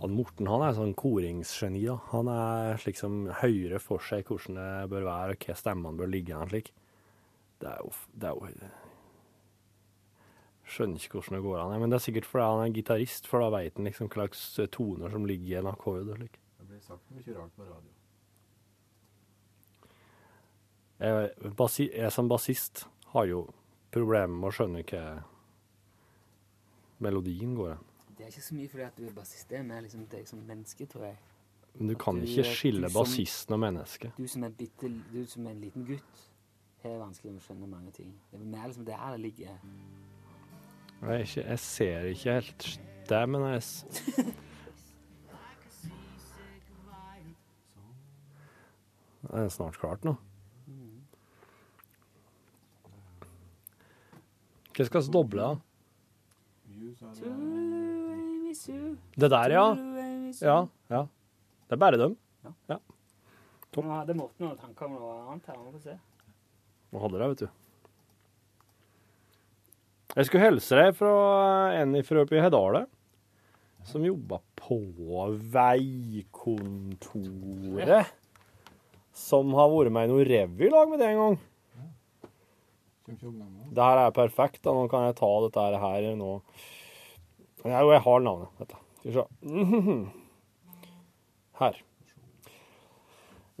Han 0.00 0.14
Morten 0.16 0.48
han 0.50 0.64
er 0.66 0.72
sånn 0.74 0.96
koringsgeni. 0.98 1.84
da. 1.86 1.98
Han 2.10 2.30
er 2.32 2.80
slik 2.80 2.96
som 2.98 3.26
høyere 3.42 3.78
for 3.78 4.02
seg 4.02 4.24
hvordan 4.26 4.56
det 4.58 4.88
bør 4.90 5.04
være, 5.06 5.36
og 5.36 5.44
hva 5.46 5.58
stemmene 5.60 6.00
bør 6.00 6.10
ligge 6.10 6.34
an 6.34 6.48
slik. 6.50 6.72
Det 7.60 7.68
er 7.70 7.84
jo, 7.84 7.92
det 8.16 8.32
er 8.32 8.40
jo 8.40 8.72
Skjønner 10.72 11.04
ikke 11.04 11.20
hvordan 11.20 11.36
det 11.36 11.44
går 11.44 11.60
an. 11.60 11.78
Men 11.84 11.92
det 11.92 12.00
er 12.00 12.06
sikkert 12.08 12.26
fordi 12.32 12.48
han 12.48 12.64
er 12.64 12.76
gitarist, 12.80 13.28
for 13.28 13.44
da 13.44 13.52
veit 13.52 13.76
han 13.76 13.86
liksom 13.86 14.08
hva 14.08 14.24
slags 14.24 14.72
toner 14.72 15.12
som 15.12 15.28
ligger 15.28 15.52
i 15.52 15.58
en 15.60 15.74
akkord. 15.76 16.08
og 16.08 16.16
slik. 16.16 16.40
Det 16.58 16.70
blir 16.70 16.80
sagt 16.80 17.12
mye 17.12 17.36
rart 17.36 17.52
på 17.58 17.68
radio. 17.68 18.01
Jeg, 21.02 21.52
basi, 21.58 21.88
jeg 21.90 22.12
som 22.14 22.28
bassist 22.30 22.84
har 23.10 23.26
jo 23.26 23.40
problemer 23.90 24.36
med 24.36 24.52
å 24.52 24.54
skjønne 24.54 24.82
hva 24.86 25.00
melodien 27.02 27.56
går 27.58 27.72
hen. 27.72 27.88
Det 28.12 28.28
er 28.28 28.30
ikke 28.30 28.44
så 28.44 28.54
mye 28.54 28.70
fordi 28.70 28.84
at 28.86 29.00
du 29.00 29.06
er 29.08 29.16
bassist, 29.16 29.48
det 29.50 29.58
er 29.58 29.64
mer 29.66 29.82
liksom 29.82 30.04
deg 30.12 30.28
som 30.30 30.44
menneske, 30.46 30.86
tror 30.86 31.08
jeg. 31.08 31.18
Men 31.72 31.90
du 31.90 31.96
kan 31.98 32.20
Du, 32.20 32.26
ikke 32.28 32.44
eh, 32.44 32.54
skille 32.54 32.90
bassisten 32.94 33.56
og 33.56 33.60
mennesket. 33.64 34.14
Du 34.14 34.28
som 34.28 34.46
bitte, 34.58 34.92
du 35.10 35.24
som 35.26 35.46
er 35.46 35.56
en 35.56 35.64
liten 35.64 35.86
gutt, 35.88 36.22
har 36.84 36.98
vanskelig 37.00 37.32
med 37.32 37.42
å 37.42 37.46
skjønne 37.48 37.70
mange 37.72 37.90
ting. 37.98 38.14
Det 38.30 38.38
er 38.38 38.46
mer 38.54 38.66
liksom 38.70 38.86
der 38.86 39.04
det 39.16 39.20
ligger. 39.26 39.58
Jeg, 41.02 41.26
ikke, 41.26 41.46
jeg 41.48 41.58
ser 41.66 42.10
ikke 42.12 42.38
helt 42.38 42.80
det, 43.08 43.22
men 43.28 43.48
jeg 43.50 43.62
Det 49.22 49.38
er 49.38 49.48
snart 49.54 49.78
klart 49.78 50.04
nå. 50.04 50.16
Hva 54.72 54.84
skal 54.88 55.02
vi 55.04 55.12
doble, 55.12 55.42
da? 55.42 55.52
Det 59.16 59.28
der, 59.32 59.50
ja. 59.52 59.76
Ja, 60.42 60.66
ja. 60.92 61.02
Det 61.68 61.72
er 61.76 61.80
bare 61.80 61.96
dem. 62.00 62.16
Nå 63.72 63.82
hadde 63.88 64.14
Morten 64.16 64.44
noen 64.44 64.58
tanker 64.60 64.84
om 64.88 64.92
noe 64.98 65.12
annet 65.32 65.46
her. 65.48 65.56
Vi 65.56 65.60
får 65.76 65.82
se. 65.86 65.94
Nå 66.92 66.96
hadde 67.00 67.18
det, 67.20 67.28
vet 67.32 67.42
du. 67.44 67.48
Jeg 70.12 70.24
skulle 70.28 70.44
hilse 70.44 70.74
deg 70.76 70.90
fra 70.98 71.12
en 71.78 71.90
fra 72.04 72.20
oppe 72.20 72.36
i 72.36 72.42
Hedale, 72.44 72.82
som 73.88 74.04
jobba 74.04 74.36
på 74.60 74.76
veikontoret. 75.54 78.04
Som 79.16 79.54
har 79.56 79.68
vært 79.72 79.88
med 79.92 80.04
i 80.04 80.08
noe 80.12 80.24
revy 80.28 80.64
i 80.68 80.72
lag 80.72 80.86
med 80.90 80.98
det 81.00 81.08
en 81.12 81.20
gang. 81.22 81.32
Kommer 81.32 81.32
ikke 81.32 81.32
ihåg 81.32 81.32
navnet. 81.32 81.48
Det 83.06 83.82
her 83.82 84.00
er 84.06 84.14
perfekt. 84.16 84.62
da. 84.64 84.74
Nå 84.74 84.88
kan 84.90 85.08
jeg 85.08 85.18
ta 85.18 85.30
dette 85.46 85.66
her 85.82 86.08
nå. 86.18 86.34
Jo, 87.62 87.88
jeg 87.92 88.02
har 88.04 88.26
navnet. 88.26 88.52
Dette. 88.58 88.82
Skal 89.02 89.10
vi 89.10 89.16
se. 89.18 90.02
Her. 91.62 91.76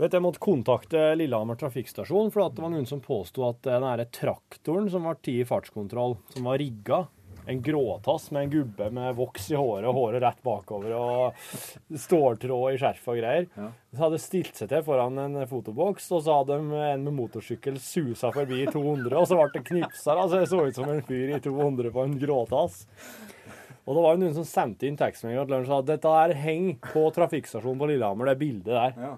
Vet 0.00 0.14
Jeg 0.16 0.24
måtte 0.24 0.42
kontakte 0.42 1.00
Lillehammer 1.14 1.58
trafikkstasjon, 1.60 2.32
for 2.34 2.48
det 2.50 2.62
var 2.64 2.72
noen 2.72 2.88
som 2.88 3.02
påsto 3.04 3.44
at 3.46 3.60
den 3.66 3.84
traktoren 4.10 4.88
som 4.90 5.04
var 5.06 5.20
tatt 5.20 5.28
i 5.30 5.44
fartskontroll, 5.46 6.16
som 6.32 6.48
var 6.48 6.58
rigga, 6.58 7.04
en 7.46 7.62
gråtass 7.62 8.30
med 8.30 8.42
en 8.42 8.50
gubbe 8.50 8.90
med 8.94 9.16
voks 9.18 9.50
i 9.50 9.56
håret 9.58 9.88
og 9.88 9.96
håret 9.98 10.22
rett 10.22 10.42
bakover 10.44 10.94
og 10.94 11.42
ståltråd 12.04 12.76
i 12.76 12.78
skjerf 12.80 13.08
og 13.10 13.18
greier, 13.18 13.48
så 13.92 14.04
hadde 14.04 14.20
stilt 14.22 14.58
seg 14.58 14.70
til 14.70 14.84
foran 14.86 15.18
en 15.18 15.40
fotoboks, 15.50 16.06
og 16.14 16.22
så 16.24 16.38
hadde 16.38 16.60
de 16.60 16.84
en 16.92 17.04
med 17.08 17.16
motorsykkel 17.18 17.80
susa 17.82 18.32
forbi 18.34 18.62
i 18.62 18.70
200, 18.70 19.16
og 19.18 19.26
så 19.28 19.38
ble 19.38 19.50
det 19.56 19.66
knipsa. 19.68 20.14
Altså, 20.14 20.38
det 20.38 20.50
så 20.52 20.62
ut 20.62 20.78
som 20.78 20.92
en 20.92 21.04
fyr 21.08 21.34
i 21.34 21.42
200 21.42 21.92
på 21.94 22.06
en 22.06 22.18
gråtass. 22.22 22.84
Og 23.82 23.96
det 23.96 24.02
var 24.04 24.14
jo 24.14 24.22
noen 24.22 24.36
som 24.36 24.46
sendte 24.46 24.86
inn 24.86 24.96
tekstmelding 24.98 25.42
og 25.42 25.66
sa 25.66 25.80
dette 25.82 26.10
her 26.14 26.36
henger 26.38 26.76
på 26.92 27.08
trafikkstasjonen 27.16 27.80
på 27.80 27.88
Lillehammer, 27.90 28.30
det 28.30 28.38
bildet 28.38 28.70
der. 28.70 28.94
Ja. 28.94 29.16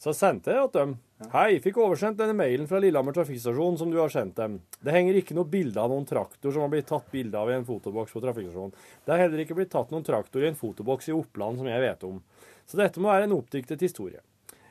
Så 0.00 0.14
sendte 0.16 0.54
jeg 0.54 0.68
til 0.72 0.80
dem. 0.80 0.92
Hei, 1.34 1.58
fikk 1.60 1.76
oversendt 1.84 2.16
denne 2.16 2.32
mailen 2.32 2.64
fra 2.68 2.78
Lillehammer 2.80 3.12
trafikkstasjon 3.12 3.74
som 3.76 3.90
du 3.92 3.98
har 4.00 4.08
sendt 4.08 4.38
dem. 4.38 4.54
Det 4.80 4.94
henger 4.94 5.18
ikke 5.20 5.34
noe 5.36 5.44
bilde 5.52 5.76
av 5.82 5.92
noen 5.92 6.06
traktor 6.08 6.54
som 6.54 6.64
har 6.64 6.70
blitt 6.72 6.88
tatt 6.88 7.10
bilde 7.12 7.36
av 7.36 7.50
i 7.50 7.58
en 7.58 7.66
fotoboks 7.68 8.14
på 8.16 8.22
trafikkstasjonen. 8.24 8.72
Det 9.04 9.12
har 9.12 9.20
heller 9.26 9.42
ikke 9.44 9.58
blitt 9.58 9.72
tatt 9.74 9.92
noen 9.92 10.06
traktor 10.06 10.40
i 10.40 10.48
en 10.48 10.56
fotoboks 10.56 11.10
i 11.10 11.16
Oppland 11.18 11.60
som 11.60 11.68
jeg 11.68 11.84
vet 11.84 12.06
om. 12.08 12.16
Så 12.64 12.80
dette 12.80 13.02
må 13.02 13.12
være 13.12 13.28
en 13.28 13.36
oppdiktet 13.36 13.84
historie. 13.84 14.24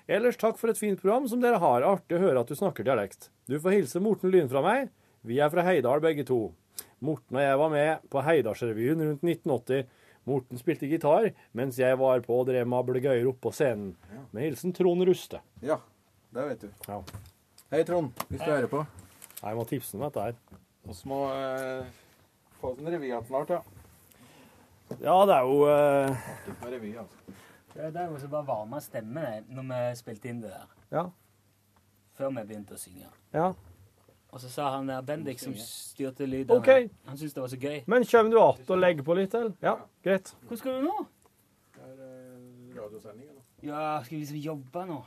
Ellers 0.09 0.41
takk 0.41 0.57
for 0.57 0.73
et 0.73 0.81
fint 0.81 0.97
program 0.97 1.29
som 1.29 1.45
dere 1.45 1.61
har. 1.61 1.85
Artig 1.85 2.17
å 2.17 2.23
høre 2.23 2.41
at 2.41 2.49
du 2.49 2.57
snakker 2.57 2.87
dialekt. 2.87 3.29
Du 3.45 3.59
får 3.61 3.77
hilse 3.77 4.01
Morten 4.01 4.33
Lyn 4.33 4.49
fra 4.49 4.65
meg. 4.65 4.89
Vi 5.21 5.37
er 5.37 5.53
fra 5.53 5.67
Heidal 5.67 6.01
begge 6.01 6.25
to. 6.25 6.47
Morten 7.05 7.37
og 7.37 7.45
jeg 7.45 7.59
var 7.61 7.69
med 7.75 8.09
på 8.09 8.25
Heidalsrevyen 8.25 9.05
rundt 9.05 9.21
1980. 9.21 9.85
Morten 10.27 10.59
spilte 10.59 10.87
gitar, 10.89 11.29
mens 11.57 11.79
jeg 11.79 11.97
var 11.99 12.21
på 12.25 12.39
og 12.41 12.47
drev 12.49 12.67
med 12.67 12.79
ablegøyer 12.79 13.27
oppå 13.31 13.51
scenen. 13.55 13.95
Med 14.35 14.43
hilsen 14.49 14.73
Trond 14.75 15.03
Ruste. 15.07 15.39
ja, 15.65 15.79
det 16.35 16.47
vet 16.49 16.61
du. 16.61 16.69
Ja. 16.87 16.99
Hei, 17.71 17.83
Trond, 17.85 18.11
hvis 18.29 18.41
du 18.41 18.49
hører 18.49 18.67
på. 18.69 18.83
Jeg 19.39 19.55
må 19.55 19.63
tipse 19.69 19.97
om 19.97 20.03
dette 20.03 20.21
her. 20.27 20.35
Vi 20.89 20.95
må 21.09 21.19
eh, 21.33 21.85
få 22.59 22.73
en 22.79 22.91
revy 22.91 23.05
igjen 23.11 23.25
snart, 23.27 23.49
ja. 23.49 23.61
Ja, 24.99 25.15
det 25.29 25.35
er 25.37 25.45
jo 25.45 25.57
eh, 25.69 26.29
revy, 26.65 26.95
altså. 26.97 27.37
Det 27.73 27.95
er 27.95 28.09
jo 28.09 28.17
så 28.19 28.27
bare 28.27 28.47
varma 28.47 28.79
stemmen 28.83 29.45
når 29.53 29.67
vi 29.69 29.81
spilte 30.01 30.29
inn 30.31 30.41
det 30.43 30.49
der. 30.51 30.69
Ja. 30.91 31.03
Før 32.17 32.33
vi 32.35 32.43
begynte 32.49 32.75
å 32.75 32.81
synge. 32.81 33.09
ja. 33.33 33.51
Og 34.29 34.41
så 34.41 34.49
sa 34.49 34.69
han 34.75 34.89
der 34.89 35.01
Bendik 35.01 35.39
som 35.39 35.55
styrte 35.57 36.25
lyden, 36.25 36.57
okay. 36.57 36.89
han 37.05 37.17
syntes 37.17 37.33
det 37.33 37.41
var 37.41 37.47
så 37.47 37.57
gøy. 37.57 37.83
Men 37.87 38.05
kommer 38.05 38.31
du 38.31 38.39
att 38.39 38.69
og 38.69 38.77
legger 38.77 39.03
på 39.03 39.13
litt, 39.13 39.31
til? 39.31 39.53
Ja, 39.61 39.75
greit. 40.03 40.35
Hvor 40.47 40.55
skal 40.55 40.71
du 40.71 40.81
nå? 40.81 41.05
Det 41.75 41.81
er 41.81 42.03
eh, 42.05 42.81
radiosendinga 42.81 43.33
nå. 43.33 43.41
Ja, 43.63 44.03
skal 44.03 44.15
vi 44.15 44.19
liksom 44.19 44.37
jobbe 44.37 44.85
nå? 44.85 44.99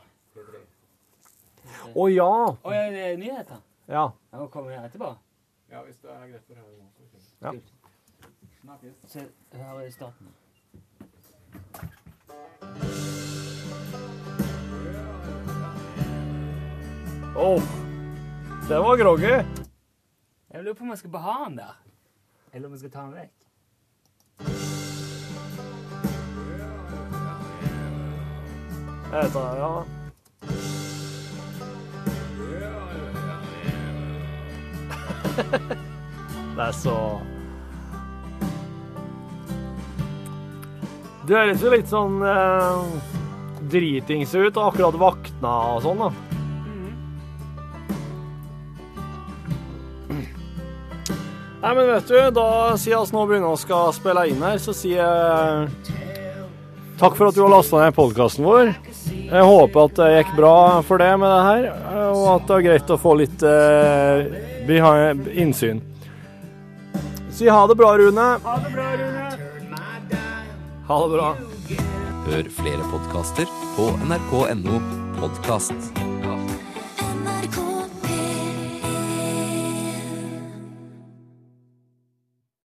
Å 1.93 1.93
oh, 1.95 2.11
ja! 2.11 2.27
Å, 2.27 2.57
oh, 2.63 2.75
ja, 2.75 2.89
det 2.91 3.05
er 3.05 3.17
nyheter? 3.17 3.63
Ja. 3.87 4.09
Jeg 4.31 4.39
må 4.41 4.47
komme 4.51 4.75
her 4.75 4.89
etterpå? 4.89 5.13
Ja, 5.71 5.85
hvis 5.87 5.97
det 6.03 6.11
er 6.11 6.27
greit 6.27 6.43
for 6.43 6.53
deg. 6.59 6.67
Ja. 7.41 7.55
Snakkes. 8.61 8.99
Se, 9.07 9.25
her 9.53 9.79
er 9.79 9.89
starten. 9.89 10.27
Oh 17.35 17.92
det 18.67 18.79
var 18.79 18.97
groggy. 18.97 19.45
Jeg 20.53 20.63
lurer 20.63 20.73
på 20.73 20.83
om 20.83 20.89
jeg 20.89 20.97
skal 20.97 21.11
beha 21.11 21.33
den 21.47 21.57
der. 21.57 21.73
Eller 22.53 22.67
om 22.67 22.73
jeg 22.73 22.79
skal 22.79 22.91
ta 22.91 23.01
den 23.01 23.13
vekk. 23.17 23.31
Jeg 29.13 29.31
tar, 29.33 29.55
ja. 29.57 29.83
Det 36.53 36.61
er 36.61 36.71
så 36.77 37.21
Det 41.27 41.33
høres 41.37 41.63
jo 41.63 41.69
litt 41.71 41.89
sånn 41.89 42.19
eh, 42.27 42.83
dritings 43.71 44.35
ut, 44.35 44.57
akkurat 44.59 44.97
vakna 44.99 45.53
og 45.73 45.81
sånn, 45.85 46.03
da. 46.03 46.32
Nei, 51.63 51.75
men 51.75 51.87
vet 51.87 52.09
du, 52.11 52.17
da 52.35 52.45
siden 52.75 53.05
vi 53.07 53.15
nå 53.15 53.21
begynner 53.29 53.53
å 53.53 53.59
skal 53.59 53.93
spille 53.95 54.25
inn 54.27 54.41
her, 54.43 54.57
så 54.59 54.73
sier 54.75 54.99
jeg 54.99 55.69
takk 56.99 57.15
for 57.15 57.29
at 57.29 57.37
du 57.37 57.39
har 57.45 57.53
lasta 57.53 57.79
ned 57.79 57.95
podkasten 57.95 58.43
vår. 58.43 58.73
Jeg 59.07 59.47
håper 59.47 59.87
at 59.87 59.95
det 60.01 60.09
gikk 60.17 60.35
bra 60.41 60.57
for 60.83 60.99
deg 60.99 61.15
med 61.23 61.31
det 61.31 61.39
her, 61.47 61.69
og 62.11 62.27
at 62.33 62.45
det 62.49 62.57
var 62.57 62.67
greit 62.67 62.91
å 62.91 62.99
få 62.99 63.15
litt 63.21 63.47
eh, 63.47 65.23
innsyn. 65.39 65.79
Si 67.33 67.47
ha 67.47 67.63
det 67.71 67.79
bra, 67.79 67.95
Rune. 67.97 68.29
Ha 68.43 68.59
det 68.67 68.75
bra, 68.75 68.91
Rune. 68.99 69.25
Ha 70.91 71.01
det 71.05 71.11
bra. 71.15 71.33
Hør 72.27 72.55
flere 72.59 72.91
podkaster 72.91 73.59
på 73.77 73.93
nrk.no 74.03 74.83
podkast. 75.17 76.12